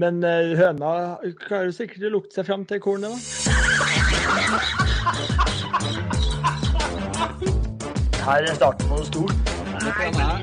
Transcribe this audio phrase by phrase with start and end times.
[0.00, 0.90] Men uh, høna
[1.42, 3.18] klarer sikkert å lukte seg fram til kornet, da.
[8.24, 9.36] Her er starten på noe stort.
[9.80, 10.38] Nei, nei,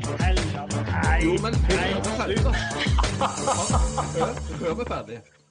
[1.24, 1.82] jo, men hør.
[4.14, 4.32] Hør,
[4.62, 5.18] hør meg ferdig.
[5.26, 5.47] Hør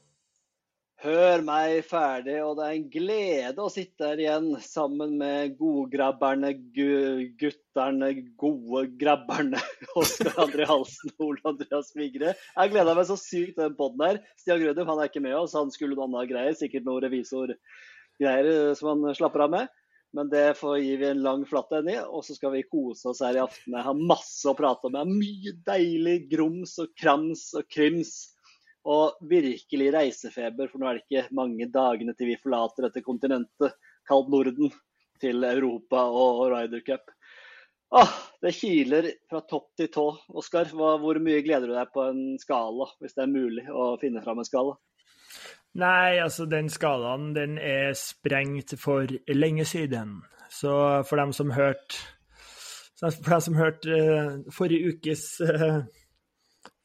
[1.05, 7.33] meg ferdig, og det er en glede å sitte her igjen sammen med godgrabberne, gu
[7.39, 9.61] gutterne, gode grabberne.
[10.01, 12.35] Oskar André Halsen og Ole Andreas Vigre.
[12.35, 14.21] Jeg gleda meg så sykt til den poden her.
[14.41, 16.57] Stian Grødum han er ikke med oss, han skulle noe annet greier.
[16.57, 19.75] Sikkert noe revisorgreier eh, som han slapper av med.
[20.17, 23.11] Men det får gi vi en lang flatt en i, og så skal vi kose
[23.11, 23.75] oss her i aften.
[23.77, 24.97] Jeg har masse å prate om.
[24.97, 28.15] Jeg har mye deilig grums og krams og kryms
[28.87, 33.75] og virkelig reisefeber, for nå er det ikke mange dagene til vi forlater dette kontinentet
[34.07, 34.73] kalt Norden
[35.21, 37.11] til Europa og Ryder Cup.
[37.97, 40.07] Åh, det kiler fra topp til tå.
[40.39, 44.23] Oskar, hvor mye gleder du deg på en skala, hvis det er mulig å finne
[44.25, 44.75] fram en skala?
[45.77, 50.21] Nei, altså den skalaen den er sprengt for lenge siden.
[50.51, 50.73] Så
[51.07, 52.05] for dem som hørte
[52.97, 55.83] for dem som hørte uh, forrige ukes uh,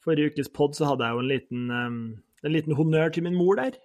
[0.06, 2.04] forrige ukes pod så hadde jeg jo en liten, um,
[2.44, 3.78] en liten honnør til min mor der.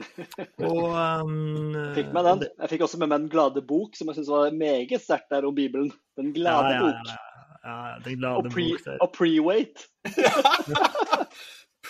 [0.70, 2.46] Og, um, fikk med den.
[2.62, 5.48] Jeg fikk også med meg Den glade bok, som jeg syns var meget sterkt der
[5.48, 5.92] om Bibelen.
[6.16, 7.28] Den glade ja, ja, bok.
[7.60, 8.96] Ja, den glade og pre, bok der.
[9.04, 9.84] Og pre-wait.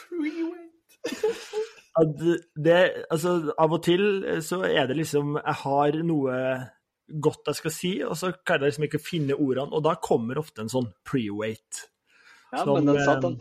[0.01, 0.67] pre-wait.
[2.65, 4.05] det, altså, av og til
[4.45, 6.35] så er det liksom Jeg har noe
[7.11, 10.39] godt jeg skal si, og så kan jeg liksom ikke finne ordene, og da kommer
[10.39, 11.87] ofte en sånn pre-wait.
[12.53, 13.39] Ja, som, men den satt, den.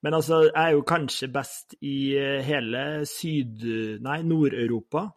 [0.00, 3.66] Men altså, jeg er jo kanskje best i eh, hele Syd...
[4.00, 5.08] Nei, Nord-Europa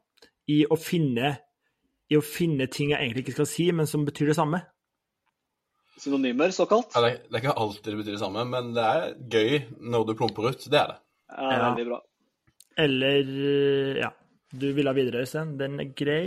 [0.51, 1.37] i å finne
[2.11, 4.59] i å finne ting jeg egentlig ikke skal si, men som betyr det samme.
[6.03, 6.91] Synonymer, såkalt?
[6.95, 9.61] Ja, det, det, er ikke alltid det betyr det samme, men det er gøy
[9.93, 10.65] når du plumper ut.
[10.67, 10.99] Det er det.
[11.31, 11.61] Ja, ja.
[11.69, 12.01] veldig bra.
[12.83, 13.31] Eller
[14.01, 14.09] ja.
[14.53, 15.55] Du vil ha videre, Øystein?
[15.57, 16.25] Den er grei?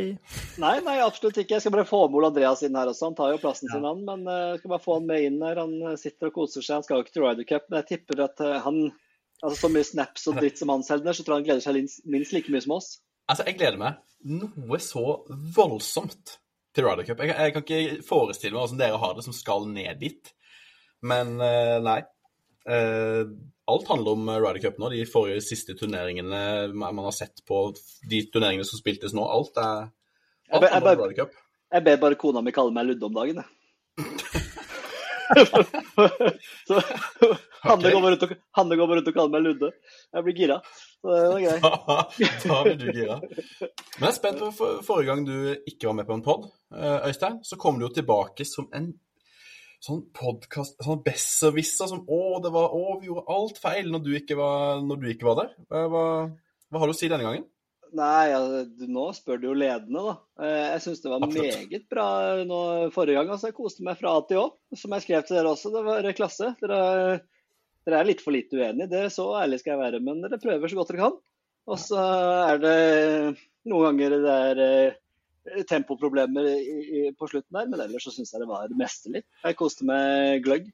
[0.59, 1.55] Nei, nei, absolutt ikke.
[1.55, 3.07] Jeg skal bare få med Ole Andreas inn her også.
[3.07, 3.77] Han tar jo plassen ja.
[3.77, 4.01] sin, han.
[4.09, 5.61] Men eh, jeg skal bare få han med inn her.
[5.63, 6.81] Han eh, sitter og koser seg.
[6.81, 8.81] Han skal jo ikke til Ryder Cup, men jeg tipper at eh, han
[9.45, 12.07] altså Så mye snaps og dritt som han selger, så tror jeg han gleder seg
[12.09, 12.87] minst like mye som oss.
[13.29, 13.99] Altså, jeg gleder meg
[14.33, 15.03] noe så
[15.55, 16.39] voldsomt
[16.75, 17.21] til Ryder Cup.
[17.21, 20.33] Jeg, jeg kan ikke forestille meg hvordan dere har det som skal ned dit.
[21.05, 21.37] Men
[21.85, 22.01] nei.
[22.67, 23.29] Uh,
[23.73, 24.91] alt handler om eh, Ryder Cup nå.
[24.95, 27.69] De forrige siste turneringene man har sett på
[28.11, 29.27] de turneringene som spiltes nå.
[29.27, 29.89] Alt er
[30.51, 31.39] alt jeg, handler om Ryder Cup.
[31.75, 34.07] Jeg ber bare kona mi kalle meg Ludde om dagen, jeg.
[36.67, 36.83] så
[37.63, 39.71] Hanne går, rundt og, Hanne går rundt og kaller meg Ludde.
[40.15, 40.59] Jeg blir gira.
[41.01, 41.63] Så det var greit.
[42.47, 43.17] da blir du gira.
[43.19, 46.47] Men jeg er spent på forrige gang du ikke var med på en pod,
[46.77, 47.41] eh, Øystein.
[47.47, 48.93] Så kom du jo tilbake som en
[49.85, 54.11] sånn podkast Sånn besserwisser som Å, det var, å, vi gjorde alt feil når du
[54.19, 55.53] ikke var, når du ikke var der.
[55.69, 57.47] Hva, hva, har du å si denne gangen?
[57.97, 60.15] Nei, altså, nå spør du jo ledende, da.
[60.43, 61.61] Eh, jeg syns det var Absolutt.
[61.63, 62.09] meget bra
[62.49, 62.61] nå,
[62.95, 63.31] forrige gang.
[63.33, 64.49] altså Jeg koste meg fra A til Å.
[64.77, 66.51] Som jeg skrev til dere også, det var klasse.
[66.61, 66.81] Dere,
[67.87, 70.03] dere er litt for lite uenige, det så ærlig skal jeg være.
[70.05, 71.19] Men dere prøver så godt dere kan.
[71.67, 72.03] Og så
[72.51, 72.77] er det
[73.67, 74.99] noen ganger det er eh,
[75.69, 79.23] tempoproblemer i, i, på slutten der, men ellers så syns jeg det var mesterlig.
[79.45, 80.69] Jeg koste meg gløgg.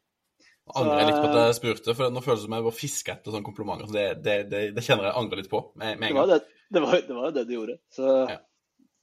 [0.79, 3.35] Angrer litt på at jeg spurte, for nå føles det som jeg var fiska etter
[3.35, 3.89] sånne komplimenter.
[3.91, 6.49] Så det, det, det, det, kjenner jeg angrer litt på med, med en gang.
[6.73, 7.77] Det var, jo det du gjorde.
[7.93, 8.39] Så, ja.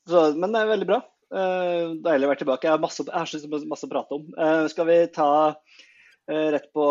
[0.09, 1.02] så, men det er veldig bra.
[1.29, 2.66] Uh, deilig å være tilbake.
[2.66, 4.25] Jeg har masse, jeg har masse å prate om.
[4.34, 6.88] Uh, skal vi ta uh, rett på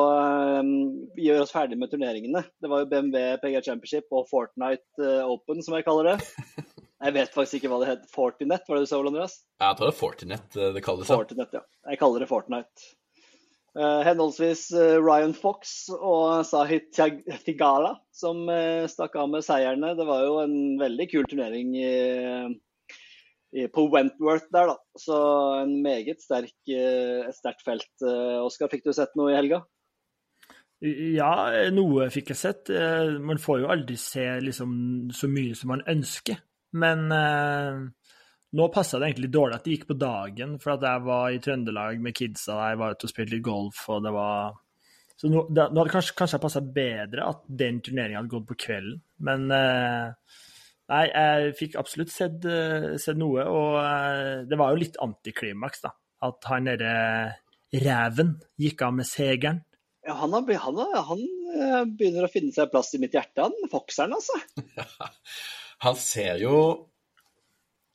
[1.19, 2.45] Gjøre oss ferdig med turneringene.
[2.61, 6.19] Det var jo BMW PGA Championship og Fortnite Open, som jeg kaller det.
[6.99, 8.07] Jeg vet faktisk ikke hva det het.
[8.11, 9.37] Fortinet, var det du sa, Ole Andreas?
[9.63, 11.11] Jeg tror det er Fortinet eh, det kalles.
[11.11, 11.61] Fortinet, ja.
[11.93, 12.89] Jeg kaller det Fortnite.
[13.79, 16.89] Uh, henholdsvis uh, Ryan Fox og Sahit
[17.45, 18.49] Tigala som
[18.91, 19.93] stakk av med seierne.
[19.95, 21.93] Det var jo en veldig kul turnering i,
[23.55, 24.99] i, på Wentworth der, da.
[24.99, 25.21] Så
[25.61, 27.93] en meget sterk, et sterkt felt.
[28.43, 29.63] Oskar, fikk du sett noe i helga?
[30.83, 31.31] Ja,
[31.71, 32.75] noe fikk jeg sett.
[33.23, 34.75] Man får jo aldri se liksom,
[35.15, 36.43] så mye som man ønsker.
[36.77, 38.09] Men eh,
[38.59, 41.41] nå passa det egentlig dårlig at det gikk på dagen, for at jeg var i
[41.45, 44.59] Trøndelag med kidsa, jeg var ute og spilte litt golf, og det var
[45.19, 48.59] Så nå, det, nå hadde kanskje, kanskje passa bedre at den turneringa hadde gått på
[48.67, 50.37] kvelden, men eh,
[50.89, 55.83] Nei, jeg fikk absolutt sett, eh, sett noe, og eh, det var jo litt antiklimaks,
[55.85, 55.93] da.
[56.25, 56.95] At han derre
[57.77, 59.59] Ræven gikk av med segeren.
[60.09, 61.21] Ja, han, har, han, har, han,
[61.53, 64.41] eh, begynner å finne seg plass i mitt hjerte, han fokseren, altså.
[65.85, 66.57] Han ser jo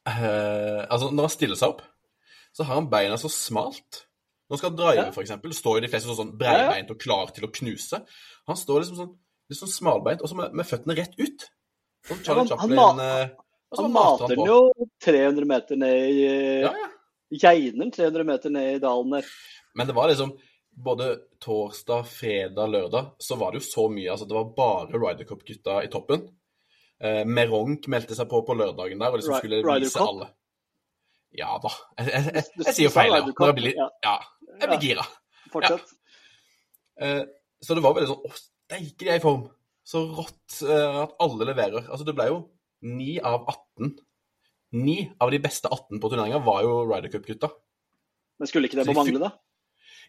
[0.08, 1.84] uh, Altså, når han stiller seg opp,
[2.54, 4.06] så har han beina så smalt.
[4.48, 5.10] Når han skal drive, ja.
[5.10, 8.04] f.eks., står jo de fleste sånn breibeint og klar til å knuse.
[8.50, 9.14] Han står liksom sånn
[9.50, 11.48] litt sånn smalbeint, og så med, med føttene rett ut.
[12.08, 13.34] Sånn Charlie ja, han Chaplin Han, eh,
[13.80, 16.26] Han mater han den jo 300 meter ned i
[16.66, 16.90] Ja, ja.
[17.34, 19.30] Geiner 300 meter ned i dalen der.
[19.74, 20.36] Men det var liksom
[20.84, 21.08] både
[21.42, 24.12] torsdag, fredag, lørdag, så var det jo så mye.
[24.12, 26.28] Altså, det var bare Ryder Cup-gutta i toppen.
[27.04, 30.14] Eh, Meronk meldte seg på på lørdagen der og liksom skulle Ryder vise Cup?
[30.14, 30.30] alle.
[31.36, 31.72] Ja da.
[32.00, 33.26] Jeg, jeg, jeg, jeg sier jo feil, ja.
[33.28, 33.90] Når jeg blir litt ja.
[34.06, 34.14] Ja,
[34.62, 35.06] jeg blir gira.
[35.52, 35.92] Fortsett.
[37.02, 37.24] Uh,
[37.64, 39.44] så det var veldig sånn Å, steike, de er i form.
[39.84, 41.90] Så rått uh, at alle leverer.
[41.90, 42.40] Altså, det ble jo
[42.88, 43.96] 9 av 18.
[44.80, 47.52] 9 av de beste 18 på turneringa var jo Ryder Cup-gutta.
[48.40, 49.34] Men skulle ikke det Så mangle, da?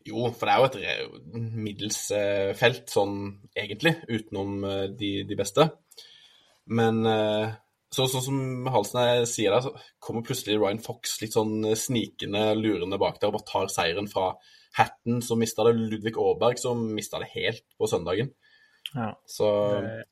[0.06, 1.98] Jo, for det er jo et middels
[2.60, 3.18] felt, sånn
[3.56, 4.64] egentlig, utenom
[5.00, 5.64] de, de beste.
[6.70, 7.54] Men eh,
[7.94, 12.46] så, sånn som Halsen sier der, så kommer plutselig Ryan Fox litt sånn eh, snikende,
[12.58, 14.32] lurende bak der og bare tar seieren fra
[14.74, 18.32] Hatton, som mista det, Ludvig Aaberg, som mista det helt på søndagen.
[18.94, 19.12] Ja.
[19.26, 19.48] Så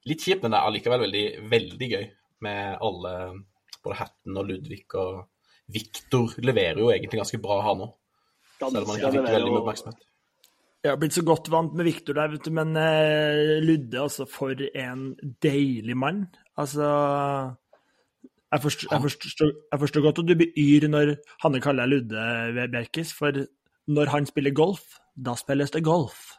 [0.08, 2.04] litt kjipt, men det er allikevel veldig, veldig gøy
[2.42, 3.16] med alle
[3.82, 5.24] Både Hatton og Ludvig og
[5.74, 7.92] Victor leverer jo egentlig ganske bra, han òg.
[8.60, 10.04] Selv om han ikke fikk veldig mye oppmerksomhet.
[10.82, 14.26] Jeg har blitt så godt vant med Viktor der, vet du, men eh, Ludde, altså,
[14.26, 15.04] for en
[15.42, 16.24] deilig mann.
[16.58, 16.86] Altså
[18.52, 21.14] Jeg forstår, jeg forstår, jeg forstår godt at du blir yr når
[21.44, 23.44] Hanne kaller deg Ludde, Bjerkis, for
[23.88, 26.34] når han spiller golf, da spilles det golf.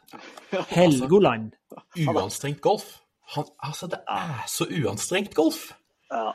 [0.70, 1.52] Helgoland.
[2.06, 3.00] Uanstrengt golf.
[3.34, 5.72] Han, altså, det er så uanstrengt golf.
[6.12, 6.30] Ja.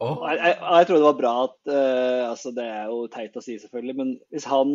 [0.00, 3.42] Jeg, jeg, jeg tror det var bra at uh, altså Det er jo teit å
[3.44, 4.74] si, selvfølgelig, men hvis han,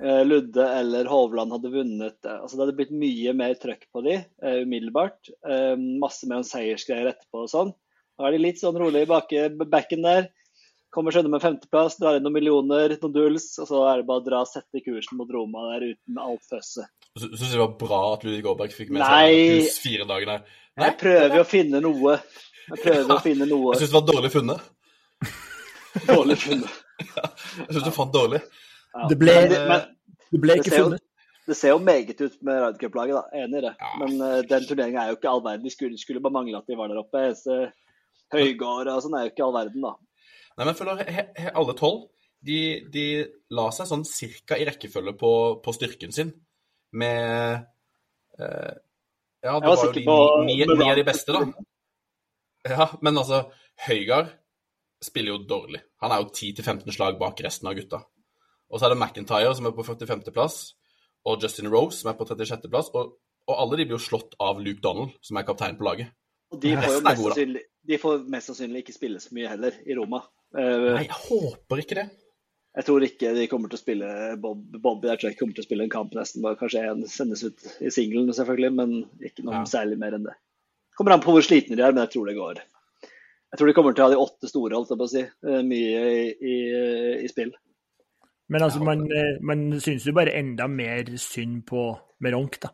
[0.00, 4.16] Ludde eller Hovland hadde vunnet eh, altså Det hadde blitt mye mer trøkk på de
[4.18, 5.30] eh, umiddelbart.
[5.46, 7.74] Eh, masse mer seiersgreier etterpå og sånn.
[8.18, 9.30] Da er de litt sånn rolig bak
[9.70, 10.30] backen der.
[10.92, 14.20] Kommer skjønner med femteplass, drar inn noen millioner, noen duels og så er det bare
[14.20, 16.90] å dra og sette kursen mot Roma der uten alt føsset.
[17.16, 20.28] Du syns jeg det var bra at Ludvig Aaberg fikk med seg pluss fire dager
[20.34, 20.44] der.
[20.76, 22.18] Nei, Jeg prøver å finne noe.
[22.68, 24.68] Jeg prøver å finne noe jeg syns det var dårlig funnet.
[26.08, 26.78] dårlig funnet.
[27.62, 28.38] Jeg syns du fant dårlig.
[29.10, 29.82] Det ble- men, men,
[30.32, 31.08] Det ble Det ikke jo- funnet.
[31.42, 33.40] Det ser jo meget ut med Ryder Cup-laget, da.
[33.42, 33.72] Enig i det.
[33.80, 33.88] Ja.
[33.98, 35.64] Men uh, den turneringa er jo ikke all verden.
[35.66, 37.18] De skulle, skulle bare mangle at de var der oppe.
[37.18, 37.56] Eneste
[38.32, 39.90] Høygård og sånn er jo ikke all verden, da.
[40.56, 42.06] Nei, men følger føler he, he, alle tolv
[42.46, 42.58] de,
[42.92, 43.04] de
[43.54, 45.32] la seg sånn cirka i rekkefølge på,
[45.64, 46.32] på styrken sin
[46.98, 47.66] med
[48.38, 48.72] uh,
[49.42, 51.42] Ja, det var var, jo ni av de beste, da.
[52.70, 53.44] Ja, men altså,
[53.88, 54.30] Høygard
[55.02, 55.80] spiller jo dårlig.
[56.04, 58.04] Han er jo 10-15 slag bak resten av gutta.
[58.72, 60.56] Og så er det McIntyre som er på 45.-plass,
[61.28, 62.88] og Justin Rose som er på 36.-plass.
[62.96, 63.12] Og,
[63.48, 66.08] og alle de blir jo slått av Luke Donald, som er kaptein på laget.
[66.52, 69.76] Og de får jo mest sannsynlig, de får mest sannsynlig ikke spille så mye heller
[69.88, 70.22] i Roma.
[70.56, 72.08] Eh, Nei, jeg håper ikke det.
[72.72, 74.10] Jeg tror ikke de kommer til å spille
[74.40, 76.40] Bob, Bobby jeg tror jeg kommer til å spille en kamp nesten.
[76.44, 79.64] Bare kanskje en sendes ut i singelen, selvfølgelig, men ikke noe Ja.
[79.68, 80.36] særlig mer enn det.
[80.96, 82.62] Kommer an på hvor slitne de er, men jeg tror det går.
[83.52, 85.22] Jeg tror de kommer til å ha de åtte store, holdt jeg på å si.
[85.48, 86.56] eh, Mye i, i,
[87.24, 87.52] i spill.
[88.52, 91.86] Men altså, man, eh, man syns jo bare enda mer synd på
[92.20, 92.72] Meronk, da.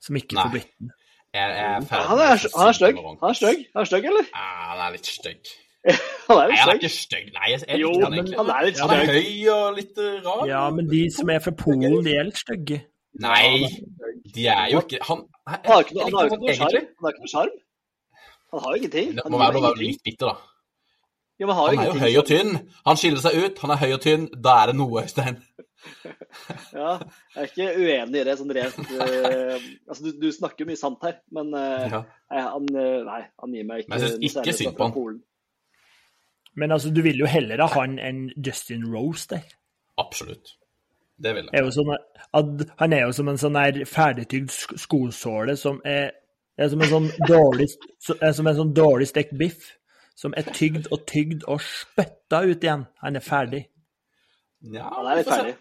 [0.00, 0.92] Som ikke får blitt den.
[1.34, 3.00] Jeg, jeg er Han med er, er stygg.
[3.00, 4.30] Han er stygg, han er stygg, eller?
[4.34, 5.50] Ja, han er litt stygg.
[6.28, 7.28] Han er Nei, jo han er ikke stygg.
[7.32, 10.10] Nei, jeg, jeg Jo, han men han er litt Han er høy og litt uh,
[10.26, 10.42] rar.
[10.50, 12.82] Ja, men de som er fra Polen, de er litt stygge.
[13.24, 13.70] Nei,
[14.34, 17.56] de er jo ikke Han, Han har ikke noe, han har ikke noe sjarm.
[18.52, 19.16] Han har jo ingenting.
[19.22, 20.49] Han må være lov å være litt bitter, da.
[21.40, 22.50] Ja, men han har Han er jo høy og tynn.
[22.84, 23.58] Han skiller seg ut.
[23.64, 24.26] Han er høy og tynn.
[24.44, 25.40] Da er det noe, Øystein.
[26.76, 26.90] Ja,
[27.34, 29.54] jeg er ikke uenig i det sånn rent uh,
[29.88, 32.00] Altså, du, du snakker jo mye sant her, men uh, Ja.
[32.30, 35.16] nei, han, eh, nei, han gir meg ikke Men jeg synes ikke synd på han.
[36.60, 39.48] Men altså, du vil jo heller ha han enn Justin Rose der.
[40.00, 40.52] Absolutt.
[41.20, 41.66] Det vil Er jeg.
[41.70, 44.52] jo sånn at, han er jo som en sånn der ferdigtygd
[44.84, 46.10] skosåle som er,
[46.60, 47.68] er som en sånn dårlig,
[48.04, 49.72] så- er som en sånn dårlig stekt biff.
[50.20, 52.84] Som er tygd og tygd og spytta ut igjen.
[53.00, 53.64] Han er ferdig.
[54.60, 55.54] Ja, Han er litt ferdig.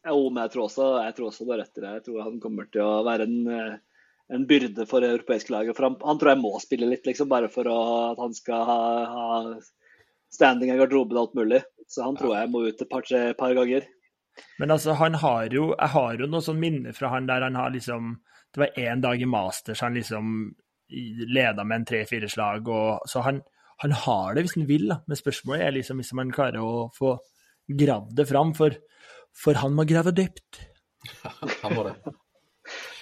[0.00, 1.90] Jo, men jeg tror også, jeg tror også du har rett i det.
[1.98, 3.74] Jeg tror han kommer til å være en, eh,
[4.32, 5.76] en byrde for det europeiske laget.
[5.76, 7.76] For han, han tror jeg må spille litt, liksom, bare for å,
[8.14, 8.80] at han skal ha,
[9.12, 9.28] ha
[10.32, 11.60] standing i garderoben og alt mulig.
[11.90, 13.04] Så han tror jeg må ut et par,
[13.36, 13.84] par ganger.
[14.62, 17.56] Men altså, han har jo Jeg har jo noe sånn minne fra han der han
[17.58, 18.12] har liksom
[18.54, 20.54] Det var én dag i Masters han liksom
[20.90, 23.36] leda med en tre-fire slag, og så han,
[23.80, 25.00] han har det hvis han vil, da.
[25.08, 27.14] Men spørsmålet er liksom hvis han klarer å få
[27.80, 28.74] gravd det fram, for,
[29.36, 30.66] for han må grave dypt.
[31.62, 31.94] Han må det.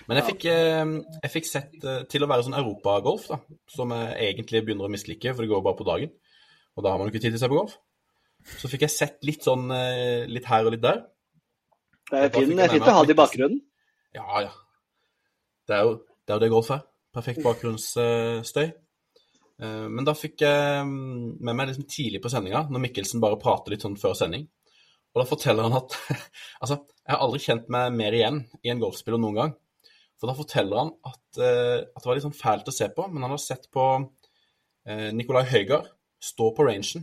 [0.07, 0.91] Men jeg fikk, eh,
[1.25, 4.93] jeg fikk sett eh, til å være sånn europagolf, da, som jeg egentlig begynner å
[4.93, 6.13] mislike, for det går bare på dagen.
[6.79, 7.75] Og da har man jo ikke tid til å se på golf.
[8.63, 11.03] Så fikk jeg sett litt sånn eh, litt her og litt der.
[12.09, 13.59] Det er fint, fint å ha det i bakgrunnen.
[14.17, 14.55] Ja, ja.
[15.69, 16.87] Det er jo det, er jo det golf er.
[17.19, 18.71] Perfekt bakgrunnsstøy.
[19.63, 23.41] Eh, Men da fikk jeg mm, med meg liksom tidlig på sendinga, når Mikkelsen bare
[23.41, 24.47] prater litt sånn før sending.
[25.15, 25.97] Og da forteller han at
[26.63, 29.55] Altså, jeg har aldri kjent meg mer igjen i en golfspiller noen gang.
[30.19, 33.07] For da forteller han at, eh, at det var litt sånn fælt å se på,
[33.13, 33.91] men han har sett på
[34.89, 35.89] Nicolai Nikolai Høygard
[36.25, 37.03] stå på rangen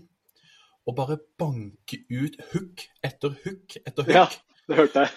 [0.85, 4.15] og bare banke ut hook etter hook etter hook.
[4.15, 4.25] Ja,
[4.69, 5.13] det hørte jeg.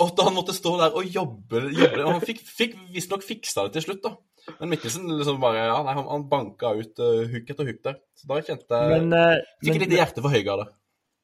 [0.00, 2.04] Og at han måtte stå der og jobbe, jobbe.
[2.04, 4.14] Og han fikk, fikk visstnok fiksa det til slutt, da.
[4.58, 7.98] Men Mikkelsen liksom bare, ja, nei, han, han banka ut uh, hook etter hook der.
[8.18, 10.72] Så da kjente jeg Men, uh, Fikk men, litt hjerte for Høygard der.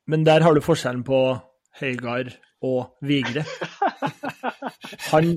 [0.08, 1.18] men der har du forskjellen på
[1.80, 2.30] Høygard
[2.64, 3.42] og Vigre.
[5.12, 5.34] Han,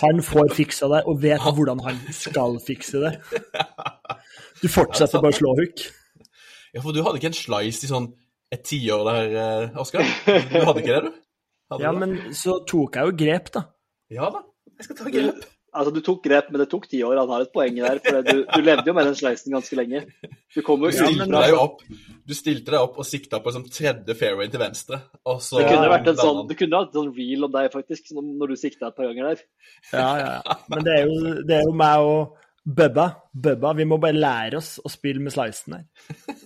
[0.00, 3.12] han får fiksa det, og vet hvordan han skal fikse det.
[4.62, 5.82] Du fortsetter bare å slå hook.
[6.74, 8.08] Ja, for du hadde ikke en slice i sånn
[8.54, 10.04] et tiår der, eh, Oskar?
[10.06, 11.20] Du hadde ikke det, du?
[11.72, 12.00] Hadde Ja, det?
[12.04, 13.64] men så tok jeg jo grep, da.
[14.12, 14.40] Ja da,
[14.78, 15.44] jeg skal ta grep.
[15.74, 17.18] Altså, Du tok grep, men det tok ti år.
[17.18, 17.98] Han har et poeng der.
[18.04, 20.04] for du, du levde jo med den sleisen ganske lenge.
[20.54, 21.82] Du kom Du jo stilte, ut deg opp,
[22.24, 25.66] du stilte deg opp og sikta på sånn tredje fairway til venstre, og så Det
[25.72, 28.56] kunne vært en sånn, du kunne hatt en sånn reel om deg, faktisk, når du
[28.60, 29.44] sikta et par ganger der.
[29.90, 30.58] Ja, ja, ja.
[30.70, 33.08] Men det er jo, det er jo meg og Bubba.
[33.34, 35.88] Bubba, Vi må bare lære oss å spille med sleisen her.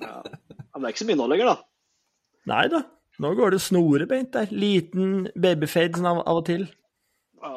[0.03, 0.23] Ja.
[0.25, 1.57] Men det er ikke så mye nå lenger, da.
[2.49, 2.81] Nei da.
[3.23, 4.51] Nå går det snorebeint der.
[4.55, 6.67] Liten babyfade sånn av, av og til.
[7.43, 7.55] Ja.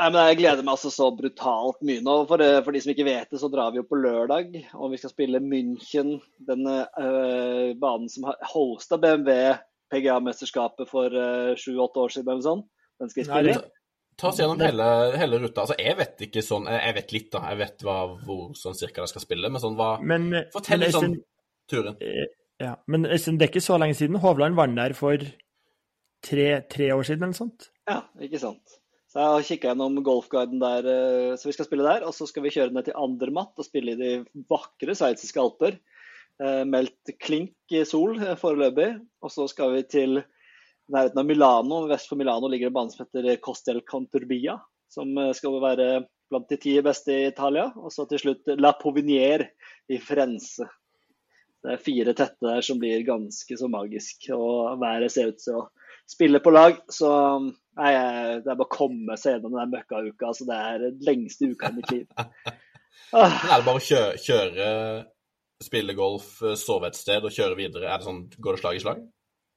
[0.00, 2.14] Nei, men Jeg gleder meg altså så brutalt mye nå.
[2.28, 4.54] For, for de som ikke vet det, så drar vi jo på lørdag.
[4.80, 6.14] Og vi skal spille München,
[6.48, 9.58] den øh, banen som har hosta BMW
[9.92, 12.64] PGA-mesterskapet for øh, sju-åtte år siden eller sånn.
[13.02, 13.58] Den skal vi spille.
[14.20, 14.88] Ta oss gjennom hele,
[15.20, 15.66] hele ruta.
[15.66, 17.44] Altså, jeg vet ikke sånn Jeg jeg vet litt, da.
[17.52, 20.96] Jeg vet hva, hvor sånn cirka de skal spille, men sånn hva Men, Fortell litt
[20.96, 21.16] sånn
[21.70, 21.96] turen.
[22.60, 24.20] ja, men Øystein, det er ikke så lenge siden.
[24.24, 25.24] Hovland vant der for
[26.24, 27.70] tre, tre år siden eller noe sånt.
[27.88, 28.79] Ja, ikke sant.
[29.10, 32.04] Så jeg har kikka gjennom golfguiden der, eh, så vi skal spille der.
[32.06, 34.10] Og så skal vi kjøre ned til Andermatt og spille i de
[34.50, 35.80] vakre sveitsiske alper.
[36.38, 38.92] Eh, meldt klink i sol eh, foreløpig.
[39.26, 40.20] Og så skal vi til
[40.94, 41.80] nærheten av Milano.
[41.90, 44.60] Vest for Milano ligger en bane som heter Costel Canturbia.
[44.90, 45.88] Som skal være
[46.30, 47.66] blant de ti beste i Italia.
[47.82, 49.48] Og så til slutt La Povinier
[49.90, 50.68] i Frense.
[51.60, 54.30] Det er fire tette der som blir ganske så magisk.
[54.38, 55.66] Og været ser ut til å
[56.06, 56.78] spille på lag.
[56.94, 57.10] Så
[57.78, 57.92] nei,
[58.42, 60.32] det er bare å komme seg gjennom den møkkauka.
[60.32, 62.06] Altså, det er den lengste uka i mitt liv.
[62.16, 64.68] Ah, Men er det bare å kjøre, kjøre
[65.62, 67.88] spille golf, eh, sove et sted og kjøre videre?
[67.90, 69.08] Er det sånn, Går det slag i slag?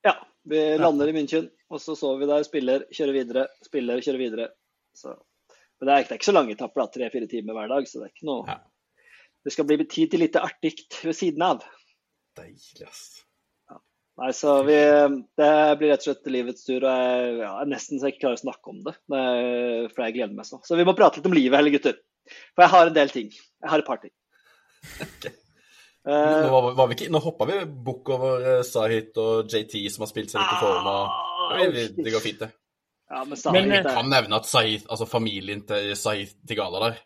[0.03, 4.19] ja, vi lander i München, og så sover vi der, spiller, kjører videre, spiller, kjører
[4.19, 4.47] videre.
[4.97, 5.13] Så.
[5.79, 6.89] Men det er, det er ikke så lange etapper.
[6.91, 8.59] Tre-fire timer hver dag, så det er ikke noe Ja.
[9.43, 11.63] Det skal bli tid til litt artig ved siden av.
[12.39, 13.01] Deilig, ass.
[14.21, 14.75] Nei, så vi,
[15.39, 16.83] Det blir rett og slett livets tur.
[16.85, 18.93] og Jeg ja, er nesten så jeg ikke klarer å snakke om det.
[19.09, 19.23] det
[19.95, 20.59] for jeg gleder meg så.
[20.67, 21.95] Så vi må prate litt om livet, heller, gutter.
[22.53, 23.31] For jeg har en del ting.
[23.33, 24.13] Jeg har et par ting.
[25.23, 25.39] Nå,
[26.03, 30.03] Uh, nå, var vi ikke, nå hoppa vi bukk over eh, Sahit og JT, som
[30.03, 30.89] har spilt seg litt i form.
[30.91, 32.49] og ah, ja, vi- Det går fint, det.
[33.07, 36.81] Ja, men Sahit men Jeg er kan nevne at Sahit, altså familien til Sahit Tigala
[36.89, 36.97] der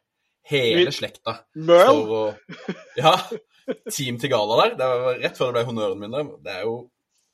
[0.49, 1.85] Hele slekta Merle?
[1.93, 2.23] for å
[2.97, 3.13] Ja.
[3.93, 4.73] Team Tigala der.
[4.81, 6.33] Det var rett før det ble honnøren min der.
[6.41, 6.75] Det er jo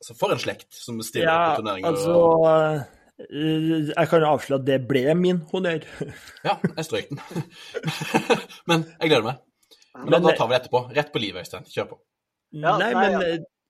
[0.04, 1.90] altså For en slekt som stiller Ja, på turneringer.
[1.90, 2.46] altså og,
[3.24, 5.86] eh, Jeg kan jo avsløre at det ble min honnør.
[6.44, 7.22] ja, jeg strøk den.
[8.70, 9.40] Men jeg gleder meg.
[9.96, 10.82] Men Men- da tar vi det etterpå.
[10.98, 11.64] Rett på livet, Øystein.
[11.70, 12.00] Kjør på.
[12.54, 13.22] Ja, nei, nei, men ja.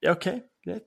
[0.10, 0.26] eh, OK,
[0.66, 0.86] greit.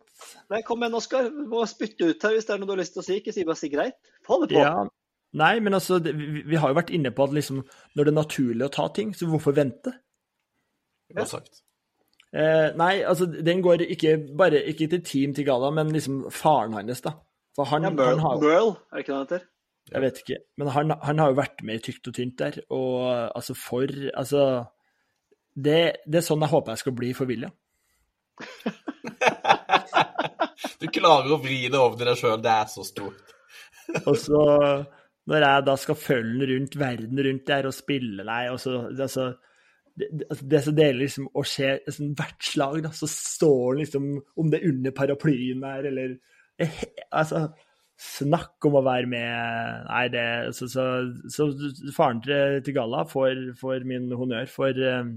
[0.52, 1.30] Nei, kom igjen, Oskar.
[1.32, 3.16] Du må spytte ut her hvis det er noe du har lyst til å si.
[3.20, 3.96] Ikke si bare si greit.
[4.26, 4.60] Få det på.
[4.60, 4.82] Ja.
[5.36, 7.62] Nei, men altså, vi, vi har jo vært inne på at liksom,
[7.96, 9.92] når det er naturlig å ta ting, så hvorfor vente?
[11.16, 11.62] Godt sagt.
[12.36, 17.00] Eh, nei, altså, den går ikke bare ikke til Team Tigala, men liksom faren hans,
[17.04, 17.14] da.
[17.56, 19.46] For han, Ja, han har Merle, er det ikke det han heter?
[19.86, 20.38] Jeg vet ikke.
[20.58, 22.58] Men han, han har jo vært med i tykt og tynt der.
[22.74, 24.42] Og altså, for Altså
[25.56, 27.54] det, det er sånn jeg håper jeg skal bli for William.
[30.80, 32.40] Du klarer å vri det over til deg sjøl.
[32.44, 33.34] Det er så stort.
[34.08, 34.40] Og så,
[35.30, 38.72] når jeg da skal følge den rundt verden rundt der og spille, nei, og så
[38.90, 39.26] altså,
[39.96, 43.62] det, det- altså, det er så liksom, å se liksom, hvert slag, da, så står
[43.70, 46.16] han liksom Om det er under paraplyen der, eller
[46.60, 47.46] eh, Altså,
[47.96, 50.26] snakk om å være med Nei, det
[50.56, 50.84] Så, så,
[51.32, 51.48] så
[51.96, 55.14] faren til, til Galla får, får min honnør for, eh,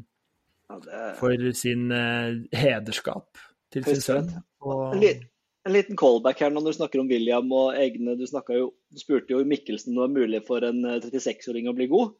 [0.69, 3.39] Ja, det for sin uh, hederskap
[3.73, 4.31] til sin sønn.
[4.65, 8.15] Og, En, liten callback her når du snakker om William og egne.
[8.17, 11.75] Du, jo, du spurte jo Mikkelsen om det var mulig for en eh, 36-åring å
[11.77, 12.15] bli god.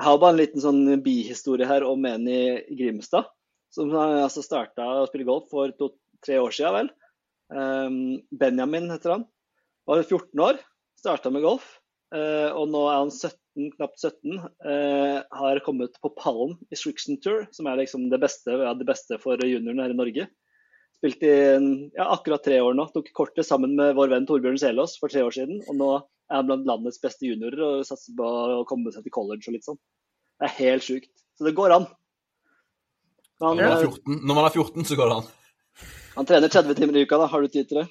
[0.00, 2.40] Jeg har bare en liten sånn bihistorie her om en i
[2.78, 3.28] Grimstad.
[3.70, 6.88] Som altså starta å spille golf for to-tre år siden, vel.
[7.52, 7.98] Um,
[8.32, 9.26] Benjamin heter han.
[9.86, 10.58] Var 14 år,
[10.98, 11.68] starta med golf.
[12.10, 16.76] Uh, og nå er han 17 16, knapt 17, Uh, har kommet på pallen i
[16.76, 20.26] Strixon Tour, som er liksom det beste, ja, det beste for juniorene her i Norge.
[21.00, 22.86] Spilte i ja, akkurat tre år nå.
[22.92, 25.62] Tok kortet sammen med vår venn Torbjørn Selås for tre år siden.
[25.68, 25.90] Og nå
[26.30, 28.26] er blant landets beste juniorer og satser på
[28.60, 29.80] å komme seg til college og litt sånn.
[30.40, 31.12] Det er helt sjukt.
[31.36, 31.86] Så det går an.
[33.40, 35.30] Når Han, man, er eh, 14, når man er 14, så går det an.
[36.16, 37.30] han trener 30 timer i uka, da.
[37.32, 37.86] Har du tid til det?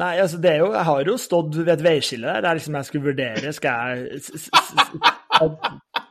[0.00, 2.76] Nei, altså det er jo Jeg har jo stått ved et veiskille der der liksom
[2.78, 4.20] jeg skulle vurdere Skal jeg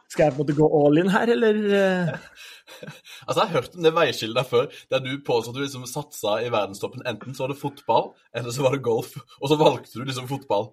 [0.09, 1.59] Skal jeg på en måte gå all in her, eller?
[1.79, 2.13] eh?
[3.27, 6.35] Altså, Jeg har hørt om det veiskillet før, der du påstod at du liksom satsa
[6.45, 7.01] i verdenstoppen.
[7.09, 9.15] Enten så var det fotball, eller så var det golf.
[9.41, 10.69] Og så valgte du liksom fotball.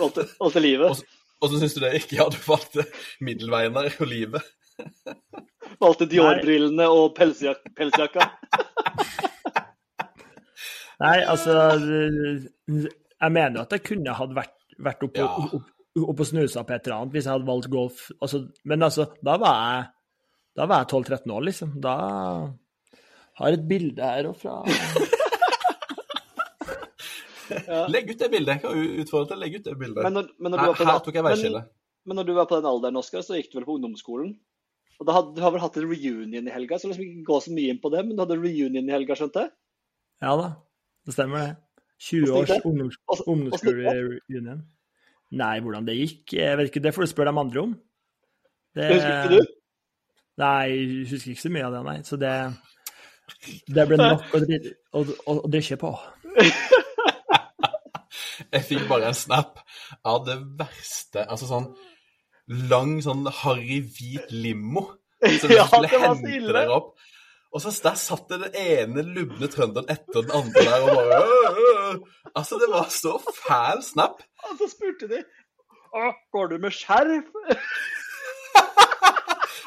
[0.00, 0.90] Valgte livet.
[0.90, 2.16] Og så- Og så syns du det ikke?
[2.20, 2.84] Ja, du valgte
[3.20, 4.42] middelveien der og livet.
[5.80, 8.26] Valgte Dior-brillene og pelsjak pelsjakka.
[11.00, 11.54] Nei, altså
[12.68, 15.28] Jeg mener jo at jeg kunne hatt vært, vært oppe, Ja.
[15.28, 15.68] opp,
[16.08, 18.04] opp og snusa på et eller annet hvis jeg hadde valgt golf.
[18.20, 19.88] Altså, men altså, da var jeg
[20.58, 21.74] da var jeg 12-13 år, liksom.
[21.80, 21.94] Da
[23.38, 24.60] har jeg et bilde her og fra
[27.50, 27.80] Ja.
[27.90, 28.60] Legg ut det bildet.
[28.60, 30.04] Jeg kan utfordre til å legge ut det bildet.
[30.06, 31.70] Men når, men, når du her, var på her tok jeg men, veiskillet.
[32.06, 34.30] men når du var på den alderen, Oskar, så gikk du vel på ungdomsskolen?
[35.00, 37.40] Og da hadde, Du har vel hatt en reunion i helga, så liksom ikke gå
[37.42, 39.52] så mye inn på det, men du hadde reunion i helga, skjønte jeg?
[40.22, 40.48] Ja da,
[41.08, 41.50] det stemmer det.
[42.06, 42.54] 20 års
[43.26, 44.62] ungdomsskolereunion.
[45.30, 47.74] Nei, hvordan det gikk, jeg vet ikke, det får du spørre de andre om.
[48.74, 49.52] Det, husker ikke du?
[50.40, 51.96] Nei, jeg husker ikke så mye av det, nei.
[52.06, 52.34] Så det,
[53.70, 55.94] det ble nok å, å, å, å drikke på.
[58.50, 59.60] Jeg fikk bare en snap
[60.06, 61.68] av det verste Altså sånn
[62.70, 64.88] lang, sånn harry hvit limo.
[65.22, 66.50] Som Ja, skulle det hente ille.
[66.50, 66.96] dere opp.
[67.54, 71.20] Og så der satt det den ene lubne trønderen etter den andre der og bare
[71.20, 72.26] «Øh, øh».
[72.38, 74.22] Altså, det var så fæl snap.
[74.48, 75.20] Og så spurte de
[75.90, 77.26] Å, går du med skjerf?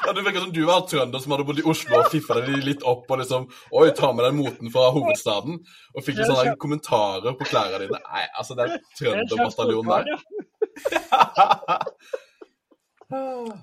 [0.04, 2.64] Ja, Du virker som du var trønder som hadde bodd i Oslo og fiffa deg
[2.66, 5.56] litt opp og liksom Oi, ta med deg moten fra hovedstaden.
[5.94, 8.00] Og fikk litt sånne kommentarer på klærne dine.
[8.04, 10.04] Nei, altså, det er trønderbataljon der.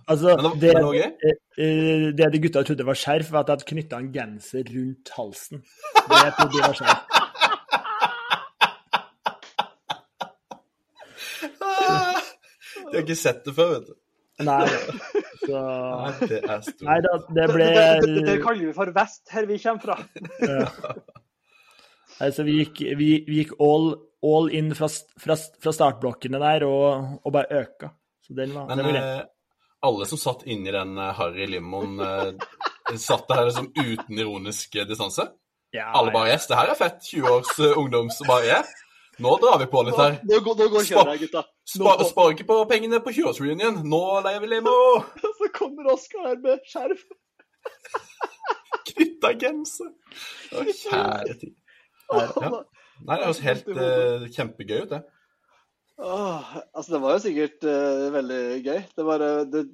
[0.08, 1.02] Altså, det, gøy.
[1.60, 5.12] eh, det de gutta trodde var skjerf, var at jeg hadde knytta en genser rundt
[5.18, 5.64] halsen.
[5.98, 7.31] Det trodde de var skjerf.
[12.92, 13.98] De har ikke sett det før, vet du.
[14.42, 14.68] Nei,
[15.42, 16.86] så Nei, det er stort.
[16.88, 19.84] Nei da, det ble Det, det, det, det kaller vi for vest, her vi kommer
[19.86, 19.98] fra.
[20.42, 20.96] Ja.
[22.22, 23.94] Altså, vi gikk, vi, vi gikk all,
[24.28, 24.90] all in fra,
[25.24, 27.92] fra, fra startblokkene der og, og bare øka.
[28.28, 29.24] Så den var, Men den var eh,
[29.90, 35.32] alle som satt inni den eh, harry limoen, eh, satt der liksom uten ironisk distanse?
[35.74, 37.00] Ja, Alle bare Yes, det her er fett.
[37.10, 38.72] 20 års ungdoms bare yeah.
[39.22, 40.18] Nå drar vi på litt her.
[40.26, 41.44] Nå, går- nå går kjøret gutta.
[41.70, 43.82] Spar, spar ikke på pengene på 20-årsreunion.
[43.86, 44.74] Nå leier vi limo!
[45.40, 47.04] Så kommer Oskar her med skjerf.
[48.92, 49.92] Knytta genser.
[50.52, 51.54] Kjære tid.
[52.12, 52.50] Ja.
[53.02, 55.02] Nei, det høres helt uh, kjempegøy ut, det.
[56.02, 58.82] Åh, altså, det var jo sikkert uh, veldig gøy.
[58.98, 59.66] Det var uh, det,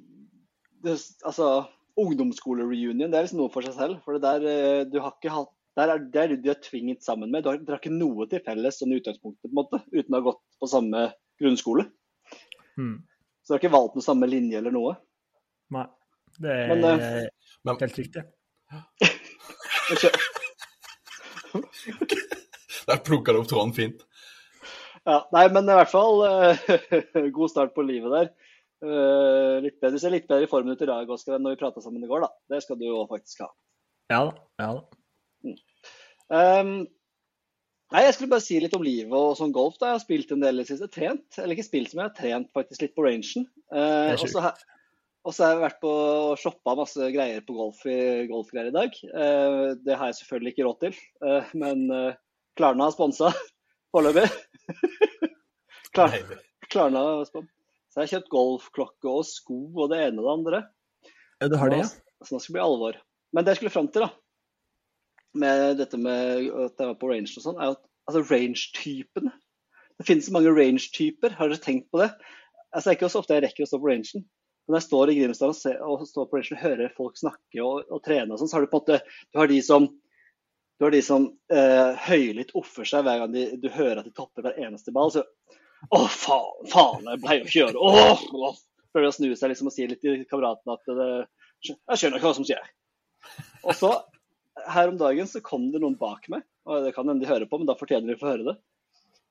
[0.84, 1.50] det, Altså,
[1.98, 4.00] ungdomsskolereunion, det er liksom noe for seg selv.
[4.04, 7.30] For det der du har ikke hatt der er, det er du er tvinget sammen
[7.30, 7.44] med.
[7.46, 10.26] Dere har ikke noe til felles sånn i utgangspunktet, på en måte, uten å ha
[10.30, 11.04] gått på samme
[11.38, 11.84] grunnskole.
[12.78, 12.96] Hmm.
[13.42, 14.96] Så du har ikke valgt noe samme linje eller noe.
[15.74, 15.86] Nei,
[16.42, 17.28] det er Men, eh,
[17.64, 18.22] Men- helt riktig.
[22.88, 24.04] Der plukka du opp tråden fint.
[25.08, 26.68] Ja, nei, men i hvert fall eh,
[27.36, 28.30] god start på livet der.
[28.84, 31.56] Eh, litt bedre, du ser litt bedre i formen ut i dag Oskar, enn når
[31.56, 32.26] vi prata sammen i går.
[32.26, 32.30] da.
[32.52, 33.50] Det skal du jo faktisk ha.
[34.12, 34.32] Ja da.
[34.62, 35.54] ja da.
[36.30, 36.72] Um,
[37.92, 39.78] nei, Jeg skulle bare si litt om livet og sånn golf.
[39.80, 39.92] da.
[39.92, 40.88] Jeg har spilt en del i det siste.
[40.92, 41.38] Trent.
[41.38, 43.46] Eller ikke spilt, men jeg har trent faktisk litt på rangen.
[43.72, 44.64] Er og så har-
[45.28, 48.94] jeg vært på og shoppa masse greier på golf i golfgreier i dag.
[49.12, 52.16] Uh, det har jeg selvfølgelig ikke råd til, uh, men
[52.56, 53.32] Klarna har sponsa
[53.92, 54.24] foreløpig.
[55.94, 56.14] Klar,
[56.70, 57.52] Klarna har sponsa.
[57.88, 60.58] Så jeg har kjøpt golfklokke og sko og det ene og det andre.
[61.40, 61.88] Ja, du har det, ja?
[62.24, 62.98] Så nå skal det bli alvor.
[63.32, 64.10] Men det jeg skulle fram til, da,
[65.40, 69.32] med dette med at jeg var på range og sånn, er at altså range-typene
[69.98, 71.32] Det finnes så mange range-typer.
[71.34, 72.12] Har dere tenkt på det?
[72.70, 74.26] Altså, det er ikke så ofte jeg rekker å stå på rangen.
[74.68, 77.18] Men når jeg står i Grimstad og, ser, og står på rangen og hører folk
[77.18, 79.00] snakke og, og trene, og sånn, så har du på en måte
[79.32, 79.88] du har de som
[80.78, 84.14] du har de som eh, høylytt offer seg hver gang de, du hører at de
[84.14, 85.10] topper hver eneste ball.
[85.10, 85.24] Så
[85.90, 87.88] Å, faen, faen, jeg pleier å kjøre.
[87.88, 88.60] Åh, åh.
[88.94, 91.08] Prøver å snu seg liksom og si litt til kameratene at det,
[91.66, 92.70] jeg skjønner ikke hva som skjer.
[93.64, 93.90] Og så,
[94.66, 96.44] her om dagen, så kom det noen bak meg.
[96.68, 98.56] Og det kan hende de hører på, men da fortjener de å få høre det.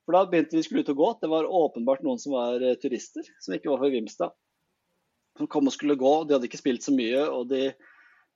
[0.06, 1.10] For da begynte vi skulle ut og gå.
[1.22, 4.34] Det var åpenbart noen som var eh, turister, som ikke var fra Grimstad.
[5.38, 6.14] Som kom og skulle gå.
[6.24, 7.26] De hadde ikke spilt så mye.
[7.28, 7.68] og de,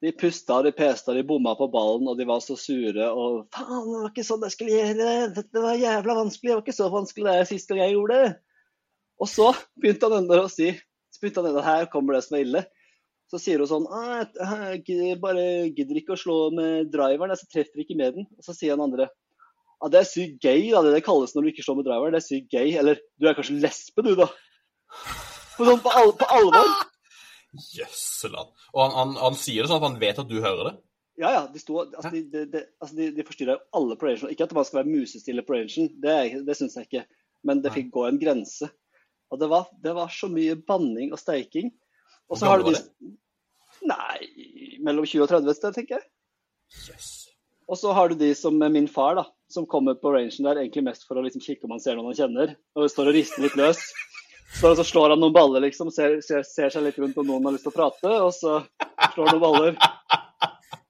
[0.04, 3.08] de pusta, de pesta, de bomma på ballen, og de var så sure.
[3.08, 5.10] Og faen, det var ikke sånn jeg skulle gjøre!
[5.40, 6.50] Dette var jævla vanskelig!
[6.50, 8.32] Det var ikke så vanskelig det sist gang jeg gjorde det!
[9.22, 10.72] Og så begynte han enda å si
[11.12, 12.62] så begynte han enda, her kommer det som er ille.
[13.32, 14.26] Så sier hun sånn «Ah,
[14.84, 18.26] jeg bare gidder ikke å slå med driveren, jeg treffer ikke med den.
[18.36, 19.08] Og så sier han andre
[19.82, 20.82] ja, det er sykt gay, da.
[20.84, 22.14] Det det kalles når du ikke slår med driveren.
[22.14, 22.74] Det er sykt gay.
[22.78, 24.28] Eller du er kanskje lesbe, du, da.
[25.56, 26.70] På, sånn, på, al på alvor.
[27.74, 28.52] Jøsseland.
[28.76, 30.74] Og han, han, han sier det sånn at han vet at du hører det?
[31.24, 31.40] Ja, ja.
[31.50, 34.30] De, sto, altså, de, de, de, altså, de, forstyrra jo alle på rangen.
[34.36, 36.16] Ikke at man skal være musestille på rangen, det,
[36.46, 37.04] det syns jeg ikke.
[37.48, 38.70] Men det fikk gå en grense.
[39.34, 41.72] Og det var, det var så mye banning og steiking.
[42.30, 42.78] Og så har du de
[43.88, 46.06] Nei, mellom 20 og 30 et sted, tenker jeg.
[46.92, 47.10] Yes.
[47.70, 50.60] Og så har du de som er min far, da, som kommer på rangen der
[50.60, 52.54] egentlig mest for å liksom kikke om han ser noen han kjenner.
[52.76, 53.80] Og står og rister litt løs.
[54.52, 57.46] Så, så slår han noen baller, liksom, ser, ser, ser seg litt rundt om noen
[57.48, 58.58] har lyst til å prate, og så
[59.14, 59.78] slår han noen baller.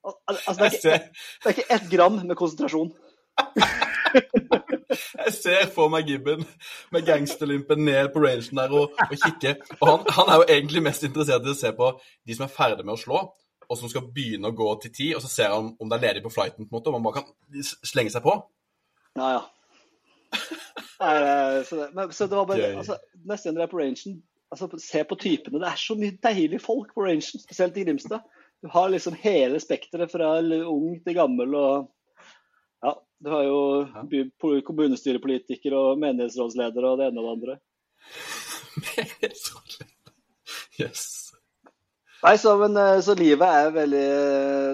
[0.03, 2.91] Al- Altså, det, er ikke, det er ikke ett gram med konsentrasjon.
[5.19, 6.45] jeg ser for meg Gibben
[6.95, 9.55] med gangsterlimpen ned på rangen der og, og kikke.
[9.81, 12.55] Og han, han er jo egentlig mest interessert i å se på de som er
[12.55, 13.23] ferdig med å slå,
[13.69, 16.07] og som skal begynne å gå til ti, og så ser han om det er
[16.09, 18.37] ledig på flighten, på en måte, om man bare kan slenge seg på.
[19.19, 19.43] Ja, ja.
[21.03, 21.15] Nei,
[21.69, 22.95] så, det, men, så det var bare altså,
[23.29, 24.21] Neste gang dere er på rangen,
[24.55, 25.61] altså, se på typene.
[25.61, 28.25] Det er så mye deilige folk på rangen, spesielt i Grimstad.
[28.63, 30.37] Du har liksom hele spekteret fra
[30.71, 31.57] ung til gammel.
[31.59, 31.91] og
[33.23, 34.03] Du har jo Ja.
[34.67, 37.59] kommunestyrepolitikere og menighetsrådsleder og det ene og det andre.
[40.81, 41.03] yes.
[42.23, 44.07] Nei, så, men, eh, så livet er veldig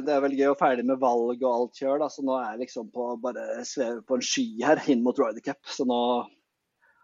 [0.04, 1.98] Det er veldig gøy og ferdig med valg og alt kjør.
[2.02, 5.16] da, Så nå er jeg liksom på bare sveve på en sky her inn mot
[5.18, 5.60] Ryder Cup.
[5.64, 6.00] Så nå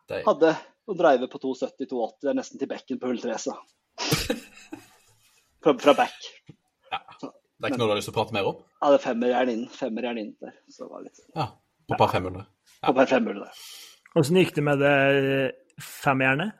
[0.09, 0.23] Dei.
[0.27, 0.53] hadde
[0.89, 2.21] å drive på 270-280.
[2.21, 3.57] Det er nesten til bekken på hull 3, så.
[5.65, 6.13] Fra, fra back.
[7.55, 8.57] Det er ikke noe du har lyst til å prate mer om?
[8.83, 9.65] Ja, det er femmerjern inn.
[9.71, 10.55] Femmerjern inn der.
[10.69, 11.47] Så det var litt Ja.
[11.89, 12.47] På par 500.
[12.85, 13.63] På par 500 der.
[14.19, 14.95] Åssen gikk det med det
[15.83, 16.55] femjernet?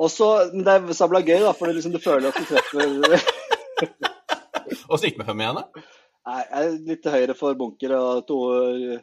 [0.00, 2.46] Og så, men det er sabla gøy, da, for det liksom, du føler at du
[2.48, 2.80] treffer
[4.90, 5.66] Åssen gikk det med femmerne?
[6.30, 9.02] Nei, jeg er litt til høyre for bunker og to eh,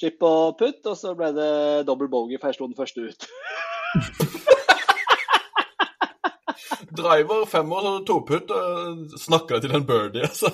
[0.00, 1.50] chip og putt, og så ble det
[1.88, 3.28] dobbel bogey, for jeg slo den første ut.
[6.94, 10.50] Driver, femmer, så toputt, deg til en birdie, altså.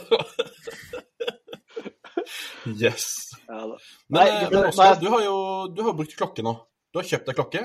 [2.81, 3.07] yes.
[3.49, 3.77] Ja, da.
[4.09, 5.01] Men, Nei, eh, men Oskar, nei.
[5.03, 5.37] du har jo
[5.75, 6.55] du har brukt klokke nå.
[6.91, 7.65] Du har kjøpt deg klokke.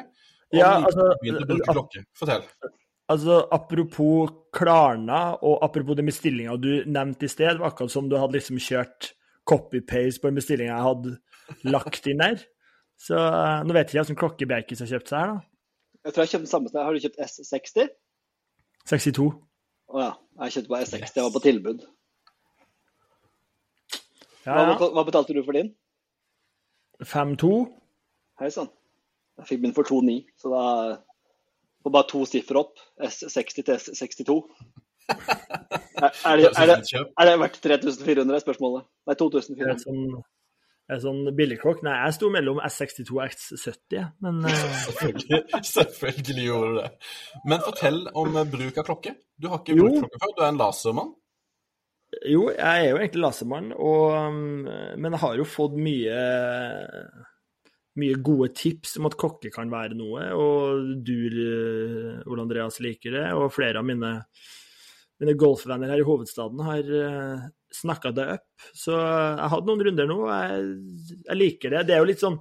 [0.54, 2.04] Og Ja, altså, begynt å bruke klokke.
[2.18, 2.46] Fortell.
[3.12, 8.10] Altså, Apropos Klarna, og apropos den bestillinga du nevnte i sted, det var akkurat som
[8.10, 9.12] du hadde liksom kjørt
[9.46, 11.18] copy-paste på en bestilling jeg hadde
[11.70, 12.40] lagt inn der.
[13.02, 15.52] Så eh, nå vet jeg ikke hvilken klokke Bjerkis har kjøpt seg her, da.
[16.06, 16.82] Jeg tror jeg kjøpte den samme sted.
[16.86, 17.88] Har du kjøpt S60?
[18.89, 19.32] 62.
[19.93, 20.12] Å ja.
[20.43, 21.15] Jeg kjøpte bare S60.
[21.15, 21.84] Jeg var på tilbud.
[24.45, 24.76] Ja, ja.
[24.78, 25.71] hva betalte du for din?
[27.02, 27.52] 5-2.
[28.41, 28.69] Hei sann.
[29.39, 30.63] Jeg fikk min for 2,9, så da
[31.84, 32.76] får bare to siffer opp.
[33.04, 34.39] S60 til S62.
[35.95, 38.84] Er, er, det, er, er det verdt 3400, er spørsmålet.
[39.08, 40.17] Nei, Det er 2400.
[40.91, 41.84] er sånn billigklokk.
[41.86, 45.41] Nei, jeg sto mellom S62 og X70, men eh, Selvfølgelig,
[45.76, 46.89] selvfølgelig gjorde du det.
[47.45, 49.15] Men fortell om eh, bruk av klokke.
[49.36, 50.34] Du har ikke brukt klokke før.
[50.34, 51.13] Du er en lasermann.
[52.32, 54.67] Jo, jeg er jo egentlig lasermann, og, um,
[55.02, 56.19] men jeg har jo fått mye
[58.00, 63.15] mye gode tips om at klokke kan være noe, og du, eh, Ole Andreas, liker
[63.15, 64.12] det, og flere av mine,
[65.24, 66.91] mine golfvenner her i hovedstaden har
[67.76, 68.46] snakka det opp.
[68.76, 70.70] Så jeg hadde noen runder nå, jeg,
[71.30, 71.84] jeg liker det.
[71.90, 72.40] Det er jo litt sånn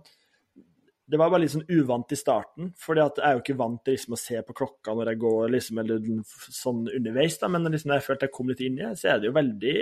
[1.04, 3.92] det var bare litt sånn uvant i starten, for jeg er jo ikke vant til
[3.92, 6.06] liksom å se på klokka når jeg går liksom, eller
[6.48, 9.10] sånn underveis, da, men liksom når jeg følte jeg kom litt inn i det, så
[9.12, 9.74] er det jo veldig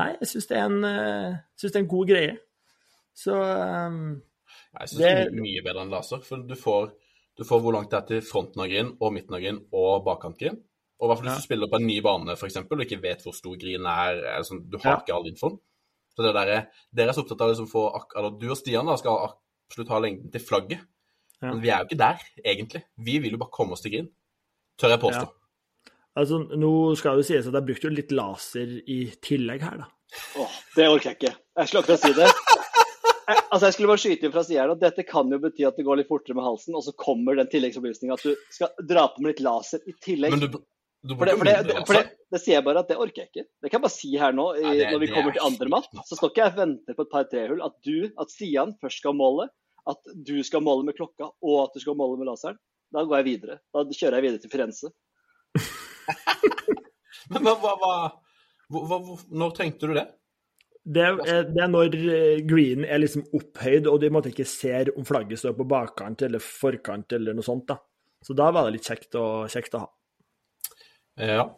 [0.00, 2.34] Nei, jeg syns det, er en, eh, det er en god greie.
[3.18, 4.02] Så um,
[4.78, 6.20] Jeg syns det er Det- mye, mye bedre enn laser.
[6.26, 6.92] For du får,
[7.38, 10.04] du får hvor langt det er til fronten av grind og midten av grind og
[10.06, 10.60] bakkantgreen.
[11.00, 11.40] Og i hvert fall hvis Ja.
[11.40, 14.42] du spiller på en ny bane for eksempel, og ikke vet hvor stor green er,
[14.44, 15.00] sånn, du har Ja.
[15.00, 15.58] ikke all infoen.
[16.16, 18.50] Så det der, er- Dere er så opptatt av å liksom få ak- eller Du
[18.50, 19.30] og Stian da, skal
[19.70, 20.80] absolutt ha lengden til flagget.
[21.40, 21.52] Ja.
[21.54, 22.82] Men vi er jo ikke der, egentlig.
[22.98, 24.08] Vi vil jo bare komme oss til green.
[24.78, 25.28] Tør jeg påstå.
[26.16, 29.76] altså, nå skal det jo sies at jeg brukte jo litt laser i tillegg her,
[29.78, 29.86] da.
[30.36, 31.36] Åh, det orker jeg ikke.
[31.56, 32.28] Jeg skulle akkurat si det.
[33.30, 35.64] Jeg, altså, jeg skulle bare skyte inn fra siden her, og Dette kan jo bety
[35.64, 38.68] at det går litt fortere med halsen, og så kommer den tilleggsopplysninga at du skal
[38.84, 40.30] dra på med litt laser i tillegg.
[40.34, 40.58] Men du
[41.00, 43.30] For det, for, det, det, for det, det sier jeg bare at det orker jeg
[43.30, 43.46] ikke.
[43.62, 45.70] Det kan jeg bare si her nå, i, Ja, når vi kommer er til andre
[45.72, 45.88] matt.
[46.04, 49.16] Så står ikke jeg og venter på et par-tre-hull at du, at Stian først skal
[49.16, 49.48] måle,
[49.88, 52.58] at du skal måle med klokka og at du skal måle med laseren,
[52.92, 53.60] da går jeg videre.
[53.72, 54.92] Da kjører jeg videre til Firenze.
[57.32, 57.92] Men hva, hva, hva,
[58.70, 60.06] hva, hva Når tenkte du det?
[60.90, 64.32] Det er, det er når eh, greenen er liksom opphøyd, og du i en måte
[64.32, 67.66] ikke ser om flagget står på bakkant eller forkant eller noe sånt.
[67.68, 67.76] da.
[68.24, 69.90] Så da var det litt kjekt og, kjekt å ha.
[71.20, 71.50] Ja.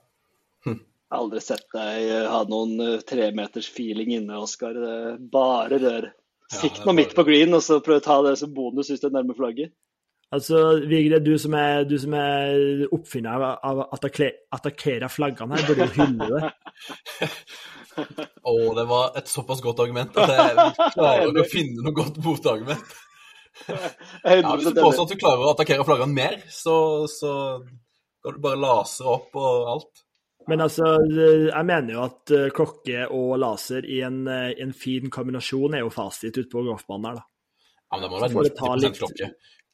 [1.13, 4.73] Jeg har aldri sett deg eh, ha noen eh, tremeters feeling inne, Oskar.
[4.73, 6.07] Det Bare rør.
[6.09, 8.89] Ja, Sikt det er midt på green, og så prøv å ta det som bonus
[8.89, 9.75] hvis du er nærme flagget.
[10.33, 15.91] Altså, Vigre, du som er, du som er oppfinner av, å attakkere flaggene her, burde
[15.91, 16.51] jo hylle det.
[18.49, 22.89] Å, det var et såpass godt argument at jeg klarer å finne noe godt motargument.
[24.25, 27.33] Ja, hvis du påstår at du klarer å attakkere flaggene mer, så, så
[28.23, 30.03] kan du bare lasere opp og alt.
[30.51, 35.07] Men altså, jeg mener jo at eh, klokke og laser i en, eh, en fin
[35.13, 37.27] kombinasjon er jo fasit ute på golfbanen her, da.
[37.93, 39.29] Ja, men det må være det ta 90 klokke.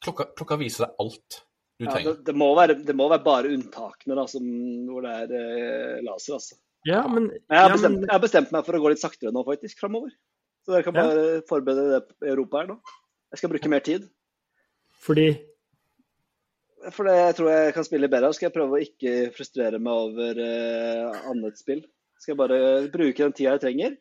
[0.05, 0.27] klokka.
[0.37, 1.39] Klokka viser deg alt
[1.79, 2.17] du Ja, trenger.
[2.27, 4.45] det, må være, det må være bare unntakene da, som,
[4.91, 6.37] hvor det er eh, laser.
[6.37, 6.59] altså.
[6.87, 9.01] Ja, men, jeg, har ja, bestemt, men jeg har bestemt meg for å gå litt
[9.01, 10.13] saktere nå, faktisk, framover.
[10.67, 11.05] Så dere kan Ja.
[11.07, 12.77] bare forberede det i Europa her nå.
[13.33, 14.05] Jeg skal bruke mer tid.
[14.99, 15.29] fordi
[16.95, 18.33] For det jeg tror jeg kan spille bedre.
[18.35, 21.81] Skal jeg prøve å ikke frustrere meg over uh, annet spill.
[22.19, 22.59] Skal jeg bare
[22.93, 23.97] bruke den tida jeg trenger.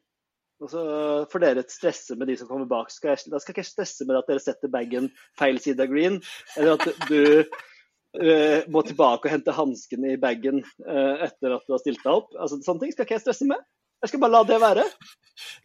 [0.59, 0.83] Og så
[1.31, 2.91] får dere stresse med de som kommer bak.
[2.91, 5.07] Skal jeg, da skal jeg ikke stresse med at dere setter bagen
[5.38, 6.19] feil side av green,
[6.59, 11.77] eller at du uh, må tilbake og hente hansken i bagen uh, etter at du
[11.77, 12.35] har stilt deg opp.
[12.35, 13.62] Altså, sånne ting skal ikke jeg stresse med.
[14.03, 14.87] Jeg skal bare la det være.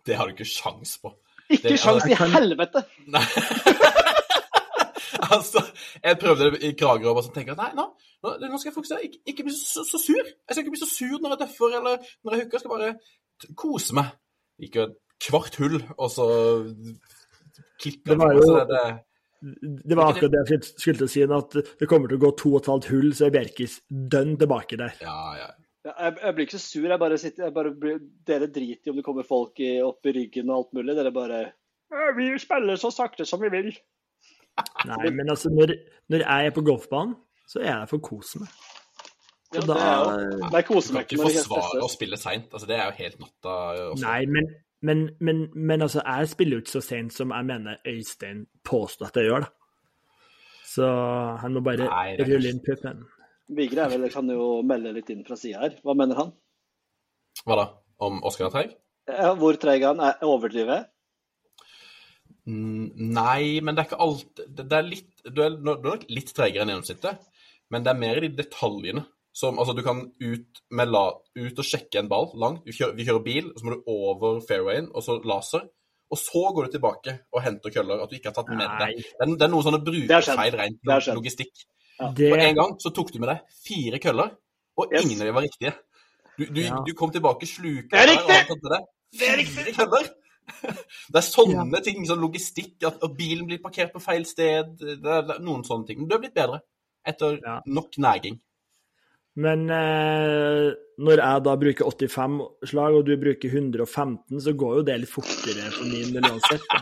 [0.05, 1.13] Det har du ikke sjans på.
[1.49, 2.85] Ikke Det- sjans i helvete!
[3.13, 3.25] Nei.
[5.37, 5.61] altså,
[6.03, 7.85] jeg prøvde det i Kragerø og bare sånn tenker at nei, nå,
[8.23, 9.05] nå, skal jeg fokusere.
[9.07, 10.21] Ikke, ikke bli så, så sur.
[10.23, 12.57] Jeg skal ikke bli så sur når jeg døffer eller når jeg hooker.
[12.59, 14.13] Jeg skal bare kose meg.
[14.63, 16.27] Gikk jo et kvart hull, og så
[17.81, 18.85] klikka Det var jo- så det.
[19.89, 22.31] det var akkurat det jeg skulle til å si, at det kommer til å gå
[22.37, 24.93] to og et halvt hull, så er Bjerkis dønn tilbake der.
[25.01, 25.49] Ja, ja.
[25.83, 26.85] Ja, jeg, jeg blir ikke så sur.
[26.87, 30.05] Jeg bare sitter, jeg bare blir, dere driter i om det kommer folk i, opp
[30.07, 30.95] i ryggen og alt mulig.
[30.95, 31.41] Dere bare
[32.15, 33.73] Vi spiller så sakte som vi vil.
[34.85, 35.73] Nei, men altså, når,
[36.13, 37.15] når jeg er på golfbanen,
[37.49, 38.51] så er jeg for å kose meg.
[39.53, 42.47] Ja, da, det er er Du kan ikke forsvare å spille seint.
[42.53, 43.55] Altså, det er jo helt natta
[43.91, 44.05] også.
[44.05, 44.47] Nei, men,
[44.81, 49.11] men, men, men altså, jeg spiller jo ikke så sent som jeg mener Øystein påstår
[49.11, 49.51] at jeg gjør, da.
[50.73, 50.87] Så
[51.43, 53.03] han må bare Nei, er rulle inn puppen.
[53.53, 55.75] Vigre er vel, kan jo melde litt inn fra sida her.
[55.85, 56.31] Hva mener han?
[57.43, 57.67] Hva da?
[58.03, 58.73] Om Oskar er treig?
[59.11, 60.01] Ja, hvor treig han?
[60.01, 60.87] Er- Overdriver jeg?
[62.45, 66.01] Mm, Nei, men det er ikke alt Det er litt Du er, du er nok
[66.11, 67.21] litt tregere enn gjennomsnittet,
[67.71, 69.05] men det er mer i de detaljene.
[69.33, 71.05] Som, altså, du kan ut, med la,
[71.39, 72.65] ut og sjekke en ball langt.
[72.67, 75.63] Vi kjører, vi kjører bil, og så må du over fairwayen, og så laser.
[76.13, 78.03] Og så går du tilbake og henter køller.
[78.03, 78.99] At du ikke har tatt med deg.
[79.01, 81.63] Det det er noen sånne brukerfeil rent logistikk.
[82.19, 84.35] Det, For en gang så tok du med deg fire køller,
[84.77, 85.05] og Yes.
[85.07, 85.73] ingen av dem var riktige.
[86.37, 86.83] Du, du, Ja.
[86.85, 88.85] du kom tilbake sluka Det er der, og riktig!
[89.17, 89.75] Det er riktig!
[89.77, 90.13] køller!
[90.63, 94.73] Det er sånne ting, sånn logistikk, at, at bilen blir parkert på feil sted.
[94.79, 95.99] Det er, det er noen sånne ting.
[96.01, 96.61] Men du har blitt bedre
[97.05, 97.57] etter Ja.
[97.67, 98.39] nok næging.
[99.35, 102.35] men eh, når jeg da bruker 85
[102.69, 106.61] slag, og du bruker 115, så går jo det litt fortere for min del uansett.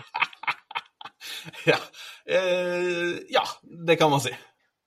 [1.66, 1.78] Ja.
[2.26, 3.42] Eh, ja,
[3.88, 4.30] det kan man si.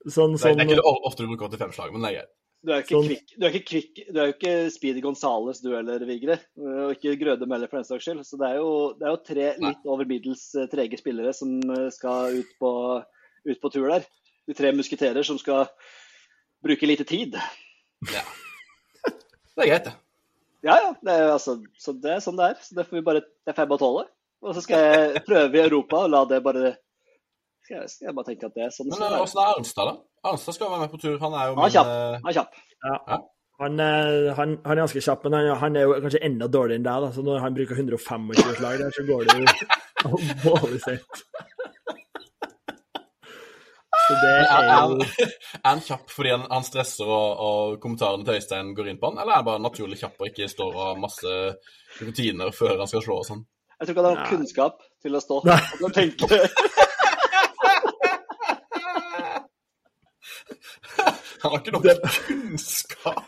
[0.06, 2.16] Sånn, Det er, sånn, det er ikke ofte du bruker 85 slag, men det er
[2.20, 2.30] greit.
[2.64, 3.10] Du er jo ikke Sånn.
[3.44, 3.80] er ikke
[4.14, 6.38] er ikke Speedy Gonzales du heller, Vigre.
[6.56, 8.22] Og ikke Grødem heller, for den saks skyld.
[8.24, 9.72] Så det er jo, det er jo tre Nei.
[9.74, 12.70] litt over middels eh, trege spillere som eh, skal ut på,
[13.50, 14.06] ut på tur der.
[14.48, 15.68] De tre musketerer som skal
[16.64, 17.36] bruke lite tid.
[18.08, 18.24] Ja.
[19.04, 19.94] Det er greit, det.
[20.64, 20.94] Ja, ja.
[21.04, 22.64] Det er, altså, så det er sånn det er.
[22.64, 24.06] Så det får vi bare, det får jeg bare tåle.
[24.44, 26.74] Og så skal jeg prøve i Europa og la det bare
[27.64, 29.88] skal jeg, skal jeg bare tenke at det er sånn Men eh, åssen er Arnstad,
[29.90, 29.94] da?
[30.30, 31.14] Arnstad skal være med på tur.
[31.22, 31.92] Han er jo min kjapp.
[31.94, 32.58] eh, Han er kjapp.
[33.64, 36.80] han, eh, han, han er ganske kjapp, men han, han er jo kanskje enda dårligere
[36.82, 37.06] enn deg.
[37.06, 37.12] Da.
[37.16, 39.46] Så når han bruker 125 slag der, så går det jo
[40.10, 41.24] alvorlig sett.
[44.04, 45.30] Så det Er, jo er
[45.64, 49.20] han kjapp fordi han, han stresser og, og kommentarene til Øystein går inn på han,
[49.22, 51.32] eller er han bare naturlig kjapp og ikke står og har masse
[52.02, 53.40] rutiner før han skal slå og sånn?
[53.78, 56.28] Jeg tror ikke han har kunnskap til å stå og tenke.
[61.44, 63.24] Han har ikke nok Det- kunnskap.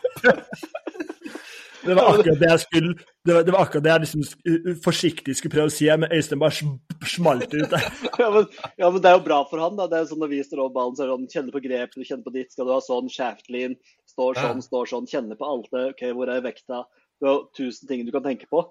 [1.87, 5.35] Det var akkurat det jeg skulle Det var, det var akkurat det jeg liksom forsiktig
[5.37, 7.85] skulle prøve å si, men Øystein bare sm- smalt ut der.
[8.19, 8.47] Ja men,
[8.81, 9.77] ja, men det er jo bra for han.
[9.77, 9.85] da.
[9.87, 11.61] Det er jo sånn Når vi står over ballen, så er det sånn kjenne på
[11.63, 12.51] grep, du kjenner på ditt.
[12.51, 13.77] Skal du ha sånn, shaftlean,
[14.09, 14.65] står sånn, Ja.
[14.67, 15.85] står sånn, kjenne på alt det.
[15.93, 16.81] OK, hvor er vekta?
[17.21, 18.65] Du har tusen ting du kan tenke på.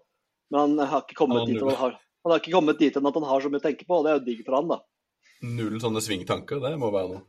[0.51, 3.07] Men han har ikke kommet ja, dit han har, han har ikke kommet dit enn
[3.09, 4.69] at han har så mye å tenke på, og det er jo digg for han,
[4.75, 4.81] da.
[5.47, 7.23] Null sånne svingtanker, det må være noe.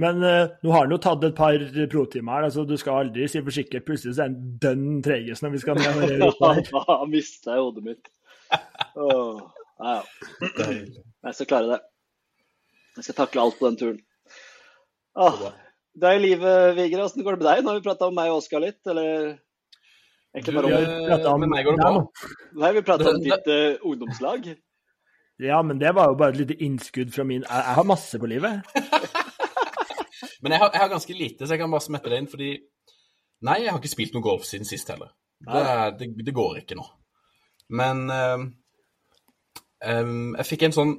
[0.00, 3.26] Men uh, nå har han jo tatt et par protimer her, altså du skal aldri
[3.28, 3.84] si for sikkert.
[3.88, 7.66] Plutselig så er han dønn tregest når vi skal ned og Ja, da mista jeg
[7.66, 8.12] hodet mitt.
[8.96, 9.42] Oh,
[9.80, 10.72] ja, ja.
[11.28, 11.82] Jeg skal klare det.
[12.96, 14.00] Jeg skal takle alt på den turen.
[15.16, 15.52] Så
[16.00, 17.04] det er livet, Vigre.
[17.04, 17.62] Åssen går det med deg?
[17.64, 19.34] Nå har vi prata om meg og Oskar litt, eller
[20.32, 22.30] egentlig bare Du, om eh, pratet om med meg går det bra.
[22.62, 24.48] Nei, vi prata om ditt uh, ungdomslag.
[25.42, 28.20] Ja, men det var jo bare et lite innskudd fra min Jeg, jeg har masse
[28.20, 28.62] på livet.
[30.42, 32.52] Men jeg har, jeg har ganske lite, så jeg kan bare smette det inn, fordi
[33.42, 35.08] Nei, jeg har ikke spilt noe golf siden sist heller.
[35.42, 35.62] Det,
[35.98, 36.84] det, det går ikke nå.
[37.74, 38.44] Men um,
[39.82, 40.92] jeg fikk en sånn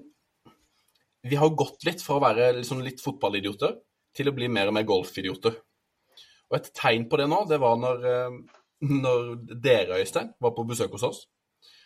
[1.29, 3.77] Vi har gått litt fra å være liksom litt fotballidioter
[4.17, 5.55] til å bli mer og mer golfidioter.
[6.51, 8.35] Og et tegn på det nå, det var når, eh,
[8.91, 9.31] når
[9.63, 11.21] dere, Øystein, var på besøk hos oss.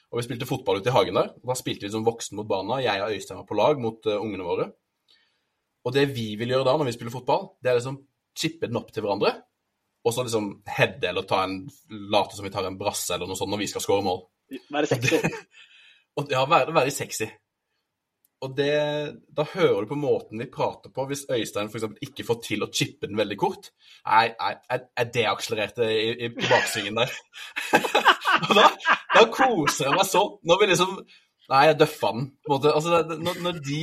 [0.10, 1.30] Og vi spilte fotball ute i hagen der.
[1.38, 2.82] og Da spilte vi som voksen mot barna.
[2.84, 4.68] Jeg og Øystein var på lag mot uh, ungene våre.
[5.88, 8.02] Og det vi vil gjøre da når vi spiller fotball, det er liksom
[8.38, 9.34] chippe den opp til hverandre.
[10.08, 11.62] Og så liksom heade eller ta en,
[12.12, 14.22] late som vi tar en brasse eller noe sånt når vi skal skåre mål.
[14.72, 15.20] Være sexy.
[16.18, 17.28] Og ja, være, være sexy.
[18.46, 18.74] Og det,
[19.34, 22.70] da hører du på måten de prater på, hvis Øystein eksempel ikke får til å
[22.70, 23.72] chippe den veldig kort.
[24.06, 27.16] Nei, nei, jeg, deakselererte i, i, i baksvingen der.
[28.50, 28.68] og da,
[29.16, 30.36] da koser jeg meg sånn.
[30.46, 31.00] Når vi liksom
[31.48, 32.26] Nei, jeg døffa den.
[32.44, 32.72] på en måte.
[32.76, 33.78] Altså, når, når de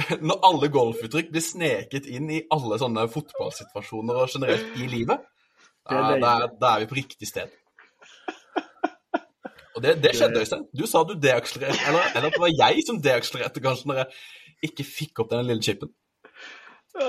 [0.26, 5.24] Når alle golfuttrykk blir sneket inn i alle sånne fotballsituasjoner og generelt i livet,
[5.88, 7.50] da, da, da er vi på riktig sted.
[9.72, 10.66] Og det, det skjedde, Øystein.
[10.76, 14.68] Du sa du deakselererte, eller, eller at det var jeg som deakselererte, kanskje, når jeg
[14.68, 15.92] ikke fikk opp den lille chipen.
[16.92, 17.08] Det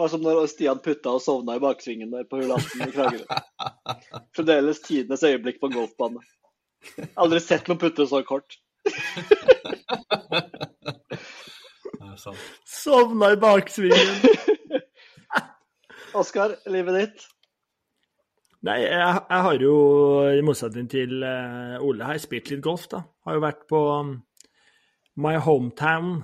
[0.00, 3.38] var som når Stian putta og sovna i baksvingen der på hull 18 i Kragerø.
[4.36, 6.24] Fremdeles tidenes øyeblikk på en golfbane.
[7.20, 8.58] Aldri sett noen putte så kort.
[12.20, 12.40] Sant.
[12.68, 14.16] Sovna i baksvingen.
[16.20, 17.28] Oskar, livet ditt?
[18.66, 19.74] Nei, jeg, jeg har jo,
[20.36, 23.00] i motsetning til eh, Ole her, spilt litt golf, da.
[23.24, 24.10] Har jo vært på um,
[25.22, 26.18] My Hometown.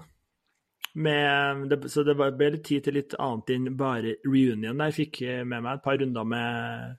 [0.96, 4.80] Med, det, så det var- ble litt tid til litt annet enn bare reunion.
[4.88, 6.92] Jeg fikk eh, med meg et par runder med,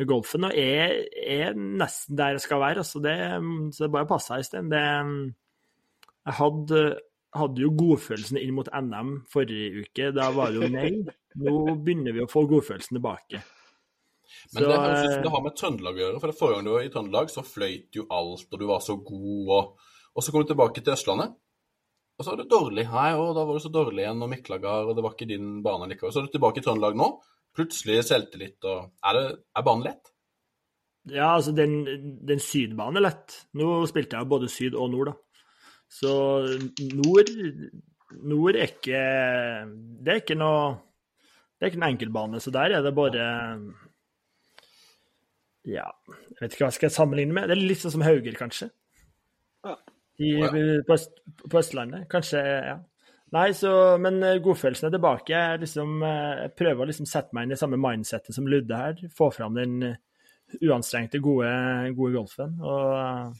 [0.00, 1.04] med golfen, og jeg
[1.36, 2.84] er nesten der jeg skal være.
[2.86, 3.16] Altså det,
[3.76, 4.68] så det bare passa i sted.
[4.72, 4.82] Det,
[6.28, 6.82] jeg hadde,
[7.36, 10.10] hadde jo godfølelsen inn mot NM forrige uke.
[10.16, 10.90] Da var det jo nei.
[11.38, 13.42] Nå begynner vi å få godfølelsen tilbake.
[14.52, 16.20] Men Så, det høres ut som eh, det har med Trøndelag å gjøre.
[16.22, 18.82] For det forrige gang du var i Trøndelag, så fløyt jo alt, og du var
[18.84, 21.36] så god, og, og så kom du tilbake til Østlandet.
[22.18, 22.84] Og så var det dårlig.
[22.90, 25.58] Nei, og da var du så dårlig igjen, og Miklagard, og det var ikke din
[25.64, 26.14] bane likevel.
[26.14, 27.12] Så er du tilbake i Trøndelag nå.
[27.56, 30.12] Plutselig selvtillit, og Er, det, er banen lett?
[31.08, 31.78] Ja, altså den,
[32.28, 33.38] den sydbanen er lett.
[33.56, 35.27] Nå spilte jeg både syd og nord, da.
[35.88, 36.12] Så
[36.92, 37.30] nord,
[38.20, 38.98] nord er ikke
[40.04, 40.74] Det er ikke noe
[41.56, 43.28] Det er ikke en enkeltbane, så der er det bare
[45.68, 47.48] Ja, jeg vet ikke hva skal jeg sammenligne med.
[47.48, 48.70] Det er litt sånn som Hauger, kanskje.
[50.18, 50.30] I,
[50.86, 52.06] på, Øst, på Østlandet.
[52.10, 52.78] Kanskje, ja.
[53.36, 53.70] Nei, så,
[54.00, 55.34] men eh, godfølelsen er tilbake.
[55.34, 58.78] Jeg, liksom, eh, jeg prøver å liksom sette meg inn i samme mindsettet som Ludde
[58.78, 59.02] her.
[59.14, 59.98] Få fram den eh,
[60.64, 61.50] uanstrengte, gode,
[61.98, 62.56] gode golfen.
[62.64, 63.36] Og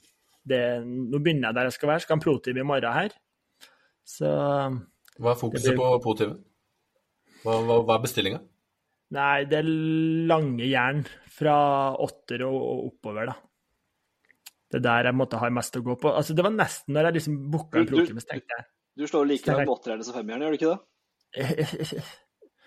[0.48, 2.00] det, nå begynner jeg der jeg skal være.
[2.04, 3.16] Skal ha en protib i morgen her.
[4.08, 4.28] Så
[5.18, 6.36] Hva er fokuset blir- på pro-TV?
[7.44, 8.40] Hva, hva, hva er bestillinga?
[9.14, 9.68] Nei, det er
[10.28, 11.54] lange jern fra
[12.04, 13.36] åtter og, og oppover, da.
[14.68, 16.10] Det er der jeg måtte ha mest å gå på.
[16.12, 18.64] Altså, det var nesten når jeg liksom booka en Du- du- tenkte jeg
[18.98, 20.80] Du slår like langt med åtterne som femmeren, gjør du ikke det?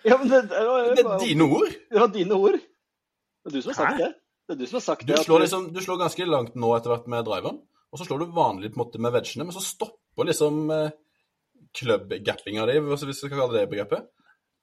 [0.04, 1.70] Ja, men det, det, var, Det er dine ord!
[1.92, 2.56] det var dine ord.
[2.58, 3.98] Det er du som har sagt Hæ?
[4.02, 4.14] det.
[4.48, 5.18] Det er du som har sagt Du det.
[5.20, 5.36] at- du...
[5.38, 7.60] liksom, du slår ganske langt nå etter hvert med driveren,
[7.92, 10.90] og så slår du vanlig på en måte med vegene, men så stopper liksom eh,
[11.78, 14.08] club-gappinga di, hvis vi skal kalle det begrepet.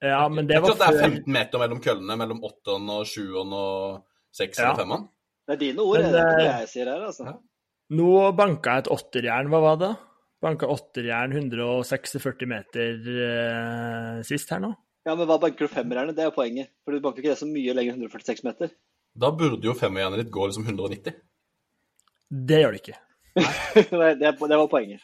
[0.01, 3.05] Ja, men Det det var klart det er 15 meter mellom køllene, mellom åtteren og
[3.09, 4.03] sjueren og
[4.35, 4.73] sekseren Ja.
[4.73, 5.07] og femmeren.
[5.49, 7.25] Det er dine ord, Men, det er ikke det eh, jeg sier her, altså.
[7.25, 7.33] Ja.
[7.99, 9.89] Nå banka jeg et åtterjern, hva var det?
[10.41, 14.69] Banka åtterjern 146 meter eh, sist her nå.
[15.07, 16.15] Ja, men hva banker du femmerjernet?
[16.15, 16.69] Det er jo poenget.
[16.86, 18.71] For du banker ikke det så mye lenger enn 146 meter.
[19.19, 21.15] Da burde jo femmerjernet ditt gå liksom 190.
[22.30, 22.97] Det gjør det ikke.
[23.75, 25.01] Det, det var poenget.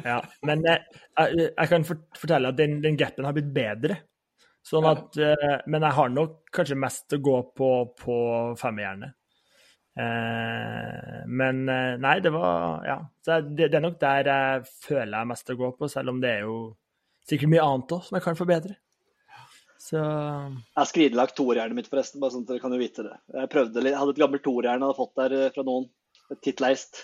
[0.00, 0.82] Ja, men jeg,
[1.18, 3.98] jeg, jeg kan fortelle at den, den gapen har blitt bedre.
[4.64, 5.58] Sånn at, ja.
[5.66, 8.16] men jeg har nok kanskje mest å gå på på
[8.60, 9.16] femmerjernet.
[9.92, 13.00] Eh, men eh, nei, det var Ja.
[13.24, 16.22] Så det, det er nok der jeg føler jeg mest å gå på, selv om
[16.22, 16.56] det er jo
[17.28, 18.78] sikkert mye annet òg som jeg kan forbedre.
[19.82, 23.16] Så Jeg har skridelagt toerjernet mitt, forresten, bare sånn at dere kan jo vite det.
[23.34, 25.88] Jeg prøvde hadde et gammelt toerjern jeg hadde fått der eh, fra noen.
[26.32, 27.02] Et tittleist.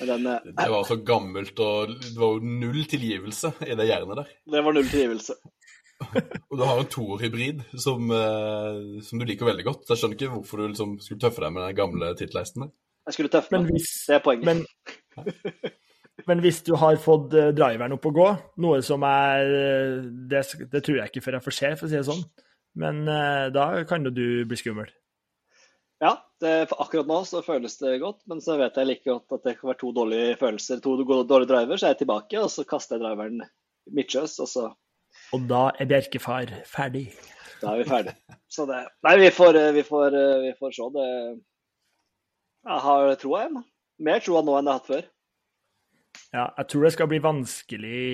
[0.00, 3.88] Men den, eh, Det var så gammelt, og det var jo null tilgivelse i det
[3.88, 4.32] jernet der.
[4.52, 5.36] det var null tilgivelse.
[6.50, 9.86] Og du har en toerhybrid som, eh, som du liker veldig godt.
[9.86, 12.74] Så jeg skjønner ikke hvorfor du liksom skulle tøffe deg med den gamle tittleisten der.
[13.06, 13.70] Jeg skulle tøffe meg.
[13.72, 14.44] hvis, Det er poenget.
[14.44, 15.46] men,
[16.28, 18.28] men hvis du har fått eh, driveren opp å gå,
[18.60, 19.48] noe som er
[20.28, 22.24] Det, det tror jeg ikke før jeg får se, for å si det sånn.
[22.76, 23.06] Men
[23.56, 24.90] da kan jo du bli skummel.
[26.02, 26.10] Ja,
[26.44, 29.46] det, for akkurat nå så føles det godt, men så vet jeg like godt at
[29.48, 32.66] det kan være to dårlige følelser, to dårlige driver, så er jeg tilbake, og så
[32.68, 33.40] kaster jeg driveren
[33.96, 34.66] midtsjøs, og så
[35.32, 37.06] Og da er Bjerkefar ferdig.
[37.62, 38.12] da er vi ferdig.
[38.52, 40.88] Så det Nei, vi får, vi får, vi får se.
[40.92, 41.06] Det
[42.66, 43.64] Jeg har troa, jeg.
[44.04, 45.06] Mer troa nå enn jeg har hatt før.
[46.34, 48.04] Ja, jeg tror det skal bli vanskelig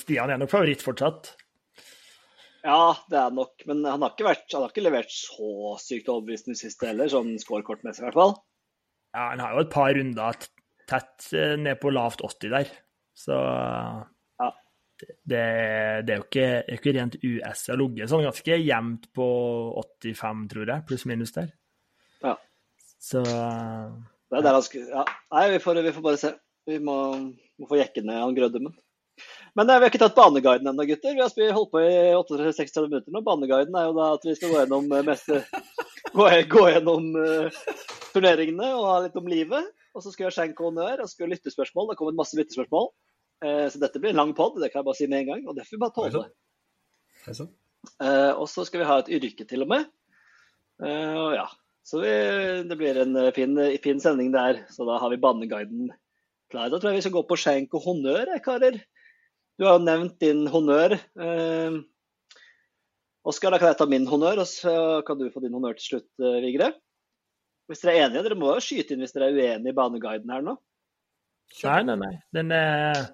[0.00, 1.36] Stian er nok favoritt fortsatt.
[2.60, 6.10] Ja, det er nok, men han har ikke, vært, han har ikke levert så sykt
[6.12, 8.34] overbevisende siste heller, sånn scorekortmessig i hvert fall.
[9.16, 10.40] Ja, Han har jo et par runder
[10.90, 12.72] tett eh, ned på lavt 80 der,
[13.16, 13.38] så
[14.40, 14.50] Ja.
[15.00, 15.40] det,
[16.04, 19.26] det er jo ikke, er ikke rent US å ligge sånn ganske jevnt på
[20.04, 21.48] 85, tror jeg, pluss minus der.
[22.22, 22.36] Ja.
[23.00, 26.34] Så Det er der han skulle Ja, nei, vi får, vi får bare se.
[26.68, 26.96] Vi må,
[27.56, 28.76] må få jekke ned han Grøddemen.
[29.54, 31.16] Men eh, vi har ikke tatt baneguiden ennå, gutter.
[31.16, 33.22] Vi har holdt på i 38-36 minutter nå.
[33.26, 35.42] Baneguiden er jo da at vi skal gå gjennom eh, meste
[36.10, 37.60] Gå, gå gjennom uh,
[38.10, 39.68] turneringene og ha litt om livet.
[39.94, 41.86] Og så skal vi ha skjenk og honnør, og så skal vi ha lyttespørsmål.
[41.86, 42.88] Det kommet masse lyttespørsmål.
[43.44, 45.44] Uh, så dette blir en lang pod, det kan jeg bare si med en gang.
[45.46, 46.24] Og det får vi bare tåle.
[48.02, 48.32] Uh.
[48.40, 49.86] Og så skal vi ha et yrke til og med.
[50.82, 51.46] Uh, og ja.
[51.86, 52.10] Så vi,
[52.66, 54.64] det blir en fin, fin sending der.
[54.74, 55.92] Så da har vi Baneguiden
[56.50, 56.72] klar.
[56.72, 58.82] Da tror jeg vi skal gå på skjenk og honnør, karer.
[59.60, 60.94] Du har jo nevnt din honnør.
[60.96, 61.74] Eh,
[63.28, 64.72] Oskar, da kan jeg ta min honnør, og så
[65.04, 66.70] kan du få din honnør til slutt, eh, Vigre.
[67.68, 70.32] Hvis dere er enige, dere må jo skyte inn hvis dere er uenige i baneguiden
[70.32, 70.56] her nå.
[71.60, 72.14] Nei, nei, nei.
[72.32, 73.04] Den er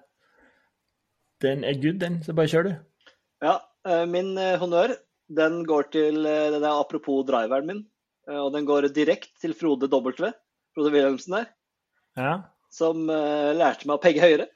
[1.42, 2.22] Den er good, den.
[2.22, 3.12] Så bare kjør, du.
[3.42, 3.58] Ja,
[3.90, 4.94] eh, min eh, honnør
[5.26, 7.86] den går til den er apropos driveren min.
[8.30, 10.30] Og den går direkte til Frode W.
[10.74, 11.50] Frode Wilhelmsen der.
[12.16, 12.42] Ja.
[12.70, 14.46] Som lærte meg å pegge høyere.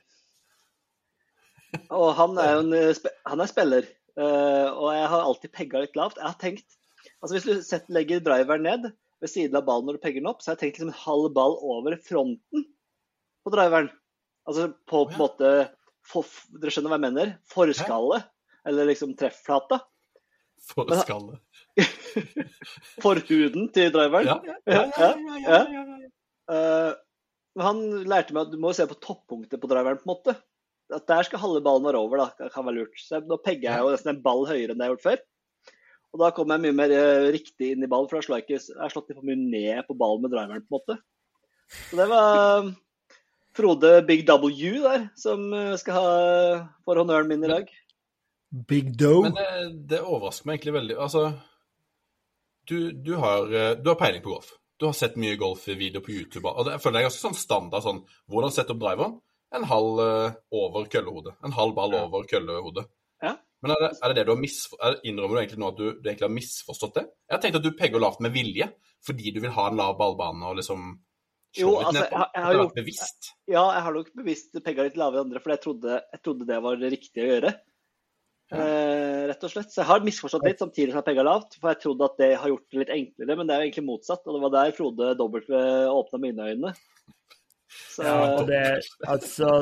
[1.91, 3.89] Og han er jo en eh, han er spiller.
[4.19, 6.19] eh, og jeg har alltid pegga litt lavt.
[6.21, 6.77] Jeg har tenkt
[7.21, 8.87] Altså Hvis du setter, legger driveren ned
[9.21, 11.03] ved siden av ballen når du pegger den opp, så har jeg tenkt liksom en
[11.03, 12.65] halv ball over fronten
[13.45, 13.91] på driveren.
[14.49, 15.51] Altså på, på en måte
[16.09, 17.35] for, Dere skjønner hva jeg mener?
[17.53, 18.23] Forskalle.
[18.69, 19.83] Eller liksom treffflata.
[20.73, 21.39] Forskalle.
[23.05, 24.29] Forhuden til driveren.
[24.33, 24.83] Ja, ja, ja.
[24.97, 25.13] ja, ja,
[25.45, 26.11] ja, ja, ja.
[26.51, 26.93] Eh,
[27.61, 30.37] han lærte meg at du må se på toppunktet på driveren, på en måte.
[30.95, 32.45] At der skal halve ballen være over, da.
[32.45, 32.97] Det kan være lurt.
[32.99, 35.25] Så nå pegger jeg jo nesten en ball høyere enn det jeg har gjort før.
[36.11, 38.47] Og da kommer jeg mye mer eh, riktig inn i ballen, for da slår jeg
[38.47, 40.97] ikke Jeg har slått for mye ned på ballen med driveren, på en måte.
[41.87, 42.31] Så det var
[42.65, 42.73] eh,
[43.55, 46.09] Frode Big W der, som eh, skal ha
[46.87, 47.71] for honnøren min i dag.
[48.67, 49.29] Big Doe.
[49.29, 49.51] Men det,
[49.95, 50.99] det overrasker meg egentlig veldig.
[51.07, 51.29] Altså,
[52.67, 53.47] du, du, har,
[53.79, 54.57] du har peiling på golf.
[54.81, 56.49] Du har sett mye golfvideoer på YouTube.
[56.49, 57.99] og det, Jeg føler det er ganske sånn standard sånn
[58.33, 59.19] Hvordan sette opp driveren?
[59.53, 61.35] En halv eh, over køllehodet.
[61.45, 62.87] En halv ball over køllehodet.
[63.23, 63.35] Ja.
[63.63, 65.01] Men er det, er det det du har misforstått?
[65.11, 67.07] Innrømmer du egentlig nå at du, du egentlig har misforstått det?
[67.29, 68.71] Jeg har tenkt at du pegger lavt med vilje,
[69.05, 70.85] fordi du vil ha en lav ballbane og liksom
[71.51, 73.33] slå Jo, litt altså, ned jeg- jeg har vært bevisst.
[73.51, 76.47] Ja, jeg har nok bevisst pegga litt lavere enn andre, for jeg trodde, jeg trodde
[76.47, 77.53] det var det riktige å gjøre.
[78.51, 79.71] Eh, rett og slett.
[79.71, 81.55] Så jeg har misforstått litt samtidig som jeg pegga lavt.
[81.61, 83.87] For jeg trodde at det har gjort det litt enklere, men det er jo egentlig
[83.87, 84.25] motsatt.
[84.27, 86.73] Og det var der Frode dobbelt åpna mine øyne.
[87.71, 88.63] Så Ja, det,
[89.07, 89.53] altså,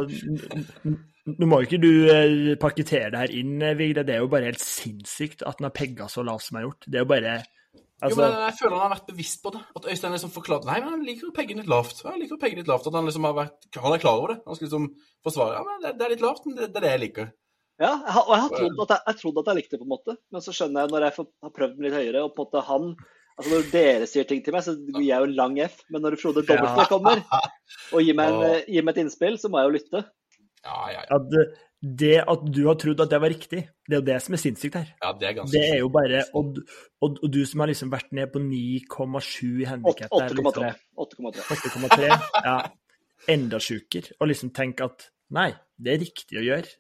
[1.29, 3.77] Nå må jo ikke du eh, pakkettere det her inn, Vigde.
[3.83, 4.05] Vigre.
[4.09, 6.71] Det er jo bare helt sinnssykt at han har pegga så lavt som han har
[6.71, 6.87] gjort.
[6.89, 9.61] Det er jo bare Jo, altså, men jeg føler han har vært bevisst på det.
[9.77, 12.01] At Øystein liksom forklarte Nei, men han liker å pegge litt lavt.
[12.07, 12.89] Han liker å pegge litt lavt.
[12.89, 14.39] At han liksom har vært Han er klar over det.
[14.47, 14.89] Han skal liksom
[15.27, 17.31] forsvare Ja, men det, det er litt lavt, men det, det er det jeg liker.
[17.79, 17.93] Ja,
[18.25, 20.17] og jeg har trodd at jeg, jeg trodde at jeg likte det, på en måte.
[20.35, 22.49] Men så skjønner jeg når jeg får, har prøvd den litt høyere, og på en
[22.49, 22.89] måte han
[23.39, 25.81] altså Når dere sier ting til meg, så gir jeg jo lang F.
[25.95, 26.85] Men når Frode Ja.
[26.91, 27.23] kommer
[27.95, 30.05] og gir meg, en, eh, gir meg et innspill, så må jeg jo lytte.
[30.67, 31.17] Ja, ja, ja.
[31.17, 34.35] at det at du har trodd at det var riktig, det er jo det som
[34.35, 34.89] er sinnssykt her.
[34.99, 36.57] ja det er ganske Det er jo bare Og,
[37.01, 40.35] og, og du som har liksom vært ned på 9,7 i handikap 8,3.
[40.41, 40.67] liksom,
[40.99, 41.47] 8,3.
[41.55, 42.11] 8,3,
[42.49, 42.57] ja,
[43.31, 44.11] enda sjukere.
[44.19, 46.75] Og liksom tenke at nei, det er riktig å gjøre.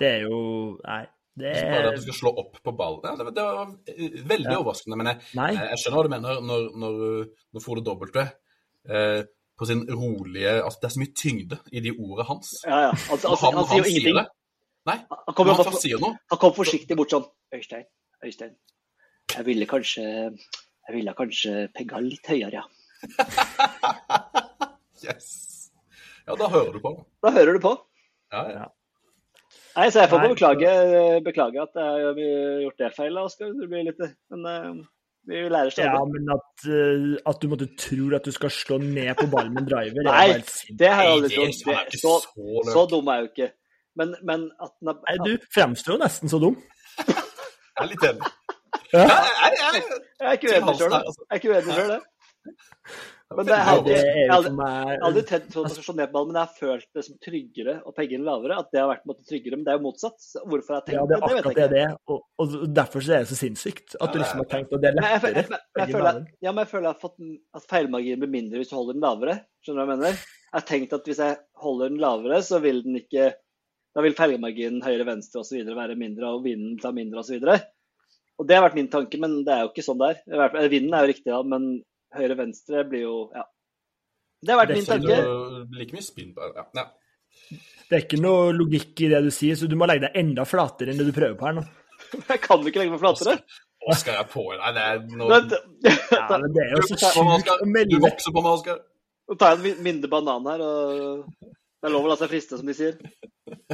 [0.00, 0.40] Det er jo
[0.86, 1.04] Nei.
[1.38, 3.04] Det bare at du skal slå opp på ballen.
[3.06, 4.60] Ja, det, det var eh, veldig Ja.
[4.60, 4.98] overraskende.
[5.00, 7.02] Men jeg, jeg, jeg skjønner hva du mener når, når,
[7.54, 8.24] når Frode Dobbelte
[8.88, 9.20] eh,
[9.58, 12.52] på sin rolige altså Det er så mye tyngde i de ordene hans.
[12.66, 12.90] Ja, ja.
[13.10, 14.18] Han, han, han, sier jo ingenting.
[14.20, 14.26] det.
[14.88, 17.84] Nei, Han kommer han bare sier noe Han kom forsiktig bort sånn Øystein,
[18.24, 18.54] Øystein.
[19.34, 22.66] Jeg ville kanskje Jeg ville kanskje pegga litt høyere, ja.
[25.04, 25.70] Yes!
[26.26, 26.90] Ja, da hører du på.
[27.24, 27.70] Da hører du på.
[28.34, 28.64] Ja, ja.
[29.78, 30.70] Nei, så jeg får bare beklage,
[31.26, 32.16] beklage at jeg har
[32.64, 33.52] gjort det feil, Oskar.
[33.54, 34.00] Det blir litt
[34.34, 34.80] Men eh,
[35.28, 35.92] vi lærer stadig.
[35.92, 39.52] Ja, men at, eh, at du måtte tro at du skal slå ned på ballen
[39.54, 40.42] med en driver, er Nei,
[40.82, 41.92] det har jeg aldri trodd.
[42.00, 43.50] Så, så så dum er jeg jo ikke.
[43.98, 46.58] Men, men at er- Nei, du fremstår jo nesten så dum.
[46.98, 48.32] Jeg er litt enig.
[48.92, 49.04] Ja.
[49.04, 49.82] Jeg, jeg, jeg.
[50.18, 52.02] Jeg er ikke uenig sjøl, det.
[53.36, 53.56] Men det
[54.56, 58.56] meg Jeg aldri på ballen, men jeg har følt det som tryggere og pengene lavere.
[58.62, 60.16] At det har vært måte tryggere, men det er jo motsatt.
[60.22, 61.66] Så Hvorfor jeg har tenkt Ja, det det, vet jeg det ikke.
[61.74, 62.14] det.
[62.14, 63.98] Og, og derfor så er det så sinnssykt.
[64.00, 65.32] At du liksom har tenkt at det er lettere.
[65.34, 65.44] jeg,
[65.82, 67.28] jeg, føler, ja, men jeg føler jeg har fått
[67.60, 69.36] at feilmarginen blir mindre hvis du holder den lavere.
[69.60, 70.24] Skjønner du hva jeg mener?
[70.48, 73.28] Jeg har tenkt at hvis jeg holder den lavere, så vil den ikke
[73.96, 75.68] Da vil feilmarginen høyre-venstre osv.
[75.76, 77.44] være mindre, og vinden ta mindre osv.
[78.38, 80.68] Og det har vært min tanke, men det er jo ikke sånn det er.
[80.70, 81.64] Vinden er jo riktig, ja, men
[82.16, 83.44] høyre-venstre blir jo Ja.
[84.38, 85.14] Det har vært min tanke.
[85.74, 86.64] like mye spinn på ja.
[86.78, 86.84] ja.
[87.88, 90.44] Det er ikke noe logikk i det du sier, så du må legge deg enda
[90.46, 91.64] flatere enn det du prøver på her nå.
[92.30, 93.40] Jeg kan ikke legge meg flatere.
[93.88, 97.66] Oskar er på Nei, det er noe Ja, men det er jo så sjukt å
[97.66, 97.94] melde.
[97.94, 98.82] Du vokser på meg, Oskar.
[99.28, 102.58] Nå tar jeg en mindre banan her, og det er lov å la seg friste,
[102.58, 102.96] som de sier.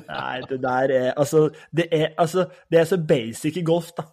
[0.08, 4.04] Nei, det der er Altså, det er, altså, det er så basic i golf, da.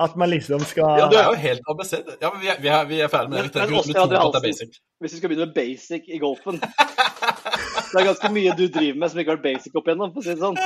[0.00, 1.92] At man liksom skal Ja, du er jo helt ABC.
[2.20, 3.54] Ja, men vi er, vi er, vi er ferdig med det.
[3.54, 4.80] Men- men André at det basic.
[5.00, 9.10] Hvis vi skal begynne med basic i golfen Det er ganske mye du driver med
[9.10, 10.58] som ikke har vært basic opp igjennom, for å si det sånn.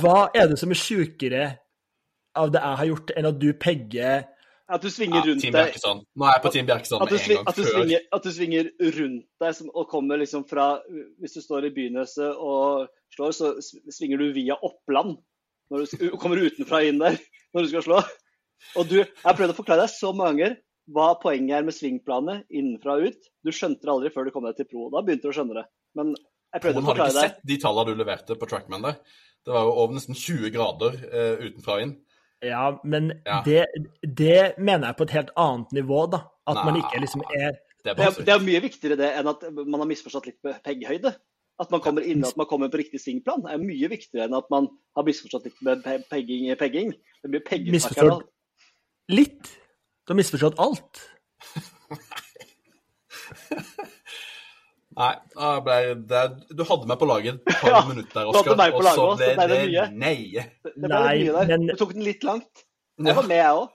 [0.00, 1.44] Hva er det som er sjukere
[2.36, 4.24] av det jeg har gjort, enn at du pegger
[4.64, 6.04] At du Ja, svinger rundt Team deg Bjerkestrand.
[6.16, 8.24] Nå er jeg på Team Bjerkestrand at du, med en gang at, du svinger, at
[8.24, 10.66] du svinger rundt deg som, og kommer liksom fra
[11.20, 13.52] Hvis du står i Byneset og slår, så
[13.92, 15.18] svinger du via Oppland.
[15.72, 17.18] Når du kommer utenfra inn der
[17.54, 18.04] når du skal slå.
[18.80, 20.60] Og du, Jeg har prøvd å forklare deg så mange ganger
[20.94, 23.28] hva poenget er med svingplanet innenfra og ut.
[23.44, 24.90] Du skjønte det aldri før du kom deg til pro.
[24.92, 25.64] Da begynte du å skjønne det.
[25.96, 28.98] Men jeg prøvde Hun å hadde ikke sett de tallene du leverte på Trackman der.
[29.44, 31.94] Det var jo over nesten 20 grader eh, utenfra og inn.
[32.44, 33.42] Ja, men Ja.
[33.46, 33.66] Det,
[34.02, 36.18] det mener jeg på et helt annet nivå, da.
[36.46, 37.52] At man ikke liksom er
[37.84, 41.14] Det er Det er, mye viktigere det enn at man har misforstått litt med pegghøyde.
[41.60, 44.48] At man kommer inn, at man kommer på riktig svingplan, er mye viktigere enn at
[44.50, 44.66] man
[44.96, 46.48] har misforstått litt med pe- pegging.
[46.58, 46.90] pegging.
[47.22, 47.42] Det blir.
[47.72, 48.24] Misforstått.
[49.08, 49.52] litt.
[50.04, 51.04] Du har misforstått alt.
[54.94, 55.12] Nei,
[55.66, 55.76] ble
[56.10, 56.22] det,
[56.54, 59.30] du hadde meg på laget et par Ja, minutter der, Oskar, og så også, ble
[59.34, 59.86] ble det det mye.
[59.98, 60.44] nei.
[60.64, 61.48] Det ble Nei, mye der.
[61.50, 62.64] men- Du tok den litt langt.
[63.02, 63.14] Ja.
[63.18, 63.68] Var med, jeg òg.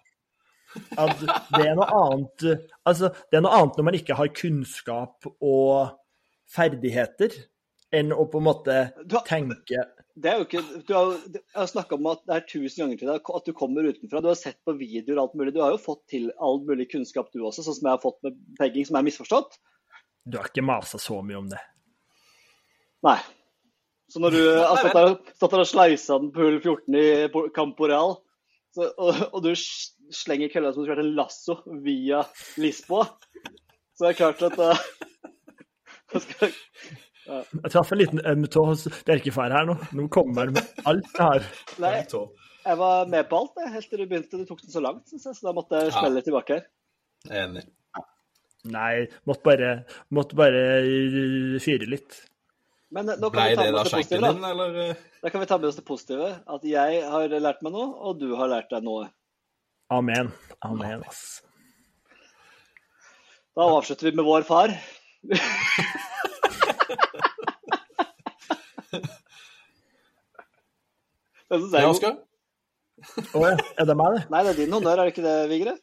[1.58, 2.44] Det er noe annet
[2.86, 5.96] Altså, det er noe annet når man ikke har kunnskap og
[6.54, 7.34] ferdigheter,
[7.96, 9.82] enn å på en måte har- tenke
[10.20, 12.98] Det er jo ikke, du har, jeg har snakka om at det er tusen ganger
[13.00, 14.22] til deg at du kommer utenfra.
[14.22, 15.54] Du har sett på videoer og alt mulig.
[15.56, 18.20] Du har jo fått til all mulig kunnskap du også, sånn som jeg har fått
[18.24, 19.58] med pegging, som er misforstått.
[20.30, 21.60] Du har ikke masa så mye om det.
[23.08, 23.18] Nei.
[24.10, 25.16] Så når du har stått der,
[25.54, 27.06] der og sleisa den på hull 14 i
[27.56, 28.16] Campo Real,
[28.74, 31.56] så, og, og du slenger kølla som om du skulle vært en lasso
[31.86, 32.24] via
[32.62, 33.06] Lisboa,
[33.98, 34.58] så er det klart at
[36.14, 36.54] da skal,
[37.30, 39.78] Jeg traff en liten øm tå hos Bjerkefar her nå.
[39.98, 41.50] Nå kommer han med alt det her.
[41.84, 41.96] Nei,
[42.66, 44.40] jeg var med på alt jeg, helt til du begynte.
[44.42, 46.00] Du tok den så langt, syns jeg, så da måtte jeg Ja.
[46.00, 46.66] smelle tilbake her.
[47.46, 47.66] Enig.
[48.68, 49.70] Nei, måtte bare,
[50.12, 52.18] måtte bare uh, fyre litt.
[52.92, 54.32] Men eh, nå kan Blei vi ta det med oss det positive.
[54.34, 54.50] din, Da.
[54.52, 54.80] eller?
[54.90, 54.96] eh?
[55.24, 56.30] da kan vi ta med oss det positive.
[56.50, 59.08] At jeg har lært meg noe, og du har lært deg noe.
[59.94, 60.32] Amen.
[60.66, 61.42] Amen, ass.
[63.58, 64.74] Da avslutter vi med vår far.
[71.50, 71.86] Det er god.
[71.90, 72.18] Oskar?
[73.34, 74.22] Å ja, er det meg, det?
[74.34, 75.74] Nei, det er din honnør, er det ikke det, Vigre?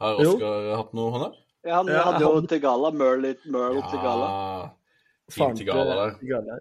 [0.00, 1.36] Har Oskar hatt noe honnør?
[1.66, 4.28] Ja, han Ja, hadde jo han- Tegala, Merle, Merle Tegala.
[4.28, 4.70] Ja.
[5.28, 5.48] Tegala.
[5.48, 6.10] Team Tigala der.
[6.10, 6.58] til Tigala.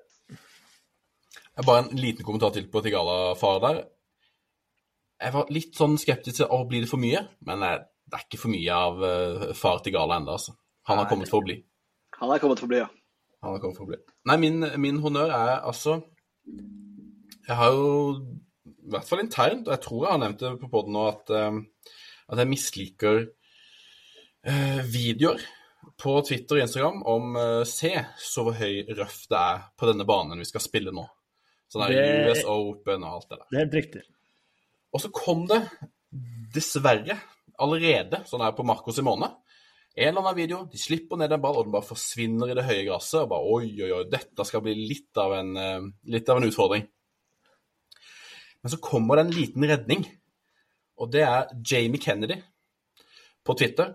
[1.65, 3.83] Bare en liten kommentar til på Tigala-far der.
[5.21, 7.77] Jeg var litt sånn skeptisk til å bli det for mye, men eh,
[8.07, 10.53] det er ikke for mye av eh, far Tigala ennå, altså.
[10.87, 11.63] Han har kommet for å bli.
[12.19, 12.89] Han er kommet for å bli, ja.
[13.41, 13.97] Han har kommet for å bli.
[14.29, 16.03] Nei, min, min honnør er altså
[17.47, 17.89] Jeg har jo
[18.65, 21.29] i hvert fall internt, og jeg tror jeg har nevnt det på poden nå, at,
[21.31, 21.57] eh,
[22.27, 23.21] at jeg misliker
[24.47, 25.43] eh, videoer
[25.97, 30.05] på Twitter og Instagram om eh, Se så hvor høy røff det er på denne
[30.07, 31.05] banen vi skal spille nå.
[31.71, 33.47] Sånn der Det- US Open og alt det der.
[33.51, 34.03] Det er helt riktig.
[34.93, 35.61] Og så kom det
[36.53, 37.17] dessverre
[37.59, 39.31] allerede, sånn her på på Marco Simone,
[39.97, 42.63] en eller annen video, de slipper ned en ball, og den bare forsvinner i det
[42.67, 43.23] høye gresset.
[43.23, 46.45] Og bare oi, oi, oi, dette skal bli litt av en, eh, litt av en
[46.47, 46.85] utfordring.
[48.61, 50.05] Men så kommer det en liten redning,
[50.97, 52.39] og det er Jamie Kennedy
[53.45, 53.93] på Twitter.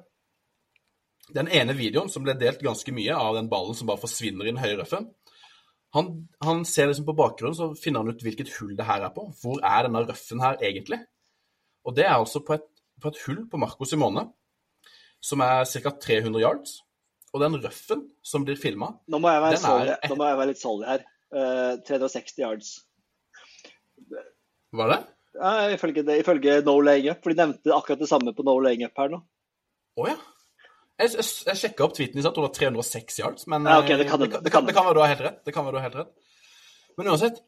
[1.33, 4.53] Den ene videoen som ble delt ganske mye av den ballen som bare forsvinner i
[4.53, 5.09] den høye røffen,
[5.93, 9.13] han, han ser liksom på bakgrunnen, så finner han ut hvilket hull det her er
[9.13, 9.27] på.
[9.43, 11.03] Hvor er denne røffen her egentlig?
[11.85, 12.65] Og det er altså på et,
[13.03, 14.25] på et hull på Marco Simone,
[15.21, 15.93] som er ca.
[16.07, 16.79] 300 yards.
[17.33, 19.61] Og den røffen som blir filma Nå må jeg være,
[19.95, 20.17] Den et...
[20.21, 21.05] må jeg være litt solid her.
[21.33, 22.73] Uh, 360 yards.
[24.73, 24.99] Var det?
[25.39, 28.59] Ja, ifølge, det, ifølge No Laying Up, for de nevnte akkurat det samme på No
[28.61, 29.23] Laying Up her nå.
[30.01, 30.19] Å ja.
[31.01, 33.47] Jeg, jeg, jeg sjekka opp tweeten din, så hun var 306 yards.
[33.51, 35.03] Men Ja, okay, det kan eh, hende, det, det kan, kan det kan være du
[35.03, 35.41] har helt rett.
[35.47, 36.13] Det kan være du har helt rett.
[37.01, 37.41] Men uansett,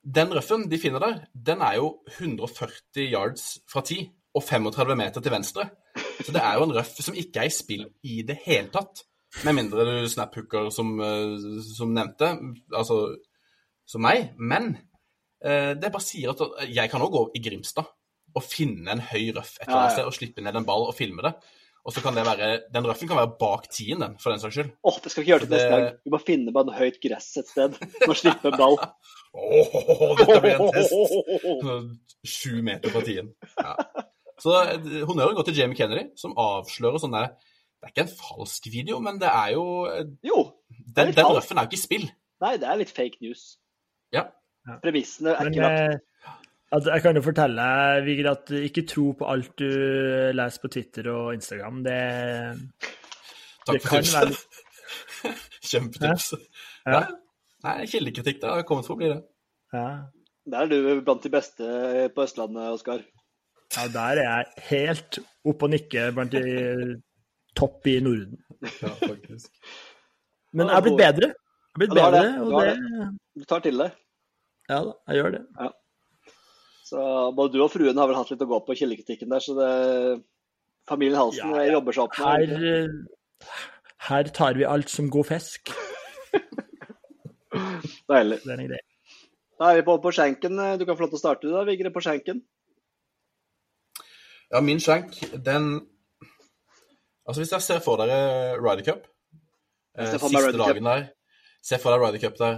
[0.00, 1.20] den røffen de finner der,
[1.50, 5.68] den er jo 140 yards fra 10 og 35 meter til venstre.
[6.20, 9.04] Så det er jo en røff som ikke er i spill i det hele tatt.
[9.46, 11.38] Med mindre du snaphooker som, eh,
[11.76, 12.34] som nevnte,
[12.74, 13.02] altså
[13.86, 14.32] som meg.
[14.38, 14.74] Men
[15.40, 17.88] det bare sier at jeg kan òg gå i Grimstad
[18.36, 20.94] og finne en høy røff et eller annet sted og slippe ned en ball og
[20.98, 21.32] filme det.
[21.80, 24.54] Og så kan det være, Den røffen kan være bak tien, den, for den saks
[24.54, 24.72] skyld.
[24.84, 25.86] Åh, det skal vi ikke gjøre til neste gang.
[26.04, 27.78] Vi må finne bare noe høyt gress et sted.
[28.06, 28.76] Og slippe en ball.
[29.32, 29.76] Åh,
[30.20, 32.10] dette blir en test!
[32.20, 33.30] Sju meter fra tien.
[33.56, 33.72] Ja.
[34.40, 38.12] Så eh, honnøren går til Jamie Kennedy, som avslører sånn der Det er ikke en
[38.16, 40.42] falsk video, men det er jo eh, Jo.
[40.68, 42.06] Den, er den den røffen er jo ikke i spill.
[42.44, 43.54] Nei, det er litt fake news.
[44.12, 44.28] Ja.
[44.82, 46.06] Premissene er Men ikke lagt.
[46.70, 47.62] Altså, jeg kan jo fortelle
[48.06, 49.66] Vigre, at ikke tro på alt du
[50.38, 51.80] leser på Twitter og Instagram.
[51.82, 51.96] Det,
[53.66, 54.46] Takk det for kan være tipset.
[55.70, 56.28] Kjempetips.
[56.86, 56.92] Ja.
[56.94, 57.00] Ja.
[57.66, 59.20] Nei, kildekritikk det har kommet for å bli det.
[59.76, 59.88] ja.
[60.50, 61.66] Der er du blant de beste
[62.14, 63.02] på Østlandet, Oskar.
[63.76, 66.96] ja, der er jeg helt oppe og nikker blant de
[67.58, 68.38] topp i Norden.
[68.80, 69.50] Ja, faktisk.
[70.56, 71.28] Men jeg er blitt bedre.
[71.28, 72.32] Jeg er blitt bedre, det.
[72.40, 73.98] Og det Du tar til deg.
[74.70, 75.42] Ja da, jeg gjør det.
[76.90, 77.00] Så
[77.36, 79.54] både du og fruen har vel hatt litt å gå på i kildekritikken der, så
[79.58, 79.70] det
[80.90, 81.74] Familien Halsen Ja, ja.
[81.76, 83.58] jobber seg opp med Her, eh,
[84.10, 85.70] her tar vi alt som god fisk.
[88.10, 88.40] Deilig.
[88.42, 88.80] Det er en idé.
[89.60, 90.56] Da er vi på, på skjenken.
[90.80, 92.40] Du kan få lov til å starte, du da, Vigre, på skjenken.
[94.50, 95.72] Ja, min skjenk, den
[97.28, 99.04] Altså, hvis jeg ser for dere Ryder Cup
[99.94, 101.04] eh, Siste dagen der.
[101.62, 102.56] Se for deg Ryder Cup der.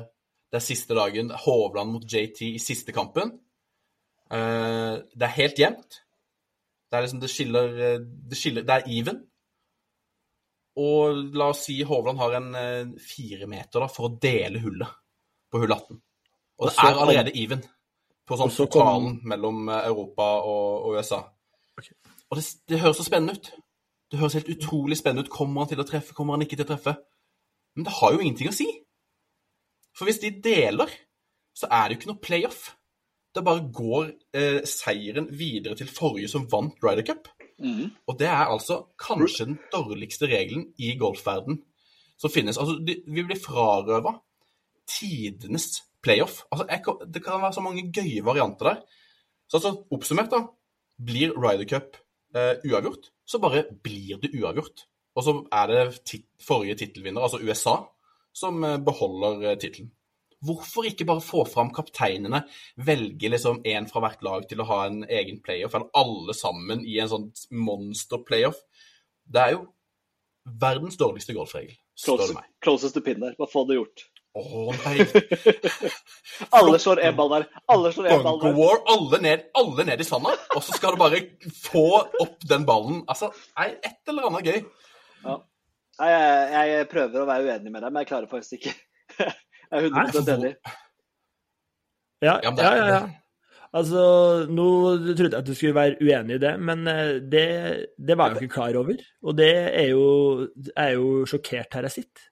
[0.53, 1.33] Det er siste dagen.
[1.47, 3.33] Hovland mot JT i siste kampen.
[4.33, 6.01] Eh, det er helt jevnt.
[6.93, 9.23] Det er liksom Det skiller eh, Det, skiller, det er even.
[10.77, 14.99] Og la oss si Hovland har en eh, fire meter da, for å dele hullet
[15.53, 16.01] på hull 18.
[16.61, 17.65] Og det er allerede even
[18.29, 21.25] på sånn totalen mellom Europa og, og USA.
[21.81, 21.97] Okay.
[22.31, 23.51] Og det, det høres så spennende ut.
[24.13, 25.33] Det høres helt utrolig spennende ut.
[25.33, 26.95] Kommer han til å treffe, kommer han ikke til å treffe?
[27.77, 28.69] Men det har jo ingenting å si.
[29.97, 30.91] For hvis de deler,
[31.57, 32.63] så er det jo ikke noe playoff.
[33.33, 37.31] Det bare går eh, seieren videre til forrige som vant Ryder Cup.
[37.63, 37.93] Mm.
[38.09, 41.61] Og det er altså kanskje den dårligste regelen i golfverden
[42.21, 42.59] som finnes.
[42.59, 44.17] Altså, de, vi blir frarøva
[44.89, 46.43] tidenes playoff.
[46.53, 48.83] Altså, jeg, det kan være så mange gøye varianter der.
[49.49, 50.45] Så altså, oppsummert, da.
[51.03, 51.97] Blir Ryder Cup
[52.37, 54.87] eh, uavgjort, så bare blir det uavgjort.
[55.17, 57.83] Og så er det tit forrige tittelvinner, altså USA,
[58.37, 59.91] som eh, beholder eh, tittelen.
[60.43, 62.41] Hvorfor ikke bare få fram kapteinene,
[62.83, 66.83] velge liksom én fra hvert lag til å ha en egen playoff, eller alle sammen
[66.83, 68.59] i en sånn monster-playoff?
[69.23, 69.61] Det er jo
[70.65, 72.49] verdens dårligste golfregel, spør du Closest, meg.
[72.67, 73.37] closest to pin der.
[73.39, 74.03] Bare få det gjort.
[74.33, 75.05] Å nei!
[76.59, 77.47] Alle slår én ball der.
[77.71, 78.55] Alle slår én ball der.
[78.57, 81.21] War, alle ned, alle ned i sanda, og så skal du bare
[81.53, 81.85] få
[82.25, 83.03] opp den ballen.
[83.13, 83.29] Altså,
[83.61, 84.63] nei, et eller annet gøy.
[86.01, 88.77] Nei, jeg, jeg prøver å være uenig med deg, men jeg klarer faktisk ikke.
[89.73, 90.49] Jeg er 100 enig.
[92.21, 92.89] Ja, Ja, ja, ja.
[92.93, 93.03] ja.
[93.73, 94.03] Altså,
[94.53, 94.67] nå
[95.17, 97.45] trodde jeg at du skulle være uenig i det, men eh, det,
[97.97, 99.01] det var jeg jo ikke klar over.
[99.25, 100.03] Og det er jo,
[100.77, 102.29] er jo sjokkert her jeg sitter.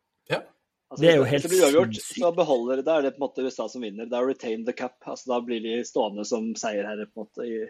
[0.90, 2.18] Altså, Det er jo helt helt Hvis det blir uavgjort, sinnssykt.
[2.18, 4.08] så beholder Da er det på en måte USA som vinner.
[4.10, 4.96] Da retain the cup.
[5.06, 7.46] Altså, da blir de stående som seierherre, på en måte.
[7.46, 7.60] I...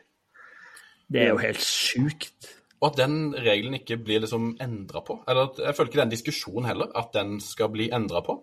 [1.13, 2.49] Det er jo helt sjukt.
[2.81, 5.19] Og at den regelen ikke blir liksom endra på.
[5.29, 8.23] Eller at, jeg føler ikke det er en diskusjon heller, at den skal bli endra
[8.25, 8.39] på.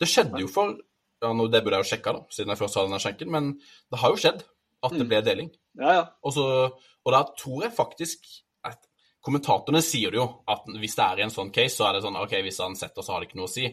[0.00, 0.72] Det skjedde jo for
[1.22, 3.46] ja, nå, Det burde jeg jo sjekka, da, siden jeg først har denne skjenken, men
[3.92, 4.42] det har jo skjedd
[4.84, 5.08] at det Mm.
[5.08, 5.50] ble deling.
[5.80, 6.02] Ja, ja.
[6.22, 6.44] Og, så,
[7.04, 8.26] og da tror jeg faktisk
[8.64, 8.82] at
[9.24, 12.02] Kommentatorene sier det jo, at hvis det er i en sånn case, så er det
[12.04, 13.64] sånn OK, hvis han setter, så har det ikke noe å si.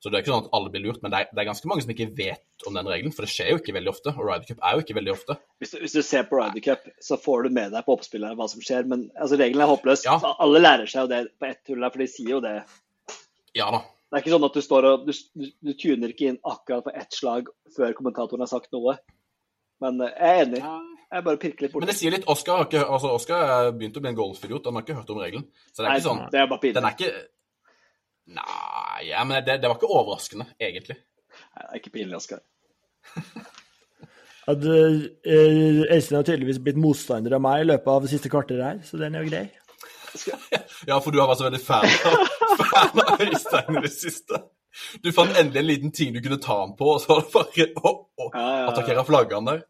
[0.00, 1.68] Så det er ikke sånn at alle blir lurt, men det er, det er ganske
[1.68, 4.14] mange som ikke vet om den regelen, for det skjer jo ikke veldig ofte.
[4.16, 5.36] Og Ryder Cup er jo ikke veldig ofte.
[5.60, 8.38] Hvis, du, hvis du ser på Ryder Cup, så får du med deg på oppspillet
[8.38, 8.88] hva som skjer.
[8.88, 10.06] Men altså, regelen er håpløs.
[10.08, 10.16] Ja.
[10.40, 12.54] Alle lærer seg jo det på ett hull, her, for de sier jo det.
[13.58, 13.82] Ja da.
[14.10, 16.86] Det er ikke sånn at du står og Du, du, du tuner ikke inn akkurat
[16.88, 18.96] på ett slag før kommentatoren har sagt noe.
[19.84, 20.62] Men eh, jeg er enig.
[21.10, 23.44] Jeg bare pirker litt Men det sier litt Oskar har ikke altså Oscar
[23.74, 24.66] begynte begynt å bli en golfidiot.
[24.70, 25.46] Han har ikke hørt om regelen.
[25.70, 26.76] Så det er Nei, ikke sånn det er bare pinlig.
[26.78, 27.12] Den er ikke
[28.26, 30.96] Nei, ja, men det, det var ikke overraskende, egentlig.
[31.40, 32.42] Nei, det er ikke pinlig, Oskar.
[34.50, 38.64] At uh, Øystein har tydeligvis blitt motstander av meg i løpet av det siste kvarteret
[38.66, 39.46] her, så den er jo grei.
[40.88, 44.40] Ja, for du har vært så veldig fan av, fan av Øystein i det siste.
[45.04, 47.66] Du fant endelig en liten ting du kunne ta ham på, og så var det
[47.74, 47.92] bare å,
[48.22, 48.70] å Ja, ja, ja.
[48.70, 49.62] attakkere flaggene der.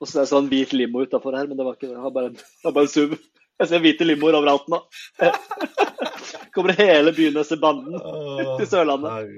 [0.00, 1.96] Og så er det sånn hvit limo utafor her, men det var ikke det.
[1.98, 3.16] Det var bare en, det var bare en SUV.
[3.60, 4.80] Jeg ser hvite limoer overalt nå.
[6.54, 7.98] Kommer hele Byneset-banden
[8.58, 9.32] til Sørlandet.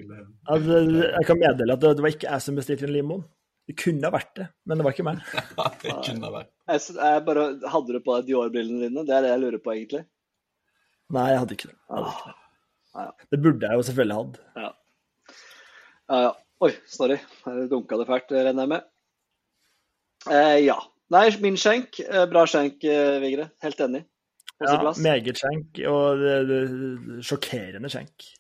[0.49, 3.25] Altså, jeg kan meddele at det, var ikke jeg som bestilte den limoen.
[3.68, 5.20] Det kunne ha vært det, men det var ikke meg.
[5.83, 6.53] Det kunne ha vært.
[6.73, 9.05] Jeg, bare, hadde du på deg Dior-brillene dine?
[9.07, 10.05] Det er det jeg lurer på, egentlig.
[11.12, 11.77] Nei, jeg hadde ikke det.
[11.93, 12.39] Hadde ikke det.
[12.93, 13.27] Ah, ja.
[13.33, 14.41] det burde jeg jo selvfølgelig hatt.
[14.62, 14.70] Ja.
[16.12, 16.33] ja, ja.
[16.62, 17.18] Oi, sorry.
[17.43, 18.91] Her dunka det fælt, regner jeg med.
[20.31, 20.79] Eh, ja.
[21.12, 21.99] Nei, min skjenk.
[22.03, 23.49] Eh, bra skjenk, eh, Vigre.
[23.64, 24.05] Helt enig.
[24.63, 25.03] På sin Ja, plass.
[25.03, 26.63] meget skjenk, og det, det,
[27.27, 28.31] sjokkerende skjenk.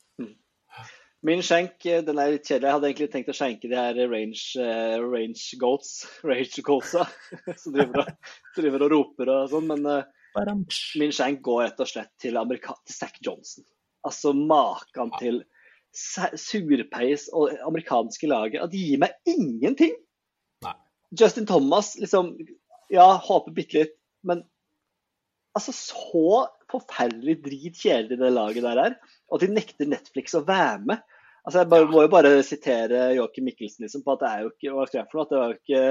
[1.22, 2.66] Min skjenk eh, den er litt kjedelig.
[2.66, 5.92] Jeg hadde egentlig tenkt å skjenke de her range, uh, range goats,
[6.28, 7.06] range goatsa,
[7.62, 9.68] som driver og, driver og roper og sånn.
[9.70, 10.48] Men uh,
[10.98, 13.66] min skjenk går rett og slett til, Amerika til Zack Johnson.
[14.02, 15.42] Altså maken til
[15.92, 18.64] surpeis og amerikanske laget.
[18.64, 19.94] At de gir meg ingenting!
[20.64, 20.74] Nei.
[21.14, 22.34] Justin Thomas, liksom
[22.92, 23.94] Ja, håper bitte litt,
[24.26, 24.42] men
[25.58, 28.96] altså så forferdelig dritkjedelig det laget der er.
[29.28, 31.04] Og at de nekter Netflix å være med.
[31.42, 34.52] Altså Jeg bare, må jo bare sitere Joakim Mikkelsen liksom, på at det er jo
[34.52, 35.82] ikke for noe, at det var jo ikke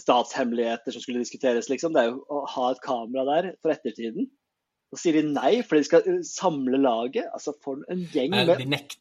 [0.00, 1.92] statshemmeligheter som skulle diskuteres, liksom.
[1.94, 4.26] Det er jo å ha et kamera der for ettertiden.
[4.90, 7.28] Så sier de nei, fordi de skal uh, samle laget.
[7.34, 8.96] Altså for en gjeng med de, nek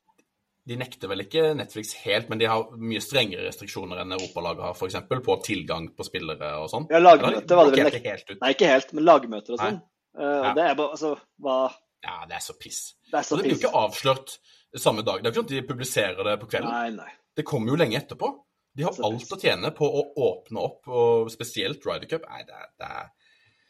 [0.64, 4.78] de nekter vel ikke Netflix helt, men de har mye strengere restriksjoner enn Europalaget har,
[4.78, 4.96] f.eks.
[5.26, 6.86] på tilgang på spillere og sånn.
[6.94, 8.38] Ja, lagmøte var det vel ikke helt ut.
[8.40, 9.82] Nei, ikke helt, men lagmøter og sånn.
[10.14, 10.54] Uh, Ja.
[10.54, 11.58] Det er bare Altså, hva
[12.06, 12.82] Ja, det er så piss.
[13.10, 14.38] Det er så Og det blir jo ikke avslørt
[14.78, 15.24] samme dag.
[15.24, 16.70] Det er ikke sånn at de publiserer det på kvelden.
[16.70, 17.12] Nei, nei.
[17.34, 18.30] Det kommer jo lenge etterpå.
[18.78, 19.34] De har alt piss.
[19.34, 22.30] å tjene på å åpne opp, og spesielt Ryder Cup.
[22.30, 23.04] Nei, det er, det er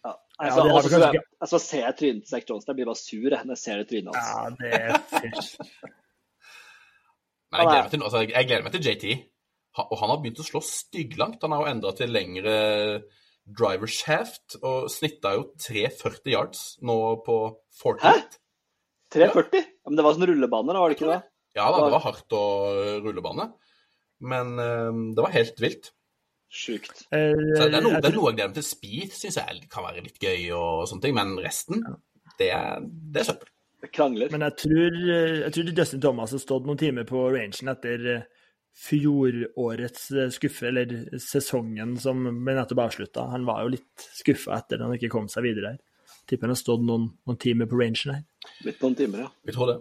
[0.03, 0.13] Ja.
[0.13, 0.13] Ja,
[0.43, 2.91] Altså, det har også, vi kanskje altså, ser jeg trynet til Zack Johnson, jeg blir
[2.91, 4.29] bare sur når jeg ser det trynet hans.
[4.29, 5.93] Ja, det er.
[7.53, 9.05] Men jeg er- gleder meg til, altså, jeg gleder meg til JT.
[9.77, 11.41] Han, Og han har begynt å slå stygglangt.
[11.45, 12.55] Han har jo endra til lengre
[13.43, 16.95] driver shaft og snitta jo 340 yards nå
[17.25, 17.37] på
[17.75, 18.37] Fortnite.
[19.13, 19.59] 340?
[19.83, 21.17] Ja, men det var sånn rullebane, da, var det ikke det?
[21.57, 23.49] Ja da, det var hardt og rullebane,
[24.25, 25.91] men eh, det var helt vilt.
[26.53, 27.03] Sjukt.
[27.13, 28.65] Eh, Så det er noe, det er noe jeg gleder meg til.
[28.69, 31.83] Speed syns jeg kan være litt gøy og sånne ting, men resten,
[32.39, 33.49] det er, det er søppel.
[33.91, 34.31] Krangler.
[34.31, 38.05] Men jeg tror, eh, jeg tror Justin Thomas har stått noen timer på rangen etter
[38.13, 38.27] eh,
[38.83, 43.27] fjorårets eh, skuffe, eller sesongen som ble nettopp avslutta.
[43.33, 45.81] Han var jo litt skuffa etter at han ikke kom seg videre her.
[46.29, 48.23] Tipper han har stått noen, noen timer på rangen her.
[48.63, 49.29] Litt noen timer, ja.
[49.43, 49.77] Vi tror det.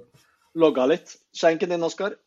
[0.59, 1.15] Logga litt.
[1.39, 2.19] Skjenken din, Oskar?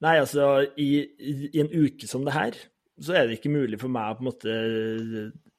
[0.00, 2.56] Nei, altså, i, i i en uke som det her,
[3.00, 4.54] så er det ikke mulig for meg å på en måte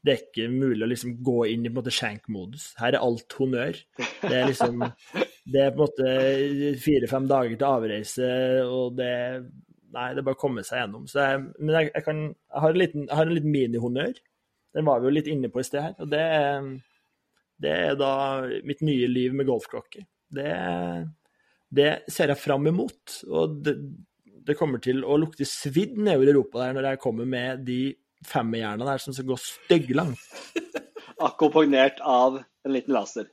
[0.01, 2.71] Det er ikke mulig å liksom gå inn i shank-modus.
[2.81, 3.77] Her er alt honnør.
[3.97, 4.81] Det er liksom
[5.51, 8.31] Det er på en måte fire-fem dager til avreise,
[8.65, 9.13] og det
[9.91, 11.07] Nei, det er bare å komme seg gjennom.
[11.11, 14.19] Så jeg, men jeg, jeg, kan, jeg, har en liten, jeg har en liten minihonnør.
[14.71, 15.97] Den var vi jo litt inne på i sted her.
[15.99, 16.21] Og det,
[17.59, 18.13] det er da
[18.67, 20.05] mitt nye liv med golfklokke.
[20.31, 20.47] Det,
[21.75, 23.17] det ser jeg fram imot.
[23.27, 23.75] Og det,
[24.47, 27.81] det kommer til å lukte svidd nedover Europa der når jeg kommer med de
[28.27, 30.19] femmerhjernene der som skal gå stygglangt.
[31.21, 33.27] Akkompagnert av en liten laser.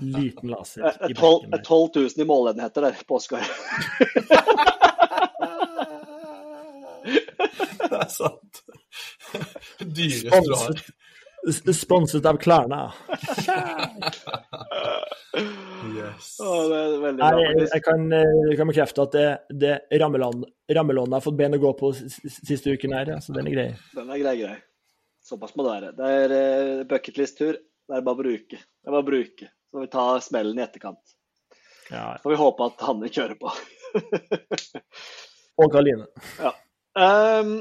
[0.00, 1.64] Liten laser Eh, i tolv- bekken der.
[1.66, 3.44] 12 000 i målenheter der på Oskar.
[7.90, 8.60] Det er sant.
[9.80, 10.80] Dyrest du har.
[11.40, 12.82] Sponset, sponset av Klarna.
[15.34, 16.32] Yes.
[16.42, 19.26] Å, det er veldig Nei, jeg, jeg, kan, eh, jeg kan bekrefte at det,
[19.62, 23.54] det rammelån- rammelånet har fått ben å gå på siste uken her, så den er
[23.54, 23.68] grei.
[23.94, 24.58] Den er grei, grei.
[25.26, 25.92] Såpass må det være.
[25.94, 27.58] Det er uh, bucketlist-tur.
[27.60, 28.58] Det er bare å bruke.
[28.58, 29.50] Det er bare å bruke.
[29.50, 31.14] Så får vi ta smellen i etterkant.
[31.90, 32.06] Ja.
[32.22, 33.52] Får vi håpe at han kjører kjøre på.
[35.60, 36.08] Og Karoline.
[36.46, 36.54] Ja.
[36.90, 37.60] Um,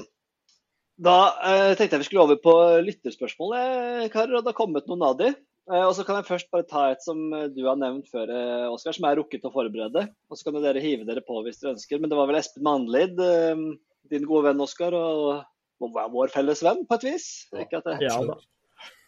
[0.99, 2.53] da uh, tenkte jeg vi skulle over på
[2.83, 5.29] lytterspørsmål, eh, karer, og det har kommet noen av de.
[5.69, 8.31] Eh, og så kan jeg først bare ta et som eh, du har nevnt før,
[8.33, 10.07] eh, Oskar, som er rukket å forberede.
[10.29, 12.01] Og så kan dere hive dere på hvis dere ønsker.
[12.01, 13.65] Men det var vel Espen Manlid, eh,
[14.09, 15.43] din gode venn Oskar, og,
[15.79, 17.27] vår felles venn, på et vis.
[17.55, 18.39] Ikke at det, Ja da.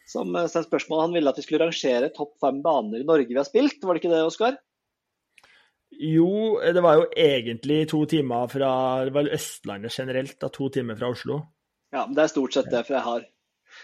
[0.08, 1.08] som sendte spørsmål.
[1.08, 3.82] Han ville at vi skulle rangere topp fem baner i Norge vi har spilt.
[3.82, 4.60] Var det ikke det, Oskar?
[5.92, 8.72] Jo, det var jo egentlig to timer fra
[9.04, 10.48] Det var Østlandet generelt, da.
[10.48, 11.42] To timer fra Oslo.
[11.92, 13.26] Ja, men det er stort sett det for jeg har.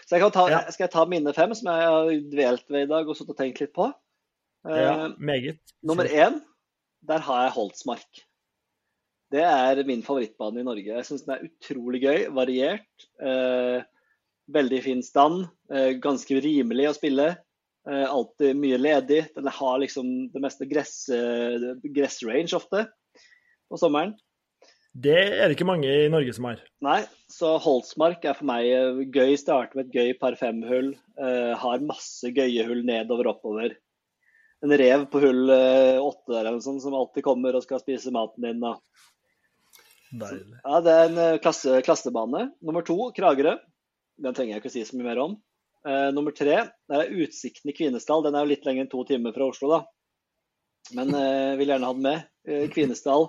[0.05, 0.59] Så jeg kan ta, Ja.
[0.71, 3.73] skal jeg ta mine fem, som jeg har dvelt ved i dag og tenkt litt
[3.73, 3.93] på?
[4.67, 5.59] Ja, Eh, meget.
[5.83, 6.41] Nummer én,
[7.07, 8.23] der har jeg Holtsmark.
[9.31, 10.85] Det er min favorittbane i Norge.
[10.85, 13.07] Jeg syns den er utrolig gøy, variert.
[13.21, 13.83] Eh,
[14.49, 15.47] veldig fin stand.
[15.71, 17.37] Eh, ganske rimelig å spille.
[17.87, 19.33] Eh, alltid mye ledig.
[19.35, 22.87] Den har liksom det meste gress, eh, gressrange ofte
[23.69, 24.15] på sommeren.
[24.97, 26.61] Det er det ikke mange i Norge som har.
[26.81, 29.35] Nei, så Holtsmark er for meg eh, gøy.
[29.37, 30.95] Starte med et gøy par fem-hull.
[31.19, 33.75] Uh, har masse gøye hull nedover og oppover.
[34.65, 38.13] En rev på hull uh, åtte der eller sånn, som alltid kommer og skal spise
[38.15, 38.63] maten din.
[38.65, 38.81] Og...
[40.17, 42.47] Ja, Det er en klasse, klassebane.
[42.65, 43.53] Nummer to, Kragerø.
[44.17, 45.37] Den trenger jeg ikke si så mye mer om.
[45.85, 48.25] Uh, nummer tre, det er Utsikten i Kvinesdal.
[48.25, 49.83] Den er jo litt lenger enn to timer fra Oslo, da.
[50.97, 52.25] Men uh, vil gjerne ha den med.
[52.73, 53.27] Kvinesdal.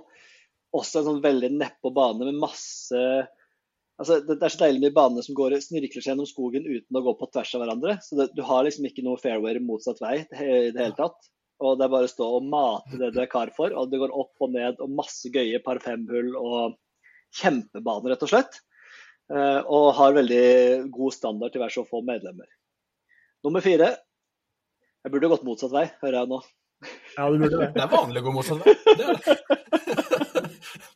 [0.77, 3.03] Også en sånn veldig nedpå bane med masse
[3.99, 6.99] Altså, det, det er så deilig med baner som går, snirkler seg gjennom skogen uten
[6.99, 7.97] å gå på tvers av hverandre.
[8.05, 11.19] Så det, du har liksom ikke noe fairway motsatt vei i det hele tatt.
[11.59, 13.75] Og det er bare å stå og mate det du er kar for.
[13.75, 16.79] Og det går opp og ned og masse gøye par fem-hull og
[17.41, 18.61] kjempebaner, rett og slett.
[19.35, 20.45] Eh, og har veldig
[20.95, 22.47] god standard til hver så få medlemmer.
[23.45, 23.91] Nummer fire.
[25.03, 26.41] Jeg burde gått motsatt vei, hører jeg nå.
[27.19, 27.51] Ja, det.
[27.75, 28.79] Det er vanlig å gå motsatt vei.
[28.87, 30.25] Det er det.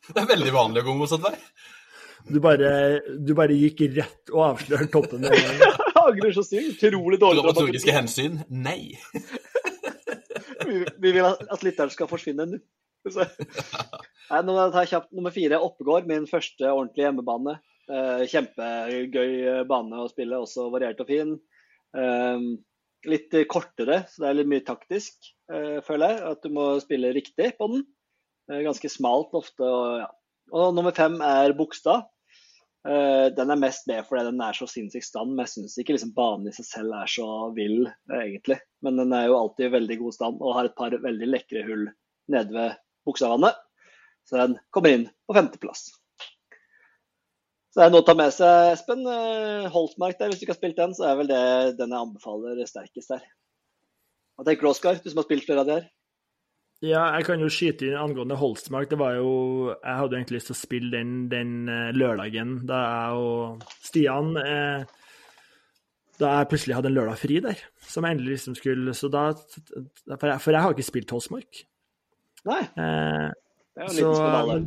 [0.09, 1.35] Det er veldig vanlig å gå motsatt vei.
[2.29, 2.69] Du bare,
[3.19, 5.25] du bare gikk rett og avslørte toppen.
[6.03, 6.81] angrer så sykt.
[6.83, 7.97] Utrolig dårlig Dramaturgiske dramaturgi.
[7.97, 8.39] hensyn?
[8.49, 8.97] Nei.
[10.63, 12.57] Vi, vi vil at at lytteren skal forsvinne nå.
[13.13, 13.25] Så-
[14.29, 15.59] Nei, nå tar jeg kjapt nummer fire.
[15.61, 17.57] Oppegård, min første ordentlige hjemmebane.
[17.91, 21.33] Eh, kjempegøy eh, bane å spille, også variert og fin.
[21.99, 22.45] Eh,
[23.11, 25.19] litt kortere, så det er litt mye taktisk,
[25.51, 26.23] eh, føler jeg.
[26.31, 27.83] At du må spille riktig på den.
[28.51, 29.63] Eh, ganske smalt ofte.
[29.63, 30.09] Og, ja.
[30.53, 32.09] og nummer fem er Bogstad.
[32.83, 35.95] Eh, den er mest med fordi den er så sinnssykt stand, men jeg syns ikke
[35.95, 38.59] liksom banen i seg selv er så vill, egentlig.
[38.83, 41.63] Men den er jo alltid i veldig god stand og har et par veldig lekre
[41.67, 41.87] hull
[42.33, 43.59] nede ved Bogstadvannet.
[44.27, 45.91] Så den kommer inn på femteplass.
[47.73, 49.07] Så det er noe å ta med seg, Espen.
[49.09, 51.43] Eh, Holtmark der, hvis du ikke har spilt den, så er vel det
[51.79, 53.23] den jeg anbefaler sterkest der.
[54.37, 55.87] Hva tenker du, Oskar, du som har spilt flere av de her?
[56.83, 58.89] Ja, jeg kan jo skyte inn angående Holstmark.
[58.91, 59.29] Det var jo
[59.71, 64.33] Jeg hadde egentlig lyst til å spille den, den eh, lørdagen da jeg og Stian
[64.41, 64.83] eh,
[66.19, 69.29] Da jeg plutselig hadde en lørdag fri der, som jeg endelig liksom skulle Så da
[69.37, 71.63] For jeg, for jeg har ikke spilt Holstmark.
[72.49, 73.29] Nei, Eh,
[73.73, 74.57] det er jo en liten skandale.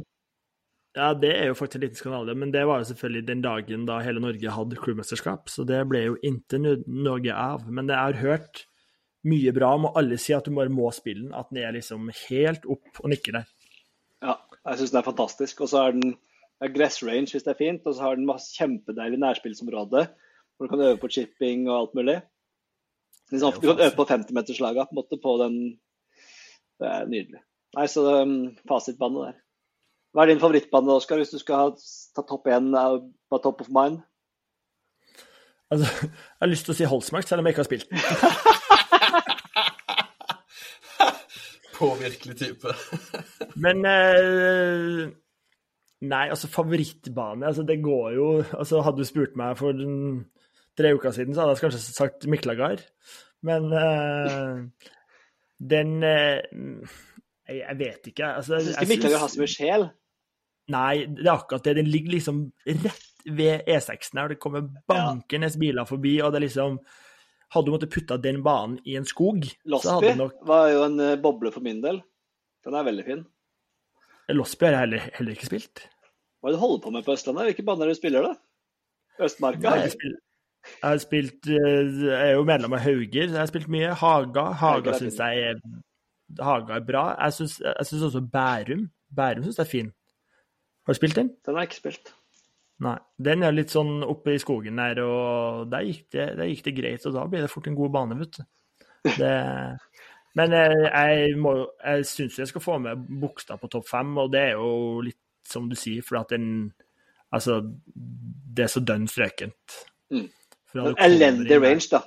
[0.96, 3.84] ja, det er jo faktisk en liten skandale, men det var jo selvfølgelig den dagen
[3.86, 7.68] da hele Norge hadde crewmesterskap, så det ble jo ikke noe av.
[7.68, 8.64] Men jeg har hørt
[9.26, 11.74] mye bra om, og alle sier at du bare må spille den, at den er
[11.76, 13.50] liksom helt opp og nikker der.
[14.24, 15.64] Ja, jeg syns den er fantastisk.
[15.64, 16.14] Og så er den
[16.64, 20.06] er gress range hvis det er fint, og så har den masse kjempedeilig nærspillsområde
[20.56, 22.20] hvor du kan øve på chipping og alt mulig.
[23.32, 25.58] Liksom, du kan øve på 50-meterslaga på på den.
[26.80, 27.42] Det er nydelig.
[27.76, 29.38] Nei, så um, fasitbane der.
[30.14, 31.74] Hva er din favorittbane, Oskar, hvis du skal
[32.16, 32.72] ta topp én
[33.28, 34.00] på top of mind?
[35.70, 38.54] Altså, jeg har lyst til å si Holsmark, selv om jeg ikke har spilt den.
[41.76, 42.72] Påvirkelig type.
[43.64, 45.06] Men eh,
[46.06, 50.26] Nei, altså favorittbane altså Det går jo altså Hadde du spurt meg for den,
[50.76, 52.82] tre uker siden, så hadde jeg kanskje sagt Miklagard.
[53.46, 54.88] Men eh,
[55.72, 56.42] den eh,
[57.48, 58.26] jeg, jeg vet ikke.
[58.26, 59.88] Altså, Jeg syns ikke Miklagard har så mye sjel.
[60.74, 61.76] Nei, det er akkurat det.
[61.78, 64.34] Den ligger liksom rett ved E6-en her.
[64.34, 66.78] Det kommer bankende biler forbi, og det er liksom
[67.54, 71.18] Hadde du måttet putta den banen i en skog, Losby nok var jo en eh,
[71.22, 72.00] boble for min del.
[72.66, 73.22] Den er veldig fin.
[74.34, 75.84] Losby har jeg heller, heller ikke spilt.
[76.40, 77.50] Hva er det du holder på med på Østlandet?
[77.50, 78.34] Hvilke baner er du spiller, da?
[79.26, 79.76] Østmarka?
[79.80, 80.16] Jeg spil...
[80.72, 83.94] jeg har spilt eh, Jeg er jo medlem av Hauger, så jeg har spilt mye.
[84.02, 84.48] Haga.
[84.60, 85.62] Haga syns jeg er
[86.42, 87.06] Haga er bra.
[87.22, 87.52] Jeg
[87.86, 89.94] syns også Bærum Bærum syns jeg er fin.
[90.86, 91.30] Har du spilt den?
[91.46, 92.15] Den har jeg ikke spilt.
[92.84, 92.96] Nei.
[93.16, 96.74] Den er litt sånn oppe i skogen der, og der gikk det, der gikk det
[96.76, 97.06] greit.
[97.08, 98.42] Og da blir det fort en god bane, vet du.
[99.16, 99.30] Det,
[100.36, 104.32] men jeg, jeg, må, jeg syns jeg skal få med Bogstad på topp fem, og
[104.34, 106.72] det er jo litt som du sier, for at den
[107.34, 109.74] Altså, det er så dønn strøkent.
[110.14, 110.28] Mm.
[111.02, 111.98] Elendig range, da.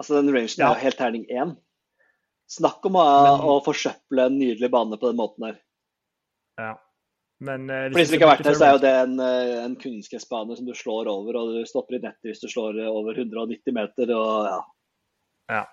[0.00, 0.70] Altså, den rangen Ja.
[0.72, 1.52] er helt terning én.
[2.50, 5.58] Snakk om å, Men- å forsøple en nydelig bane på den måten her.
[6.58, 6.72] Ja.
[7.44, 9.54] Men eh, For de som ikke har vært der, så er jo det en, eh,
[9.64, 13.18] en kunstgressbane som du slår over, og du stopper i nettet hvis du slår over
[13.20, 14.60] 190 meter, og ja.
[15.52, 15.64] Ja.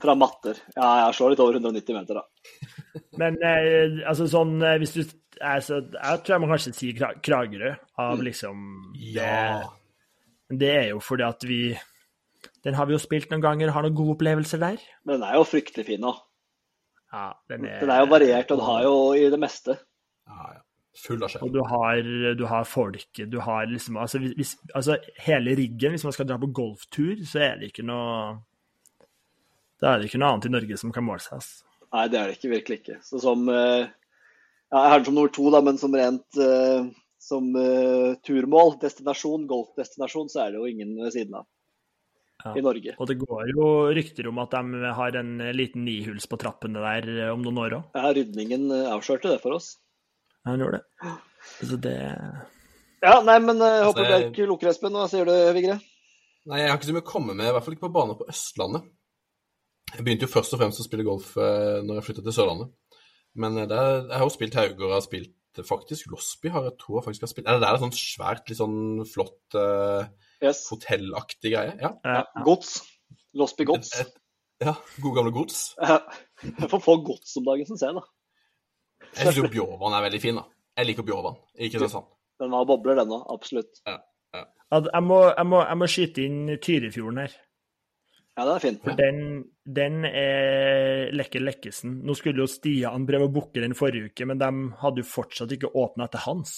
[0.00, 0.60] Fra matter.
[0.76, 2.62] Ja, jeg slår litt over 190 meter, da.
[3.20, 5.02] Men eh, altså sånn eh, hvis du
[5.44, 8.64] altså, Jeg tror jeg må kanskje si Kra Kragerø av liksom
[8.96, 9.60] Ja.
[10.48, 11.60] Det, det er jo fordi at vi
[12.64, 14.80] Den har vi jo spilt noen ganger, har noen gode opplevelser der.
[15.04, 16.18] Men den er jo fryktelig fin òg.
[17.10, 19.76] Ja, den er, Den er jo variert, og den har jo i det meste.
[20.30, 20.60] Ja, ja.
[21.00, 25.54] Full av Og du har, du har folket, du har liksom altså, hvis, altså hele
[25.58, 28.40] riggen, hvis man skal dra på golftur, så er det ikke noe
[29.80, 31.38] Da er det ikke noe annet i Norge som kan måle seg.
[31.38, 31.68] Altså.
[31.94, 32.96] Nei, det er det ikke, virkelig ikke.
[33.06, 36.90] Så som eh, ja, Jeg har den som nummer to, da, men som rent eh,
[37.22, 41.48] som eh, turmål, destinasjon, golfdestinasjon, så er det jo ingen ved siden av
[42.40, 42.54] Ja.
[42.56, 42.94] i Norge.
[42.96, 47.30] Og det går jo rykter om at de har en liten nihuls på trappene der
[47.34, 47.90] om noen år òg.
[47.98, 49.74] Ja, rydningen avslørte det for oss.
[50.50, 50.82] Ja, han gjør det.
[51.62, 51.96] Så det
[53.00, 54.96] Ja, nei, men eh, jeg håper Altså, Bjerk lukker, Espen.
[54.98, 55.76] Hva sier du, Vigre?
[56.50, 58.16] Nei, jeg har ikke så mye å komme med, i hvert fall ikke på baner
[58.18, 58.88] på Østlandet.
[59.94, 62.70] Jeg begynte jo først og fremst å spille golf eh, når jeg flyttet til Sørlandet.
[63.40, 65.36] Men eh, der, jeg har jo spilt Haugård, og har spilt
[65.66, 67.48] faktisk Losby har jeg tror jeg faktisk har spilt.
[67.50, 68.80] Eller det er et sånt svært, litt sånn
[69.10, 70.62] flott eh, Yes.
[70.72, 71.74] hotellaktig greie.
[71.82, 71.90] Ja.
[72.06, 72.78] Ja, gods.
[73.36, 73.90] Losby gods.
[74.60, 74.72] Ja,
[75.04, 75.58] god gamle gods.
[75.80, 75.98] Ja.
[76.44, 78.02] Jeg får få gods om dagen, syns jeg, da.
[79.16, 80.46] Jeg syns jo Bjåvann er veldig fin, da.
[80.78, 82.08] Jeg liker Bjåvann i Kristiansand.
[82.40, 83.24] Den har bobler, den òg.
[83.34, 83.80] Absolutt.
[83.90, 87.32] At jeg, må, jeg, må, jeg må skyte inn Tyrifjorden her.
[88.38, 88.76] Ja, den er fin.
[88.84, 89.18] For den,
[89.66, 91.98] den er lekker lekkesen.
[92.06, 94.50] Nå skulle jo Stian prøve å booke den forrige uke, men de
[94.80, 96.54] hadde jo fortsatt ikke åpna etter hans.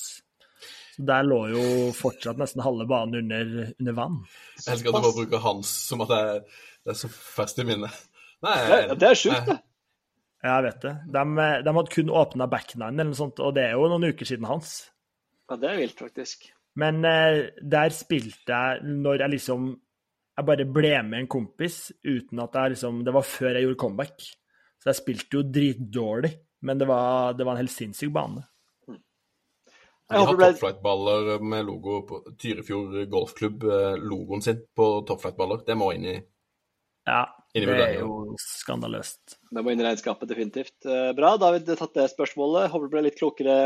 [0.93, 1.65] Så der lå jo
[1.97, 4.21] fortsatt nesten halve banen under, under vann.
[4.61, 6.43] Jeg elsker at du bare bruker hans som at det er,
[6.85, 7.97] det er så fast i minnet.
[8.45, 9.57] Nei, Det, det er sjukt, det.
[10.43, 10.93] Ja, jeg vet det.
[11.14, 11.22] De,
[11.62, 14.49] de hadde kun åpna backnine eller noe sånt, og det er jo noen uker siden
[14.51, 14.74] hans.
[15.47, 16.49] Ja, det er vilt, faktisk.
[16.82, 19.72] Men eh, der spilte jeg når jeg liksom
[20.32, 23.80] Jeg bare ble med en kompis uten at jeg liksom Det var før jeg gjorde
[23.82, 24.24] comeback.
[24.80, 26.30] Så jeg spilte jo dritdårlig,
[26.66, 28.40] men det var, det var en helt sinnssyk bane.
[30.12, 35.62] De har topflight-baller med logo på Tyrifjord golfklubb, eh, logoen sin på topflight-baller.
[35.68, 36.16] Det må inn i
[37.09, 39.37] Ja, det er jo skandaløst.
[39.51, 40.77] Det må inn i regnskapet, definitivt.
[40.87, 42.71] Eh, Bra, da har vi tatt det spørsmålet.
[42.71, 43.57] Håper det ble litt klokere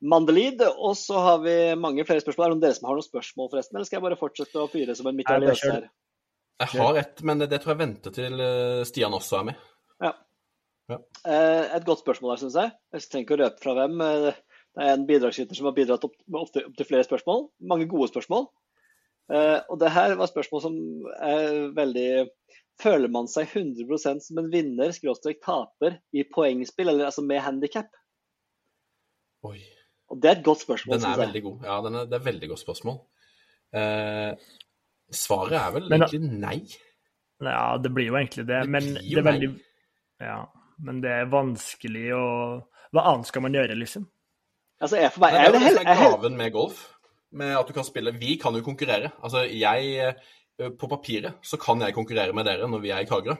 [0.00, 0.64] mandelid.
[0.76, 2.46] Og så har vi mange flere spørsmål.
[2.46, 3.76] Er det noen dere som har noen spørsmål, forresten?
[3.76, 5.88] Eller skal jeg bare fortsette å fyre som en mitraljøs her?
[6.64, 9.64] Jeg har ett, men det, tror jeg venter til eh, Stian også er med.
[10.88, 12.72] Eh, Et godt spørsmål her, syns jeg.
[12.94, 13.98] Jeg trenger ikke å røpe fra hvem.
[14.06, 16.14] Det er en bidragsyter som har bidratt opp,
[16.54, 17.50] til, opp til flere spørsmål.
[17.68, 18.46] Mange gode spørsmål.
[19.32, 20.76] Eh, Og det her var spørsmål som
[21.18, 22.08] er veldig
[22.82, 27.88] Føler man seg 100 som en vinner, skråstrek taper, i poengspill, eller altså med handikap?
[29.48, 29.58] Oi.
[30.12, 31.26] Og det er et godt spørsmål, Den er synes jeg.
[31.26, 31.64] veldig god.
[31.66, 32.98] Ja, den er, det er et veldig godt spørsmål.
[33.76, 34.50] Eh,
[35.10, 36.58] svaret er vel Men egentlig nei.
[37.42, 39.48] Ja, det blir jo egentlig det, Det men blir det er veldig
[40.24, 40.36] Ja,
[40.86, 42.26] men det er vanskelig å
[42.94, 44.06] Hva annet skal man gjøre, liksom?
[44.80, 46.80] Altså, jeg, for meg, det er jo det som er gaven med golf.
[47.36, 49.10] Med at du kan spille Vi kan jo konkurrere.
[49.24, 50.14] Altså, jeg
[50.56, 53.36] På papiret så kan jeg konkurrere med dere når vi er i Kragerø.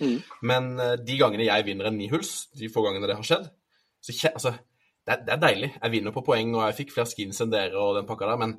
[0.00, 0.20] Mm.
[0.42, 3.50] Men eh, de gangene jeg vinner en nihuls, de få gangene det har skjedd,
[4.04, 4.54] så altså,
[5.04, 5.70] det, er, det er deilig.
[5.76, 8.40] Jeg vinner på poeng, og jeg fikk flere skins enn dere og den pakka der,
[8.40, 8.56] men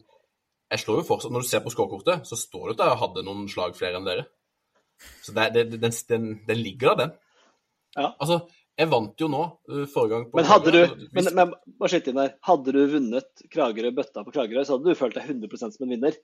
[0.72, 3.26] jeg slår jo fortsatt Når du ser på scorekortet, så står det at jeg hadde
[3.28, 4.26] noen slag flere enn dere.
[5.22, 7.18] Så det, det, den, den, den ligger der, den.
[7.96, 8.10] Ja.
[8.20, 8.40] Altså,
[8.76, 10.96] jeg vant jo nå uh, forrige gang på Men hadde du Kragerø.
[11.00, 12.34] men, Hvis- men, her.
[12.50, 15.94] Hadde du vunnet Kragerø bøtta på Kragerø, så hadde du følt deg 100% som en
[15.96, 16.18] vinner.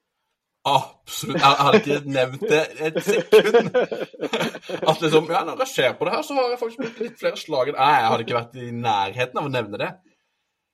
[0.61, 1.39] Absolutt.
[1.41, 3.71] Jeg jeg hadde ikke nevnt det et sekund.
[4.89, 7.19] At liksom, ja, Når jeg ser på det her, så har jeg faktisk blitt litt
[7.19, 9.89] flere slag enn jeg hadde ikke vært i nærheten av å nevne det.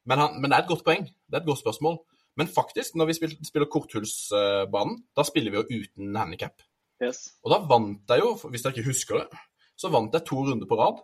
[0.08, 1.08] Men, han, men det er et godt poeng.
[1.08, 2.00] Det er et godt spørsmål.
[2.38, 6.62] Men faktisk, når vi spiller, spiller korthullsbanen, da spiller vi jo uten handikap.
[7.04, 7.24] Yes.
[7.46, 9.42] Og da vant jeg jo, hvis dere ikke husker det,
[9.78, 11.00] så vant jeg to runder på rad.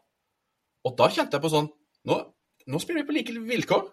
[0.84, 1.72] Og da kjente jeg på sånn
[2.04, 2.18] Nå,
[2.70, 3.84] nå spiller vi på like vilkår,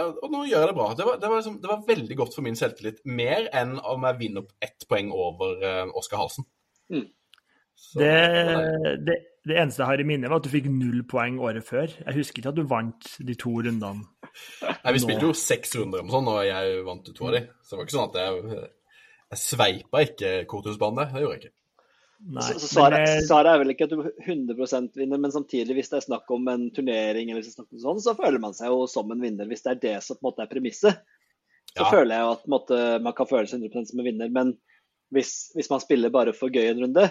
[0.00, 0.88] og nå gjør jeg det bra.
[0.98, 3.02] Det var, det, var liksom, det var veldig godt for min selvtillit.
[3.06, 6.46] Mer enn om jeg vinner opp ett poeng over uh, Oskar Halsen.
[6.92, 7.08] Mm.
[7.80, 8.14] Så, Det,
[9.06, 9.16] det,
[9.48, 11.88] det eneste jeg har i minne, var at du fikk null poeng året før.
[11.88, 14.04] Jeg husker ikke at du vant de to rundene.
[14.60, 17.46] Nei, vi spilte jo seks runder og sånn, og jeg vant to av de.
[17.64, 18.60] Så det var ikke sånn at jeg,
[19.30, 21.14] jeg sveipa ikke korthusbanen.
[21.14, 21.56] Det gjorde jeg ikke.
[22.20, 22.42] Nei.
[22.44, 25.72] Så, så svaret, men, eh, svaret er vel ikke at du 100% vinner, men samtidig,
[25.78, 28.14] hvis det er snakk om en turnering, eller hvis det er snakk om sånn, så
[28.18, 29.48] føler man seg jo som en vinner.
[29.48, 31.00] Hvis det er det som på en måte er premisset,
[31.70, 31.90] så Ja.
[31.90, 34.28] føler jeg jo at måte, man kan føle seg 100% som en vinner.
[34.28, 34.52] Men
[35.14, 37.06] hvis, hvis man spiller bare for gøy en runde,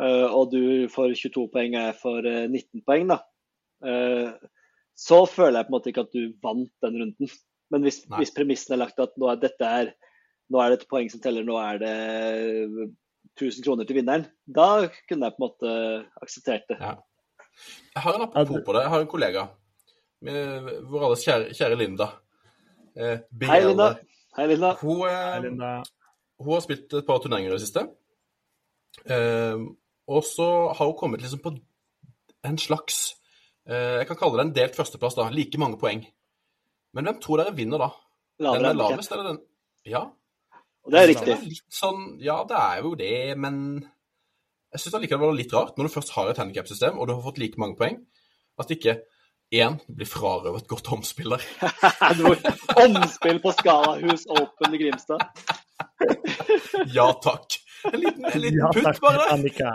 [0.00, 3.18] øh, og du får 22 poeng og jeg får øh, 19 poeng, da,
[3.84, 4.30] øh,
[4.96, 7.28] så føler jeg på en måte ikke at du vant den runden.
[7.70, 8.20] Men hvis, Nei.
[8.20, 9.90] hvis premissen er lagt at nå er dette her,
[10.50, 12.94] nå er det et poeng som teller, nå er det
[13.36, 15.72] 1000 kroner til vinneren, da kunne jeg på en måte
[16.22, 16.78] akseptert det.
[16.80, 16.94] Ja.
[17.94, 18.82] Jeg har en apropos på det.
[18.84, 19.46] Jeg har en kollega.
[20.24, 22.08] Med vår alles kjære, kjære Linda.
[22.96, 23.18] Eh,
[23.48, 23.90] Hei, Linda.
[24.36, 24.72] Hei, Linda.
[24.80, 25.70] Hun, eh, Linda.
[26.40, 27.86] hun har spilt et par turneringer i det siste.
[29.04, 29.56] Eh,
[30.08, 31.52] og så har hun kommet liksom på
[32.46, 33.16] en slags
[33.68, 35.28] eh, Jeg kan kalle det en delt førsteplass, da.
[35.30, 36.06] Like mange poeng.
[36.94, 37.90] Men hvem tror dere vinner da?
[38.40, 39.40] Den er lavest, eller den
[39.86, 40.06] Ja.
[40.86, 41.26] Og det er riktig.
[41.26, 43.58] det er Litt sånn, ja, det er jo det, men
[44.72, 47.14] jeg syns allikevel det var litt rart, når du først har et handikapsystem, og du
[47.16, 48.00] har fått like mange poeng,
[48.60, 49.00] at ikke
[49.54, 51.44] én blir frarøvet godt omspill der.
[52.84, 55.22] Omspill på Skalahus Open i Grimstad.
[56.94, 57.58] Ja takk.
[57.86, 59.26] En liten, en liten Ja, putt, takk, bare.
[59.30, 59.70] Annika.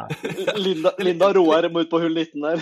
[0.60, 2.58] Linda, Linda Roar må ut på hull 19 der.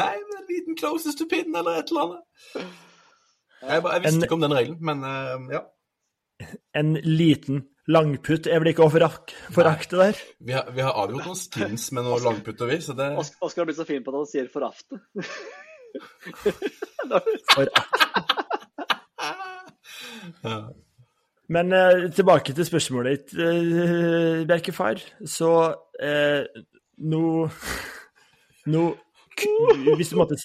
[0.00, 2.24] Nei, men en liten closest to pin eller et eller annet.
[3.62, 5.60] Jeg, jeg visste En- ikke om den regelen, men uh, ja.
[6.74, 7.60] En liten
[7.92, 10.16] langputt er vel ikke å forakte der?
[10.42, 13.60] Vi har, vi har avgjort noen skins med noen langputter, vi, så det Oskar Oskar
[13.62, 14.98] har blitt så fin på at han sier 'for afte'.
[20.42, 20.56] ja.
[21.52, 24.96] Men eh, tilbake til spørsmålet ditt, eh, Bjerkefar.
[25.28, 25.50] Så
[26.00, 26.42] eh,
[27.02, 27.22] nå
[28.72, 28.82] Nå
[29.36, 30.36] k- hvis, du måtte,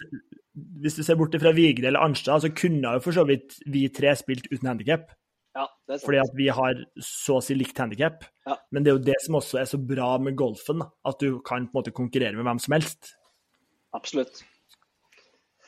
[0.57, 3.87] hvis du ser bort fra Vigre eller Arnstad, så kunne jo for så vidt vi
[3.93, 5.11] tre spilt uten handikap.
[5.57, 5.65] Ja.
[6.03, 8.25] Fordi at vi har så å si likt handikap.
[8.45, 8.57] Ja.
[8.73, 11.65] Men det er jo det som også er så bra med golfen, at du kan
[11.65, 13.13] på en måte konkurrere med hvem som helst.
[13.97, 14.43] Absolutt.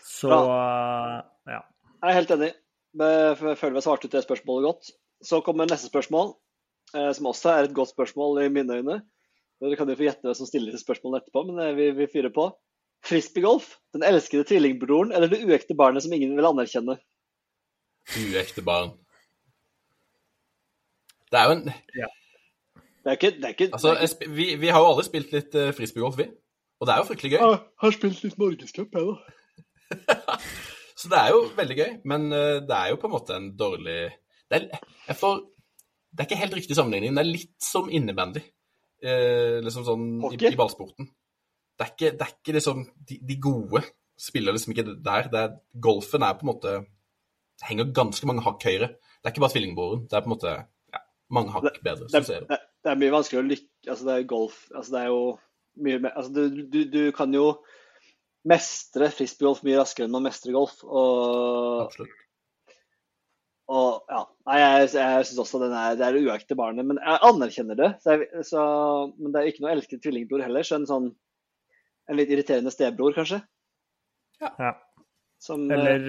[0.06, 1.16] Så eh,
[1.54, 1.62] ja.
[2.00, 2.52] Jeg er helt enig.
[3.00, 4.92] Jeg føler vi har svart ut det spørsmålet godt.
[5.26, 6.34] Så kommer neste spørsmål,
[6.96, 9.02] eh, som også er et godt spørsmål i mine øyne.
[9.60, 12.12] Dere kan jo få gjette hvem som stiller disse spørsmålene etterpå, men eh, vi, vi
[12.12, 12.50] fyrer på.
[13.06, 16.98] Frisbeegolf, den elskede tvillingbroren eller det uekte barnet som ingen vil anerkjenne?
[18.20, 18.92] Uekte barn.
[21.30, 24.32] Det er jo en Det er ikke, det er ikke, Altså, det er ikke...
[24.36, 26.28] vi, vi har jo alle spilt litt uh, frisbeegolf, vi.
[26.80, 27.40] Og det er jo fryktelig gøy.
[27.44, 30.38] Jeg Har spilt litt norgescup, jeg, da.
[31.00, 33.46] Så det er jo veldig gøy, men eh, det er jo på en måte en
[33.58, 34.00] dårlig
[34.52, 35.38] Det er, jeg får,
[36.12, 37.14] det er ikke helt riktig sammenligning.
[37.14, 38.42] men Det er litt som innebandy.
[39.00, 41.08] Eh, liksom sånn i, i ballsporten.
[41.80, 43.82] Det er ikke, det er ikke liksom de, de gode
[44.20, 45.30] spiller liksom ikke der.
[45.32, 46.80] Det er, golfen er på en måte
[47.60, 48.88] Henger ganske mange hakk høyere.
[49.20, 50.06] Det er ikke bare tvillingbroren.
[50.08, 51.02] Det er på en måte ja,
[51.36, 52.08] mange hakk bedre.
[52.08, 55.10] Det, det, det er mye vanskeligere å lykke Altså, det er golf Altså, det er
[55.12, 55.24] jo
[55.84, 57.50] mye mer Altså, du, du, du kan jo
[58.48, 60.78] mestre frisbeegolf mye raskere enn man mestrer golf.
[60.88, 62.14] Og, Absolutt.
[63.76, 64.22] og ja.
[64.50, 66.88] Jeg, jeg syns også den er, det er uekte barnet.
[66.88, 67.90] Men jeg anerkjenner det.
[68.04, 68.62] Så jeg, så,
[69.20, 70.66] men det er ikke noe elsket tvillingbror heller.
[70.66, 71.12] Så en sånn
[72.10, 73.42] En litt irriterende stebror, kanskje.
[74.42, 74.74] ja.
[75.40, 76.08] Som eh, Eller,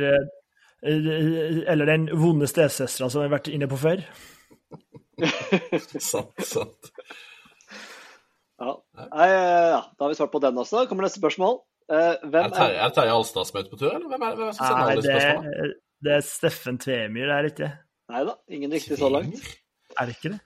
[0.82, 4.01] eh, eller den vonde stesøstera som vi har vært inne på før.
[6.11, 6.90] sant, sant.
[8.61, 8.72] ja.
[9.12, 9.82] Nei, ja.
[9.92, 10.86] Da har vi svart på den også.
[10.90, 11.61] Kommer neste spørsmål.
[11.90, 14.22] Eh, Er hvem Terje, er det Terje Alstad som er ute på tur, eller hvem
[14.26, 15.72] er, hvem er det som sender Nei, alle det,
[16.07, 17.70] det er Steffen Tvemyr, det er ikke?
[18.11, 19.48] Nei da, ingen riktig så langt.
[19.98, 20.40] Er det ikke det?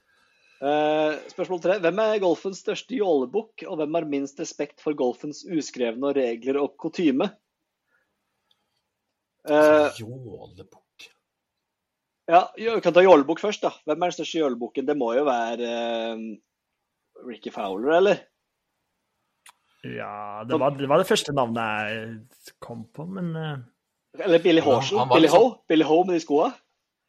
[0.65, 1.75] Eh, spørsmål tre.
[1.85, 6.79] Hvem er golfens største jålebukk, og hvem har minst respekt for golfens uskrevne regler og
[6.81, 7.29] kutyme?
[9.45, 11.09] Eh, Jålebukk.
[12.33, 13.75] ja, vi kan ta jålebukk først, da.
[13.85, 14.87] Hvem er den største jålebukken?
[14.89, 15.73] Det må jo være
[16.17, 16.23] uh,
[17.29, 18.23] Ricky Fowler, eller?
[19.85, 23.59] Ja, det var, det var det første navnet jeg kom på, men uh...
[24.17, 24.81] Eller Billy var
[25.13, 25.53] Billy liksom- Ho?
[25.69, 26.49] Billy Ho med de skoa?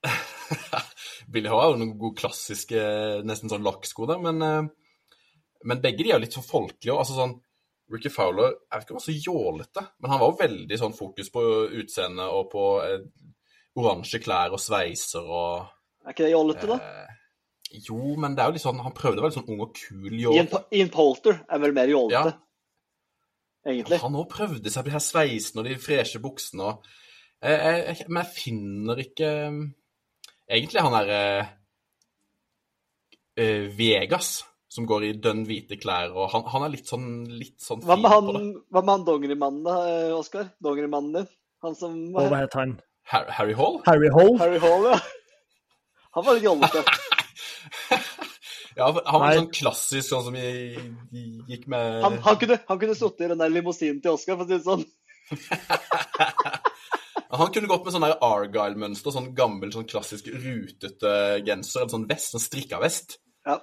[1.32, 2.82] Billy H er jo noen gode klassiske,
[3.26, 5.20] nesten sånn lakksko der, men, eh,
[5.66, 6.94] men begge de er jo litt så folkelige.
[6.94, 7.36] og Altså sånn,
[7.92, 10.78] Ricky Fowler jeg vet ikke om han var så jålete, men han var jo veldig
[10.82, 11.44] sånn fokus på
[11.82, 13.04] utseende og på eh,
[13.78, 15.68] oransje klær og sveiser og
[16.06, 16.80] Er ikke det jålete, da?
[16.80, 17.22] eh,
[17.86, 19.74] Jo, men det er jo litt sånn, han prøvde å være litt sånn ung og
[19.78, 22.36] kul Ian, Ian Polter er vel mer jålete,
[23.66, 24.00] egentlig.
[24.02, 26.86] Han òg prøvde seg på de her sveisene og de freshe buksene og
[27.46, 29.58] jeg, jeg, jeg, Men jeg finner ikke eh,
[30.50, 31.20] Egentlig han derre
[33.38, 37.58] eh, Vegas, som går i dønn hvite klær, og han, han er litt sånn, litt
[37.64, 38.44] sånn Hva med fin han, på det.
[38.76, 40.50] hva med han dongerimannen, da, eh, Oskar?
[40.64, 41.30] Dongerimannen din?
[41.66, 42.76] Han som hva het han?
[43.10, 43.80] Har- Harry Hall?
[43.88, 44.36] Harry Hall?
[44.42, 45.00] Harry Hall, ja.
[46.18, 46.86] Han var litt jollete.
[48.76, 49.36] Ja, han var Nei.
[49.38, 50.76] sånn klassisk, sånn som vi
[51.48, 54.44] gikk med Han, han kunne, han kunne sittet i den der limousinen til Oskar, for
[54.44, 54.84] å si det sånn.
[57.40, 61.14] Han kunne gått med sånn Argyle-mønster, sånn gammel, sånn klassisk rutete
[61.46, 63.18] genser, eller sånn vest, sånn strikka vest.
[63.48, 63.60] Ja.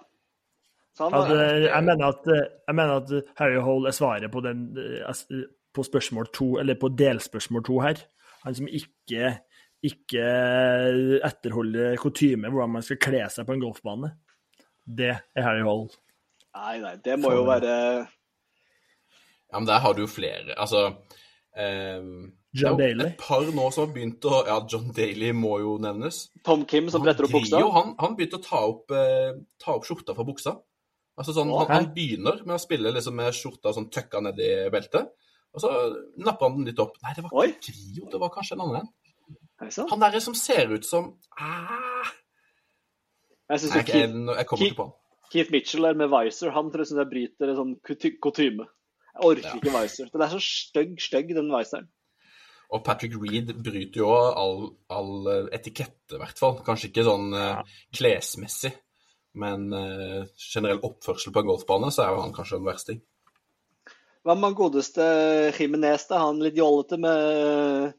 [0.99, 5.45] Sånn, det, jeg, mener at, jeg mener at Harry Hole er svaret på, den, eh,
[5.73, 8.03] på spørsmål to, eller på delspørsmål to her.
[8.43, 9.33] Han som ikke,
[9.87, 10.27] ikke
[11.25, 14.13] etterholder kutyme hvordan man skal kle seg på en golfbane.
[14.83, 15.89] Det er Harry Hole.
[16.53, 20.53] Nei, nei, det må jo være Ja, men der har du jo flere.
[20.61, 20.91] Altså
[21.57, 23.07] ehm, John det er Daly.
[23.09, 26.27] Et par nå som har begynt å Ja, John Daly må jo nevnes.
[26.45, 27.63] Tom Kim som bretter opp buksa.
[27.77, 30.59] Han, han begynte å ta opp, eh, ta opp skjorta fra buksa.
[31.17, 34.51] Altså sånn, han, han begynner med å spille liksom med skjorta sånn tøkka ned i
[34.73, 35.11] beltet,
[35.53, 35.71] og så
[36.25, 36.97] napper han den litt opp.
[37.05, 38.93] Nei, det var ikke Grio, det var kanskje en annen en.
[39.61, 39.87] Er det?
[39.93, 42.09] Han derre som ser ut som ah,
[43.53, 44.95] Jeg syns Keith, jeg, jeg kommer ikke på han.
[45.33, 46.53] Keith Mitchell er med Wiser.
[46.53, 48.67] Han tror jeg bryter en sånn kutyme.
[49.13, 49.55] Jeg orker Ja.
[49.61, 50.09] ikke Wiser.
[50.13, 51.89] Den er så stygg, stygg, den Wiseren.
[52.73, 54.63] Og Patrick Reed bryter jo all,
[54.93, 56.59] all eh, etikette, i hvert fall.
[56.65, 57.61] Kanskje ikke sånn eh,
[57.93, 58.73] klesmessig,
[59.43, 63.03] men eh, generell oppførsel på en golfbane, så er jo han kanskje en versting.
[64.23, 65.05] Hva med han godeste
[65.59, 66.23] Jimenez, da?
[66.23, 67.93] Han litt jollete med,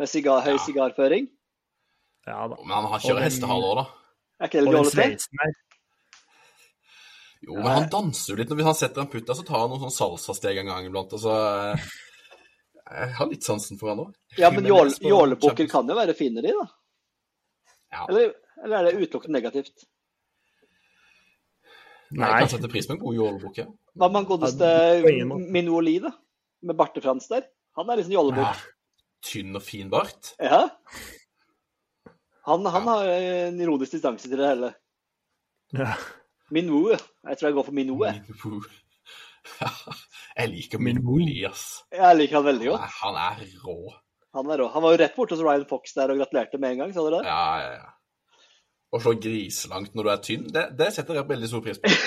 [0.00, 0.62] med sigar, høy Ja.
[0.64, 1.30] sigarføring?
[2.26, 2.56] Ja da.
[2.64, 3.88] Men han, har kjører hestehale òg, da.
[4.40, 5.50] Er ikke det litt jollete?
[7.40, 8.50] Jo, men han danser jo litt.
[8.52, 11.14] Hvis han setter en putt der, så tar han noen sånn salsasteg en gang iblant.
[11.16, 11.86] Og så eh,
[12.90, 14.14] Jeg har litt sansen for han òg.
[14.38, 16.66] Ja, men jål- jålebukker kan jo være fine, de, da.
[17.92, 18.06] Ja.
[18.08, 18.32] Eller,
[18.64, 19.84] eller er det utelukkende negativt?
[22.10, 23.66] Nei, jeg kan sette pris på en god jålebukk, ja.
[23.94, 26.10] Hva med han godeste Ja, Lie, da?
[26.66, 27.46] Med Barte-Frans der.
[27.78, 28.58] Han er liksom jålebukk.
[28.58, 28.76] ja.
[29.22, 30.32] Tynn og fin bart.
[30.40, 30.62] Ja.
[32.48, 34.70] Han, han har en ironisk distanse til det hele.
[35.76, 35.92] Ja.
[36.50, 36.88] Minou.
[36.96, 37.98] Jeg tror jeg går for Minou.
[38.06, 38.22] jeg.
[40.40, 41.64] Jeg liker min Minwoo, ass.
[41.94, 42.84] Jeg liker han veldig godt.
[42.84, 43.78] Nei, Han er rå.
[44.38, 44.68] Han er rå.
[44.74, 47.04] Han var jo rett borte hos Ryan Fox der og gratulerte med en gang, sa
[47.04, 47.22] du det?
[47.26, 47.88] Ja, ja, ja.
[48.90, 51.92] Å slå griselangt når du er tynn, det, det setter jeg veldig stor pris på.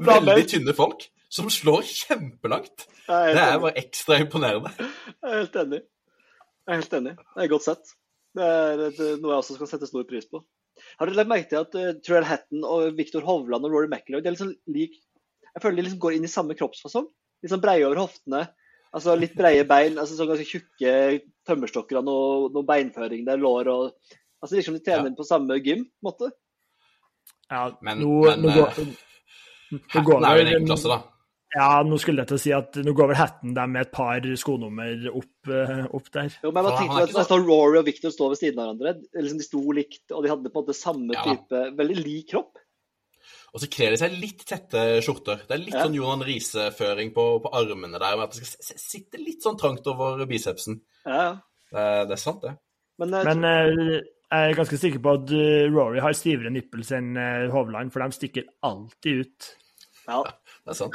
[0.00, 2.86] Bra Veldig tynne folk som slår kjempelangt.
[3.10, 4.72] Er Det er bare ekstra imponerende.
[4.78, 5.80] Jeg er helt enig.
[6.66, 7.12] Jeg er helt enig.
[7.18, 7.92] Det er godt sett.
[8.38, 8.82] Det er
[9.18, 10.42] noe jeg også skal sette stor pris på.
[10.98, 14.22] Har dere lagt merke til at uh, Truel Hatton og Victor Hovland og Rory McIlroy
[14.22, 14.94] er er sånn lik
[15.60, 17.04] Jeg føler de liksom går inn i samme kroppsfasong.
[17.44, 18.46] Litt sånn breie over hoftene.
[18.96, 20.94] Altså litt breie bein, altså sånn ganske tjukke
[21.46, 25.82] tømmerstokker og noe, noe beinføring der, lår og Altså liksom de trener på samme gym,
[25.84, 26.30] på en måte.
[27.50, 28.78] Ja, Men- nå, men, nå eh, går,
[29.98, 31.02] nå går er jo en egen klasse, da.
[31.50, 33.92] Ja, nå skulle jeg til å si at nå går vel hatten der med et
[33.92, 36.30] par skonummer opp, eh, opp der.
[36.44, 38.94] Jo, men jeg tenkte at står Rory og Victor står ved siden av hverandre.
[39.18, 41.24] Liksom De sto likt, og de hadde på en måte samme Ja.
[41.26, 42.56] type Veldig lik kropp.
[43.54, 45.40] Og så kler de seg litt tette skjorter.
[45.48, 45.84] Det er litt Ja.
[45.86, 49.86] sånn Johan Riise-føring på, på armene der, med at det skal sitte litt sånn trangt
[49.90, 50.80] over bicepsen.
[51.06, 51.32] Ja, ja.
[51.70, 52.56] Det, er- det er sant, det.
[53.00, 54.00] Men, eh, Men eh,
[54.30, 57.14] jeg er ganske sikker på at eh, Rory har stivere nipples enn
[57.50, 59.50] Hovland, for de stikker alltid ut.
[60.06, 60.22] ja.
[60.64, 60.94] Det er sant.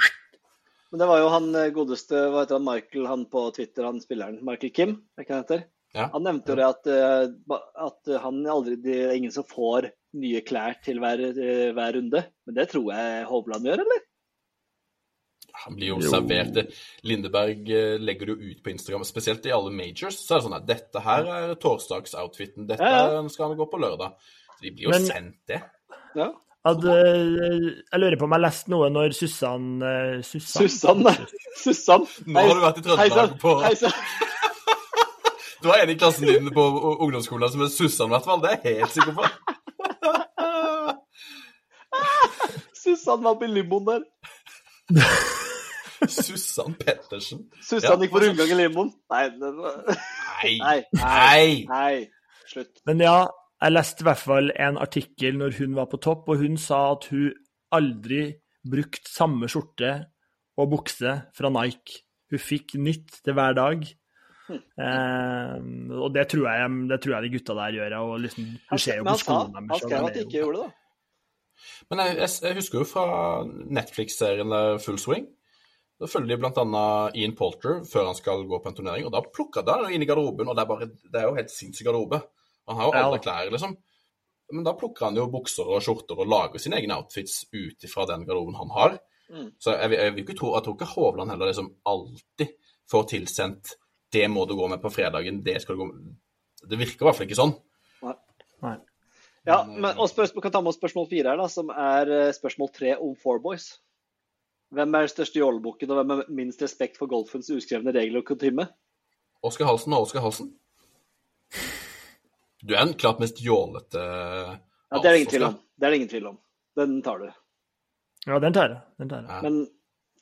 [0.92, 4.38] Men det var jo han godeste hva heter han, Michael, han på Twitter, han spilleren
[4.46, 5.64] Michael Kim, er ikke han heter?
[5.96, 6.06] Ja.
[6.14, 6.88] Han nevnte jo det at,
[7.88, 12.22] at han aldri, det er ingen som får nye klær til hver, eh, hver runde.
[12.48, 14.04] Men det tror jeg Hovland gjør, eller?
[15.66, 16.10] Han blir jo, Jo.
[16.12, 16.74] servert.
[17.08, 20.18] Lindeberg eh, legger det jo ut på Instagram, spesielt i alle majors.
[20.20, 23.28] Så er det sånn at dette her er torsdagsoutfiten, dette Ja, ja.
[23.32, 24.16] skal han gå på lørdag.
[24.58, 25.62] Så de blir jo Men- sendt det.
[26.16, 26.32] Ja.
[26.66, 29.82] At, eh, jeg lurer på om jeg leste noe når Susann
[30.24, 30.68] Susann?
[30.68, 31.16] Susann, nei.
[31.64, 32.08] Susann.
[32.26, 33.54] Nå har du vært i Trøndelag på.
[35.66, 36.64] Du har en i klassen din på
[37.02, 38.42] ungdomsskolen som er Susann, i hvert fall.
[38.44, 39.24] Det er jeg helt sikker på.
[43.06, 44.04] Susann var på limoen der.
[46.10, 47.44] Susann Pettersen.
[47.62, 48.90] Susann Ja, gikk på rundgang i limoen.
[49.14, 49.26] Nei,
[49.60, 49.76] var...
[50.46, 50.80] Nei.
[50.98, 51.94] nei, nei.
[52.50, 52.82] Slutt.
[52.90, 53.20] Men ja,
[53.62, 56.80] jeg leste i hvert fall en artikkel når hun var på topp, og hun sa
[56.96, 57.30] at hun
[57.78, 58.24] aldri
[58.66, 59.94] brukte samme skjorte
[60.58, 62.02] og bukse fra Nike.
[62.34, 63.86] Hun fikk nytt til hver dag.
[64.50, 65.54] Eh,
[65.94, 68.00] og det tror, jeg, det tror jeg de gutta der gjør.
[68.02, 69.70] Og liksom, du ser jo på skoene deres.
[69.76, 70.85] Han skrev at de ikke gjorde det, da.
[71.90, 73.06] Men jeg, jeg, jeg husker jo fra
[73.46, 75.26] Netflix-serien der Full Swing.
[76.02, 79.14] Da følger de blant annet Ian Polter før han skal gå på en turnering, og
[79.16, 81.54] da plukker de han inn i garderoben, og det er, bare, det er jo helt
[81.54, 82.20] sinnssyk garderobe.
[82.68, 83.78] Han har jo alle klær, liksom.
[84.52, 88.04] Men da plukker han jo bukser og skjorter og lager sine egne outfits ut ifra
[88.12, 88.98] den garderoben han har.
[89.32, 89.48] Mm.
[89.58, 92.52] Så jeg, vil- jeg, vil ikke tro, jeg tror ikke Hovland heller liksom alltid
[92.92, 93.72] får tilsendt
[94.14, 96.12] det må du gå med på fredagen, det skal du gå med
[96.70, 97.56] Det virker i hvert fall ikke sånn.
[98.06, 98.14] Nei.
[98.68, 98.76] Nei.
[99.46, 102.12] Ja, Men, men, og spørsmål, kan ta med oss spørsmål fire her, da, som er
[102.12, 103.76] eh, spørsmål tre om Four Boys.
[104.74, 108.28] Hvem er den største jålebukken, og hvem har minst respekt for golfens uskrevne regler og
[108.32, 108.66] kutyme?
[109.46, 110.50] Oskar Halsen og Oskar Halsen.
[112.66, 115.58] Du er den klart mest jålete Ja, det er det ingen tvil om.
[115.76, 116.38] Det er det ingen tvil om.
[116.80, 117.28] Den tar du.
[118.26, 118.82] Ja, den tar jeg.
[118.98, 119.30] Den tar jeg.
[119.30, 119.42] Ja.
[119.46, 119.60] Men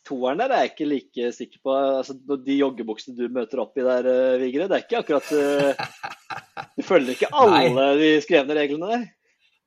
[0.03, 1.75] toeren der er jeg ikke like sikker på.
[2.01, 5.85] Altså, de joggebuksene du møter opp i der, eh, Vigre, det er ikke akkurat eh,
[6.77, 9.03] Du følger ikke alle de skrevne reglene der.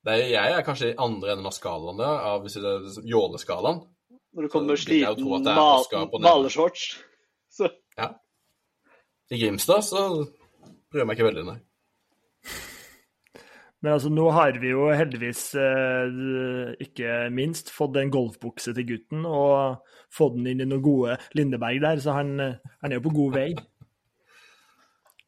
[0.07, 3.81] Er, jeg er kanskje i andre enden av skalaen der, av hvis det er jåleskalaen.
[4.35, 6.89] Når du kommer sliten er malershorts.
[7.51, 8.13] Så Ja.
[9.31, 10.03] I Grimstad så
[10.91, 11.57] bryr jeg meg ikke veldig, nei.
[13.83, 19.25] Men altså, nå har vi jo heldigvis, eh, ikke minst, fått en golfbukse til gutten,
[19.25, 23.05] og fått den inn i noen gode Lindeberg der, så han, eh, han er jo
[23.09, 23.49] på god vei.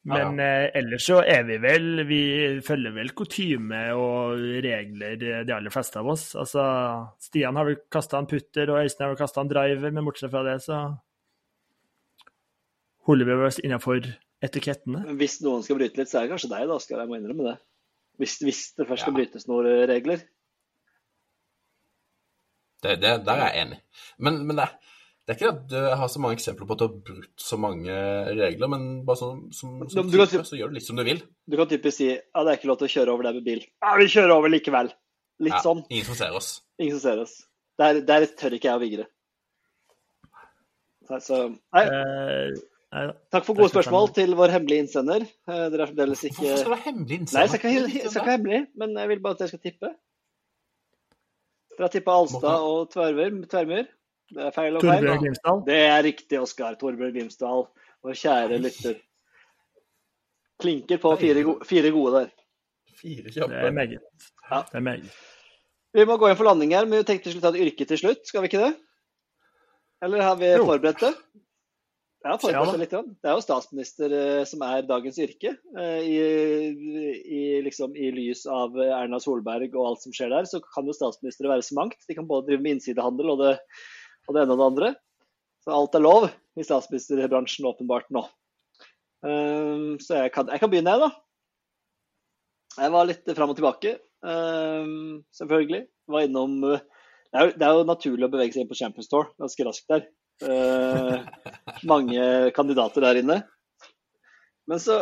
[0.09, 2.21] Men eh, ellers så er vi vel Vi
[2.65, 6.31] følger vel kutyme og regler, eh, de aller fleste av oss.
[6.39, 6.63] Altså,
[7.21, 10.33] Stian har vel kasta en putter, og Øystein har vel kasta en driver, men bortsett
[10.33, 10.79] fra det, så
[13.09, 14.09] holder vi oss innafor
[14.45, 15.03] etikettene.
[15.07, 17.01] Men hvis noen skal bryte litt, så er det kanskje deg, da, Oskar.
[17.03, 17.55] Jeg må innrømme det.
[18.19, 19.17] Hvis, hvis det først skal Ja.
[19.21, 20.21] brytes noen regler.
[22.83, 23.79] Det, det, der er jeg enig.
[24.23, 24.69] Men, men det,
[25.29, 27.57] det er ikke at jeg har så mange eksempler på at du har brutt så
[27.61, 27.97] mange
[28.39, 31.19] regler, men bare sånn som, som Du type, så gjør du litt som du vil.
[31.45, 33.45] Du kan typisk si ja, det er ikke lov til å kjøre over der med
[33.45, 33.61] bil.
[33.85, 34.89] Ja, vi kjører over likevel.
[35.45, 35.83] Litt Ja, sånn.
[35.93, 36.49] Ingen som ser oss.
[36.81, 37.35] Ingen som ser oss.
[37.79, 39.05] Der, der tør ikke jeg å vigre.
[41.09, 41.37] Så, så
[41.77, 42.57] nei, Eh,
[42.93, 45.23] nei takk for gode spørsmål til vår hemmelige innsender.
[45.45, 47.45] Eh, Dere er fremdeles ikke Hvorfor skal du være hemmelig Nei, innsender?
[47.45, 49.63] jeg skal ikke, jeg skal ikke være hemmelig, men jeg vil bare at dere skal
[49.69, 49.93] tippe.
[51.77, 53.39] Dere har tippa Alstad og Tvermur.
[53.53, 53.87] Tvermyr.
[54.29, 54.99] Det er feil og feil.
[55.01, 55.61] Torbjørn Grimsdal.
[55.65, 56.75] Det er riktig, Oskar.
[56.81, 57.65] Torbjørn Grimsdal,
[58.05, 58.99] vår kjære lytter.
[60.59, 62.31] Klinker på fire, go fire gode der.
[62.99, 63.71] Fire Det er kjappe.
[63.71, 63.99] meget.
[64.51, 64.61] Ja.
[64.71, 65.11] Det er meget.
[65.95, 67.85] Vi må gå inn for landing her, men vi tenkte vi skulle ta et yrke
[67.87, 68.25] til slutt.
[68.27, 68.73] Skal vi ikke det?
[70.03, 70.65] Eller har vi Jo.
[70.65, 71.13] forberedt det?
[72.25, 72.91] Ja, Ja forberedt det litt.
[73.23, 75.55] Det er jo statsminister eh, som er dagens yrke.
[75.79, 76.17] eh, I,
[77.23, 80.85] i, liksom, I lys av eh, Erna Solberg og alt som skjer der, så kan
[80.85, 81.95] jo statsministre være så mangt.
[82.07, 83.55] De kan både drive med innsidehandel og det,
[84.29, 84.91] og det ene og det andre.
[85.65, 88.23] Så alt er lov i statsministerbransjen åpenbart nå.
[89.25, 91.09] Um, så jeg kan, jeg kan begynne, jeg, da.
[92.79, 95.83] Jeg var litt fram og tilbake, um, selvfølgelig.
[96.13, 98.79] Var innom uh, det, er jo, det er jo naturlig å bevege seg inn på
[98.79, 100.07] Champions Tour ganske raskt der.
[100.39, 101.25] Uh,
[101.91, 102.23] mange
[102.55, 103.41] kandidater der inne.
[104.69, 105.01] Men så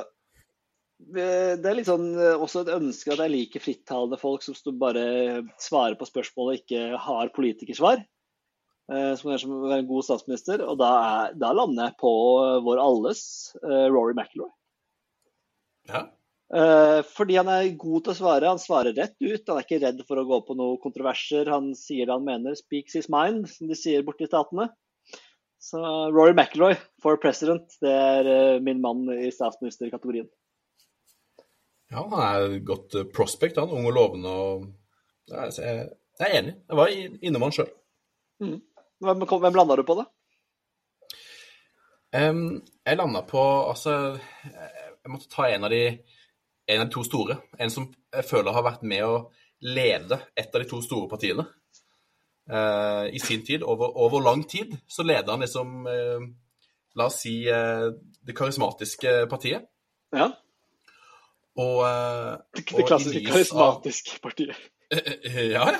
[0.97, 6.07] Det er uh, også et ønske at jeg liker frittalende folk som bare svarer på
[6.09, 8.01] spørsmål og ikke har politikersvar.
[8.87, 10.63] Uh, som som være en god statsminister.
[10.63, 12.11] Og da, er, da lander jeg på
[12.63, 13.21] vår alles
[13.63, 14.53] uh, Rory McIlroy.
[15.87, 16.05] Ja.
[16.55, 18.51] Eh, fordi han er god til å svare.
[18.51, 19.43] Han svarer rett ut.
[19.49, 21.49] Han er ikke redd for å gå på noen kontroverser.
[21.51, 22.55] Han sier det han mener.
[22.55, 24.69] 'Speaks his mind', som de sier borte i Statene.
[25.59, 25.81] Så
[26.13, 30.29] Rory McIlroy for president, det er eh, min mann i statsministerkategorien.
[31.91, 33.73] ja, han er et godt eh, prospect, han.
[33.73, 34.29] Ung og lovende.
[34.29, 34.67] og
[35.27, 35.89] jeg,
[36.19, 36.55] jeg er enig.
[36.69, 37.71] Jeg var innom han sjøl.
[39.03, 40.07] Hvem, hvem landa du på, da?
[42.17, 44.17] Um, jeg landa på Altså,
[44.47, 45.81] jeg måtte ta en av de
[46.67, 47.37] en av de to store.
[47.59, 49.13] En som jeg føler har vært med å
[49.63, 51.45] lede et av de to store partiene.
[52.51, 56.27] uh, I sin tid, over, over lang tid, så leder han liksom uh,
[56.97, 57.87] La oss si uh,
[58.25, 59.69] det karismatiske partiet.
[60.15, 60.31] Ja,
[61.57, 61.79] Og,
[62.55, 64.55] Det, det klassiske karismatiske partiet.
[64.91, 65.79] Ja, ja.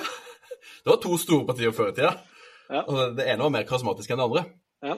[0.84, 2.10] Det var to store partier før i tida.
[2.12, 2.37] Ja.
[2.68, 4.44] Og det ene var mer karismatisk enn det andre.
[4.84, 4.96] Ja.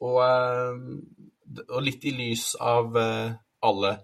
[0.00, 3.32] Og, eh, og litt i lys av eh,
[3.66, 3.96] alle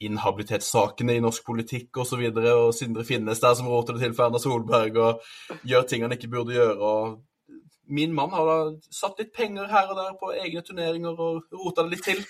[0.00, 4.06] inhabilitetssakene i norsk politikk osv., og, så videre, og Sindre Finnes der som råter det
[4.06, 6.76] til for Erna Solberg og gjør ting han ikke burde gjøre.
[6.78, 7.58] og
[7.90, 8.58] Min mann har da
[8.94, 12.22] satt litt penger her og der på egne turneringer og rota det litt til.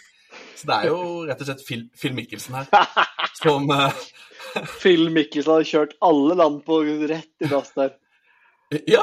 [0.56, 2.68] Så det er jo rett og slett Phil, Phil Mikkelsen her
[3.40, 4.02] som eh,
[4.80, 7.96] Phil Mikkelsen har kjørt alle land på rett i dass der.
[8.86, 9.02] Ja,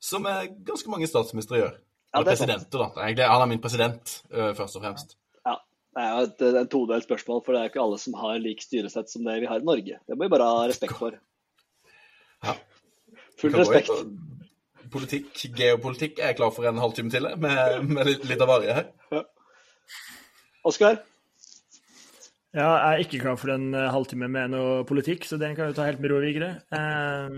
[0.00, 1.74] som er ganske mange statsministre gjør.
[2.10, 2.50] Ja, Eller ja, er sant.
[2.50, 3.04] presidenter, da.
[3.04, 5.16] Egentlig, han er min president, eh, først og fremst.
[5.46, 5.56] Ja,
[5.96, 8.64] det er jo et, et todelt spørsmål, for det er ikke alle som har lik
[8.64, 10.00] styresett som det vi har i Norge.
[10.06, 11.14] Det må vi bare ha respekt for.
[12.44, 12.56] Ja.
[13.40, 13.92] Full gå respekt.
[13.94, 14.18] inn
[14.90, 18.74] Politikk, geopolitikk er jeg klar for en halvtime til, med, med litt, litt av varje
[18.74, 18.88] her.
[20.66, 20.98] Oskar?
[22.50, 25.70] Ja, jeg er ikke klar for en eh, halvtime med noe politikk, så den kan
[25.70, 26.48] vi ta helt med ro, Vigre.
[26.74, 27.36] Eh,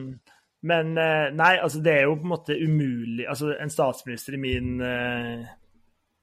[0.63, 4.43] men eh, nei, altså det er jo på en måte umulig Altså en statsminister i
[4.43, 5.47] min, eh,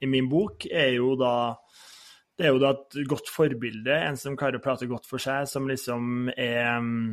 [0.00, 1.32] i min bok er jo da
[2.38, 5.44] Det er jo da et godt forbilde, en som klarer å prate godt for seg,
[5.50, 7.10] som liksom er mm,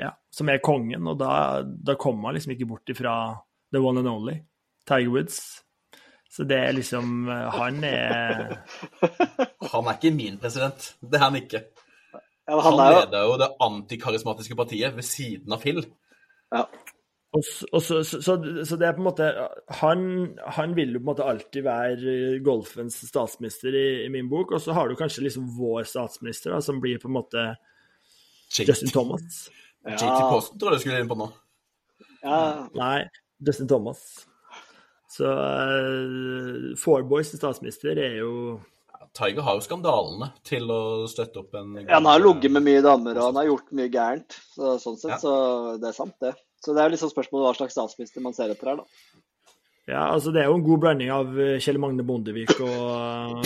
[0.00, 3.18] Ja, som er kongen, og da, da kommer man liksom ikke bort ifra
[3.74, 4.38] the one and only,
[4.88, 5.64] Tiger Woods.
[6.34, 8.56] Så det er liksom eh, Han er
[9.74, 10.94] Han er ikke min president.
[10.98, 11.60] Det er han ikke.
[12.48, 15.84] Ja, Han han er leder jo det antikarismatiske partiet ved siden av Phil.
[16.52, 16.66] Ja.
[17.34, 19.28] Og så, og så, så, så, så det er på en måte
[19.80, 20.02] han,
[20.54, 22.12] han vil jo på en måte alltid være
[22.46, 26.60] golfens statsminister i, i min bok, og så har du kanskje liksom vår statsminister, da,
[26.62, 27.46] som blir på en måte
[28.54, 29.48] Justin Thomas.
[29.84, 31.26] JT Posten tror jeg du skulle inn på nå.
[32.22, 32.38] ja.
[32.78, 33.00] Nei,
[33.44, 34.04] Justin Thomas.
[35.10, 38.60] Så uh, Four Boys statsminister er jo
[39.14, 42.80] Tiger har jo skandalene til å støtte opp en ja, Han har ligget med mye
[42.82, 44.38] damer, og han har gjort mye gærent.
[44.56, 45.18] Så, sånn sett, Ja.
[45.22, 45.34] så
[45.78, 46.32] det er sant, det.
[46.64, 48.84] Så det er liksom spørsmålet hva slags statsminister man ser etter her, da.
[49.86, 53.44] Ja, altså det er jo en god blanding av eh, Kjell Magne Bondevik og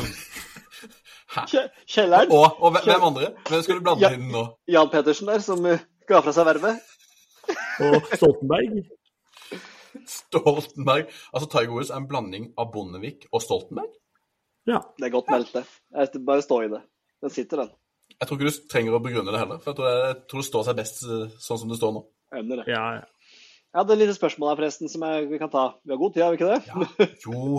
[1.28, 1.43] Hæ?
[1.51, 3.32] Kje- Kjelleren, Og, og hvem- hvem andre?
[3.51, 4.11] Hvem skal du blande Ja.
[4.16, 4.45] inn nå?
[4.69, 5.62] Jan Petersen der, som
[6.09, 6.81] ga fra seg vervet.
[7.81, 8.86] og Stoltenberg.
[10.07, 11.09] Stoltenberg.
[11.35, 13.90] Altså, Tiger Woods er en blanding av Bondevik og Stoltenberg?
[14.69, 14.81] Ja.
[14.99, 15.65] Det er godt meldt, det.
[15.97, 16.82] Jeg bare stå i det.
[17.24, 17.70] Den sitter, den.
[18.19, 20.49] Jeg tror ikke du trenger å begrunne det heller, for jeg tror, jeg tror det
[20.49, 22.03] står seg best eh, sånn som det står nå.
[22.43, 22.69] Under det.
[22.73, 22.82] ja.
[23.01, 23.07] ja.
[23.69, 25.62] Jeg hadde et lite spørsmål her, forresten, som jeg, vi kan ta.
[25.85, 26.61] Vi har god tid, har vi ikke det?
[26.70, 27.59] Ja, jo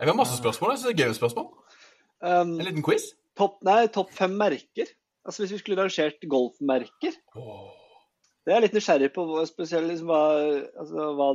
[0.00, 0.72] Jeg har masse spørsmål.
[0.72, 1.50] Jeg synes det er Gøye spørsmål.
[2.24, 3.04] Um, En liten quiz.
[3.36, 4.88] topp, nei, topp fem merker.
[5.24, 9.26] Altså Hvis vi skulle rangert golfmerker Det er jeg litt nysgjerrig på.
[9.52, 10.22] Spesielt liksom hva,
[10.80, 11.28] altså, hva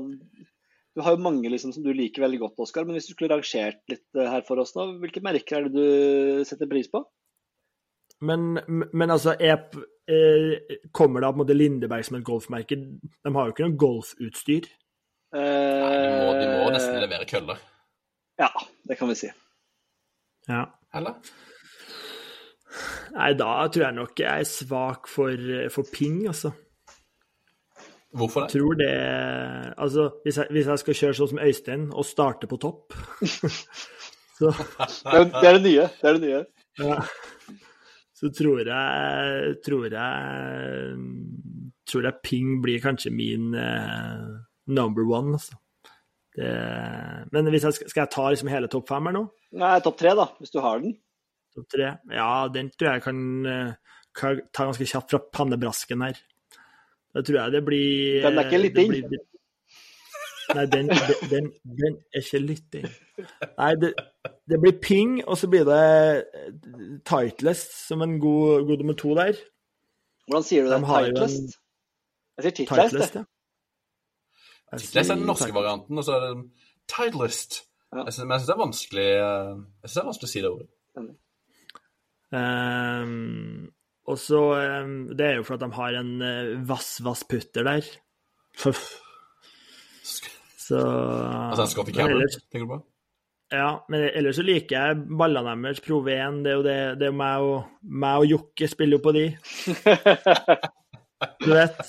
[0.99, 2.83] Du har jo mange liksom som du liker veldig godt, Oskar.
[2.83, 5.79] Men hvis du skulle rangert litt eh, her for oss nå, hvilke merker er det
[5.79, 6.99] du setter pris på?
[8.27, 9.61] Men, men altså, er,
[10.11, 12.75] eh, kommer da på en måte Lindeberg som et golfmerke?
[12.75, 14.67] De har jo ikke noe golfutstyr.
[15.31, 17.63] Eh, Nei, de må, de må nesten levere køller.
[18.43, 18.51] Ja,
[18.91, 19.31] det kan vi si.
[20.51, 20.65] Ja.
[20.99, 21.15] Eller?
[23.15, 26.51] Nei, da tror jeg nok jeg er svak for, for ping, altså.
[28.11, 28.49] Hvorfor det?
[28.49, 28.93] tror det
[29.77, 32.95] Altså, hvis jeg, hvis jeg skal kjøre sånn som Øystein og starte på topp
[34.39, 35.87] så, Det er, det er det nye.
[36.01, 36.43] Det er det nye.
[36.79, 36.97] ja,
[38.19, 40.99] så tror jeg Tror jeg
[41.89, 44.37] Tror jeg ping blir kanskje min uh,
[44.69, 45.57] number one, altså.
[46.37, 46.49] Det,
[47.33, 49.23] men hvis jeg skal, skal jeg ta liksom hele topp fem her nå?
[49.57, 50.93] Nei, topp tre, da, hvis du har den.
[51.57, 51.87] Topp tre?
[52.13, 56.21] Ja, den tror jeg kan, eh, kan ta ganske kjapt fra pannebrasken her.
[57.15, 58.89] Da tror jeg det blir Den er ikke lytting?
[58.93, 59.25] blir-
[60.55, 60.87] Nei, den,
[61.29, 62.85] den, den, er ikke lytting.
[63.57, 63.91] Nei, det,
[64.49, 66.25] det blir ping, og så blir det
[67.05, 69.37] eh, som en god, god nummer to der.
[70.27, 70.79] Hvordan sier du det?
[70.81, 73.13] De har en- Jeg sier Titleist, jeg.
[73.13, 73.23] ja.
[74.77, 76.49] Jeg er den norske varianten, og så er det
[76.89, 77.61] Titleist.
[77.93, 78.03] Ja.
[78.05, 79.53] Jeg synes, men jeg syns det er vanskelig eh,
[79.83, 80.69] Jeg synes det er vanskelig å si det ordet.
[82.33, 83.69] Ehm,
[84.09, 84.41] og så
[85.13, 87.89] Det er jo for at de har en uh, vass-vass-putter der.
[88.57, 88.87] Fuff.
[90.03, 92.79] Så Altså en Scotty Cameron, tenker du på?
[93.49, 95.81] Ja, men ellers så liker jeg ballene deres.
[95.81, 99.05] Pro V1, det er jo det, det er meg og, meg og Jokke spiller jo
[99.05, 99.25] på de.
[101.43, 101.79] Du vet.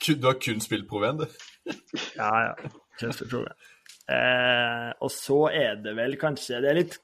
[0.00, 1.74] Du har kun spilt Pro V1, du.
[2.16, 2.70] Ja, ja.
[3.00, 3.66] Kjønnsspill Pro V1.
[4.14, 6.94] Eh, og så er det vel kanskje Det er litt,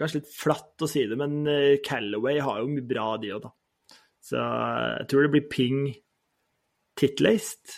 [0.00, 3.44] kanskje litt flatt å si det, men eh, Callaway har jo mye bra, de òg,
[3.44, 3.52] da.
[4.24, 5.80] Så jeg tror det blir Ping,
[6.96, 7.74] Titlaced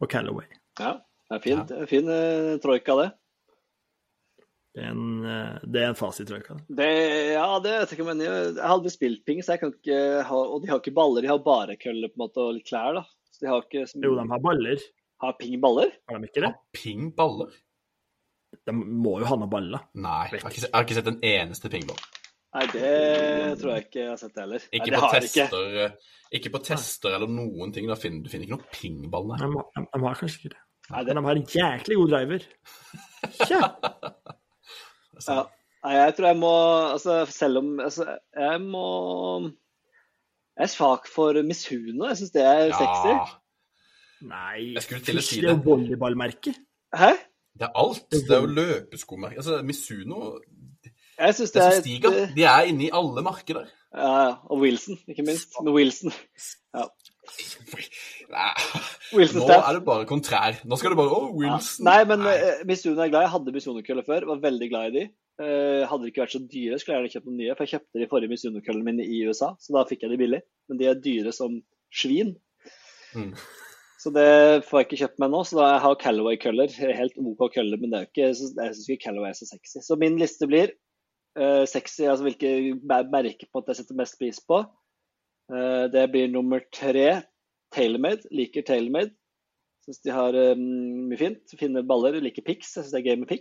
[0.00, 0.48] og Callaway.
[0.80, 0.96] Ja,
[1.28, 1.68] det er fint.
[1.70, 3.08] Det er fin eh, troika, det.
[4.76, 6.88] Det er en, eh, det er en fasit, tror det.
[7.32, 10.00] Ja, det vet jeg ikke, men jeg, jeg hadde spilt ping, så jeg kan ikke
[10.28, 12.68] ha Og de har ikke baller, de har bare køller på en måte, og litt
[12.68, 13.04] klær, da.
[13.32, 14.84] Så de har ikke så Jo, de har baller.
[15.24, 15.92] Har ping baller?
[16.08, 16.52] Har de ikke det?
[16.52, 17.52] Har ping baller?
[18.66, 19.84] De må jo ha noen baller.
[19.96, 22.00] Nei, jeg har ikke, jeg har ikke sett en eneste pingball.
[22.54, 24.62] Nei, det tror jeg ikke jeg har sett det heller.
[24.64, 25.46] Nei, Ikke, det på har jeg ikke.
[25.50, 25.90] tester, eh,
[26.38, 27.86] ikke på tester eller noen ting.
[27.90, 29.42] Da finner, du finner ikke noen pingball, der.
[29.44, 30.62] De, har- de, de har kanskje ikke det.
[30.90, 32.46] Nei, det Men de har en jæklig god driver.
[33.50, 33.60] Ja.
[35.26, 35.42] ja.
[35.84, 36.50] Nei, jeg tror jeg må
[36.92, 38.04] Altså, selv om Altså,
[38.36, 38.84] jeg må
[39.50, 42.06] Jeg er svak for Misuno.
[42.10, 43.14] Jeg syns det er sexy.
[44.26, 46.54] Nei, Jeg skulle til å si det er jo volleyballmerket.
[46.54, 46.54] volleyballmerke.
[46.96, 47.10] Hæ?
[47.56, 48.06] Det er alt.
[48.12, 49.36] Det er jo løpeskomerke.
[49.42, 50.22] Altså, Misuno
[51.18, 52.10] Jeg synes Det det er som stiger.
[52.22, 53.66] et- De er inne i alle markeder.
[53.96, 54.32] Ja, ja.
[54.50, 55.48] Og Wilson, ikke minst.
[55.64, 56.12] Med Wilson.
[58.30, 58.50] Nei.
[59.16, 60.58] Wilson Nå er det bare kontrær.
[60.68, 61.86] Nå skal du bare Å, Wilson.
[61.86, 63.26] Nei, men uh, Misuno er glad.
[63.26, 64.26] Jeg hadde Misuno-køller før.
[64.32, 65.04] Var veldig glad i de.
[65.36, 67.54] Eh, hadde de ikke vært så dyre, skulle jeg gjerne kjøpt noen nye.
[67.56, 70.40] For jeg kjøpte de forrige Misuno-køllene mine i USA, så da fikk jeg de billig.
[70.70, 71.58] Men de er dyre som
[71.92, 72.34] svin.
[73.16, 73.34] Mm.
[74.00, 75.42] Så det får jeg ikke kjøpt meg nå.
[75.48, 76.72] Så da har jeg Callaway-køller.
[77.00, 79.80] Helt OK køller, men det er ikke, jeg syns ikke Callaway er så sexy.
[79.84, 80.76] Så min liste blir eh,
[81.68, 82.50] sexy, altså hvilke
[83.12, 84.62] merker på at jeg setter mest pris på.
[85.52, 87.22] Eh, det blir nummer tre.
[87.74, 88.26] Tailormade.
[88.30, 89.14] Liker Tailormade.
[89.84, 91.58] Syns de har eh, mye fint.
[91.58, 92.18] Fine baller.
[92.20, 92.74] Liker pics.
[92.76, 93.36] Jeg syns det er gøy med.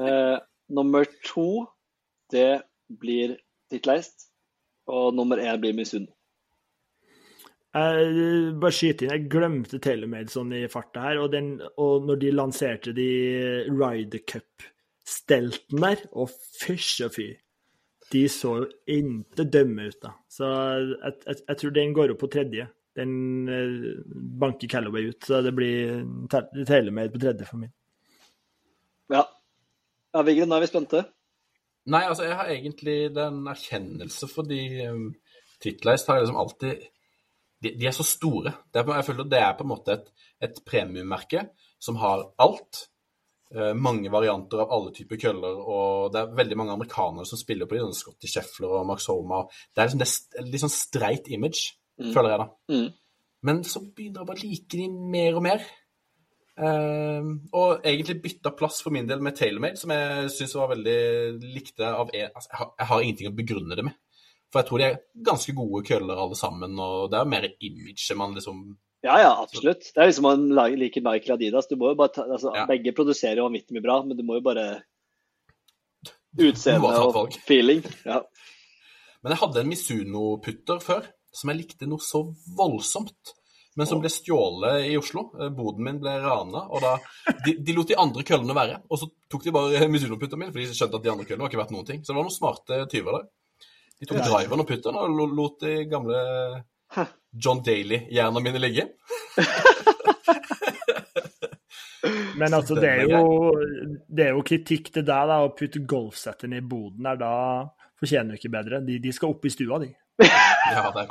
[0.00, 0.38] Eh,
[0.70, 1.66] nummer to,
[2.32, 2.62] det
[3.00, 3.36] blir
[3.70, 4.30] Titleist.
[4.90, 6.08] Og nummer én blir Misunn.
[7.70, 11.20] Jeg bare skyte inn, jeg glemte TaylorMade sånn i farta her.
[11.22, 13.10] Og, den, og når de lanserte de
[13.70, 14.24] Ryder
[15.10, 16.30] Cup-stelten der, og
[16.60, 17.26] fysj og fy,
[18.12, 20.12] de så jo inte dømme ut, da.
[20.28, 22.66] Så jeg, jeg, jeg tror den går opp på tredje.
[22.96, 24.02] Den eh,
[24.40, 27.72] banker Callaway ut, så det blir Ta- med på tredje for min.
[29.10, 29.24] Ja.
[30.14, 31.04] ja Viggen, nå er vi spente.
[31.86, 35.14] Nei, altså, jeg har egentlig den erkjennelse fordi um,
[35.62, 36.82] Titleist har liksom alltid
[37.62, 38.52] de, de, er så store.
[38.74, 40.10] Er, jeg føler det er på en måte et,
[40.42, 41.46] et premiummerke
[41.80, 42.86] som har alt.
[43.54, 47.66] Eh, mange varianter av alle typer køller, og det er veldig mange amerikanere som spiller
[47.66, 49.40] på de, sånn Scotty Sheffler og Max Homa.
[49.74, 52.12] Det er liksom det, litt sånn streit image, mm.
[52.14, 52.46] føler jeg da.
[52.70, 52.84] Mm.
[53.48, 54.86] Men så begynner jeg bare å like de
[55.16, 55.64] mer og mer.
[56.60, 61.00] Uh, og egentlig bytta plass for min del med TaylorMade, som jeg syns var veldig
[61.40, 63.98] likte av en, altså, jeg, har, jeg, har, ingenting å begrunne det med.
[64.50, 68.18] For jeg tror de er ganske gode køller alle sammen, og det er mer image
[68.20, 68.62] man liksom
[69.00, 69.86] Ja, ja, absolutt.
[69.94, 71.68] Det er liksom man liker Nike Adidas.
[71.70, 72.66] Du må jo bare ta, altså, ja.
[72.68, 74.66] Begge produserer vanvittig mye bra, men du må jo bare
[76.38, 77.80] Utseende og feeling.
[78.06, 78.20] Ja.
[79.24, 82.22] Men jeg hadde en Misuno-putter før som jeg likte noe så
[82.58, 83.34] voldsomt.
[83.78, 85.28] Men som ble stjålet i Oslo.
[85.38, 86.64] Eh, boden min ble rana.
[86.68, 86.96] og da,
[87.46, 88.80] de, de, lot de andre køllene være.
[88.90, 91.52] Og så tok de bare Mizuno-putteren min, for de skjønte at de andre køllene var
[91.52, 92.02] ikke verdt noen ting.
[92.02, 93.28] Så det var noen smarte tyver der.
[94.00, 96.20] De tok driveren og putteren og lot de gamle
[97.30, 98.86] John Daly-hjernene mine ligger.
[102.40, 103.52] Men altså, det er, jo,
[104.08, 107.18] det er jo kritikk til deg, da, å putte golfsettene i boden der.
[107.20, 107.32] Da
[108.00, 108.80] fortjener du ikke bedre.
[108.86, 109.90] De, de skal opp i stua, de.
[110.24, 111.08] ja, det er,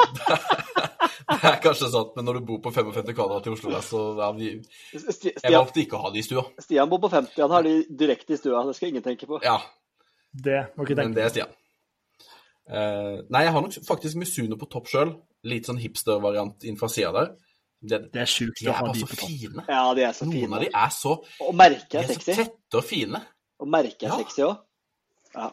[1.29, 4.35] det er kanskje sant, men når du bor på 55 kvadrat i Oslo, så er
[4.37, 4.51] vi
[5.29, 6.45] Jeg valgte ikke å ha de i stua.
[6.61, 8.65] Stian bor på 50, han har de direkte i stua.
[8.67, 9.41] Det skal ingen tenke på.
[9.45, 9.59] Ja.
[10.29, 11.55] Det må ikke tenke Men det er Stian.
[12.69, 15.15] Uh, nei, jeg har nok faktisk Misuno på topp sjøl.
[15.47, 17.29] Litt sånn hipster-variant fra sida der.
[17.79, 19.29] Det, det, er sjukt å ha de på topp.
[19.29, 19.63] Fine.
[19.69, 20.49] Ja, de er så Noen fine.
[20.49, 21.13] Noen av de er så
[21.45, 23.21] Og merket er, er så tette og fine.
[23.63, 24.17] Og merket er ja.
[24.19, 24.57] sexy òg.
[25.35, 25.47] Ja.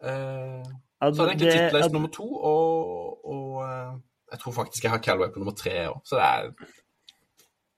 [0.00, 0.66] Uh,
[1.00, 3.96] så er det egentlig Titleist nummer to, og, og, uh,
[4.32, 6.02] jeg tror faktisk jeg har Calway på nummer tre òg.
[6.04, 6.50] Så det er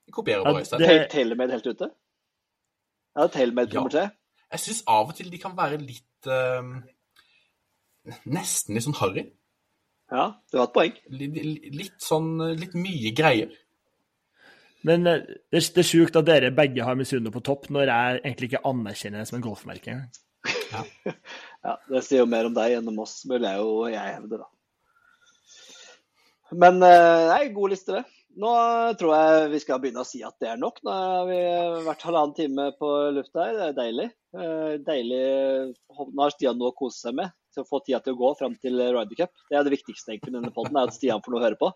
[0.07, 0.83] Jeg kopierer bare Øystein.
[0.83, 1.91] Ja, Tailmade helt ute?
[3.17, 3.81] Ja, Tailmade på ja.
[3.81, 4.09] nummer tre?
[4.53, 6.75] Jeg syns av og til de kan være litt uh,
[8.27, 9.29] Nesten litt sånn harry.
[10.13, 10.97] Ja, du har et poeng.
[11.17, 11.37] Litt,
[11.73, 13.53] litt sånn Litt mye greier.
[14.87, 15.15] Men det,
[15.55, 19.23] det er sjukt at dere begge har Misuno på topp, når jeg egentlig ikke anerkjenner
[19.23, 19.95] det som en golfmerke.
[20.73, 20.83] Ja.
[21.69, 24.41] ja, det sier jo mer om deg enn om oss, vil jeg jo jeg hevde,
[24.43, 24.51] da.
[26.53, 28.19] Men eh, nei, god liste, det.
[28.43, 28.51] Nå
[28.97, 30.81] tror jeg vi skal begynne å si at det er nok.
[30.85, 31.39] Nå har vi
[31.87, 33.59] vært halvannen time på lufta her.
[33.59, 34.09] Det er deilig.
[34.35, 35.23] Eh, deilig.
[36.03, 38.33] Nå har Stian noe å kose seg med til å få tida til å gå
[38.41, 39.33] fram til Ryder Cup.
[39.49, 41.73] Det er det viktigste egentlig med denne poden, at Stian får noe å høre på.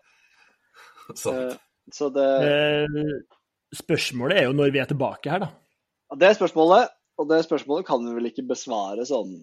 [1.23, 1.57] Sant.
[1.93, 2.27] så det
[3.75, 5.49] Spørsmålet er jo når vi er tilbake her, da.
[6.07, 6.93] Ja, det er spørsmålet.
[7.17, 9.33] Og det spørsmålet kan vi vel ikke besvare sånn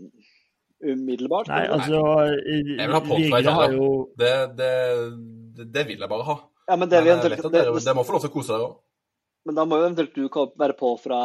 [0.85, 1.51] umiddelbart?
[1.51, 2.01] Nei, altså
[2.47, 3.89] Jeg vil ha Polfreit jo...
[4.21, 4.73] det, det,
[5.57, 6.37] det, det, vil jeg bare ha.
[6.69, 8.69] Ja, men det, men eventuelt, det, dere, det, må få lov til å kose dere
[8.69, 8.77] òg.
[9.45, 10.29] Men da må jo eventuelt du
[10.61, 11.19] være på fra,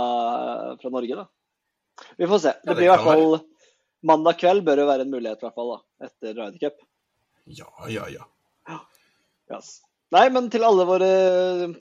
[0.81, 1.30] fra Norge, da.
[2.19, 2.56] Vi får se.
[2.65, 3.38] Det, blir i hvert fall
[4.05, 6.81] Mandag kveld bør jo være en mulighet, i hvert fall, da, etter Ryder Cup.
[7.49, 8.26] Ja, ja, ja.
[8.69, 8.80] ja.
[9.51, 9.80] Yes.
[10.13, 11.09] Nei, men til alle våre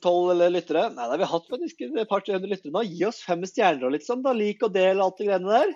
[0.05, 2.82] tolv lyttere Nei, da har hatt faktisk et par-tre hundre lyttere nå.
[2.85, 4.35] Gi oss fem stjerner og litt sånn, da.
[4.36, 5.74] Lik og del alt det greiene der.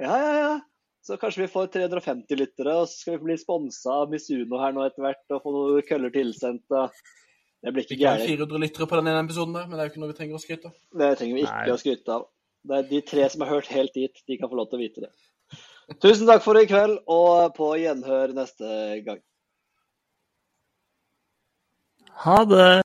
[0.00, 0.52] Ja, ja, ja.
[1.04, 4.74] Så kanskje vi får 350 lyttere, og så skal vi bli sponsa av Misuno her
[4.76, 6.64] nå etter hvert og få noen køller tilsendt.
[6.76, 6.92] og
[7.64, 8.24] Det blir ikke gærent.
[8.24, 10.12] Vi kan 400 lyttere på den ene episoden der, men det er jo ikke noe
[10.12, 10.76] vi trenger å skryte av.
[11.02, 11.74] Det trenger vi ikke Nei.
[11.74, 12.28] å skryte av.
[12.68, 14.82] Det er de tre som har hørt helt dit, de kan få lov til å
[14.84, 15.12] vite det.
[15.98, 19.18] Tusen takk for i kveld, og på gjenhør neste gang.
[22.24, 22.82] Ha det!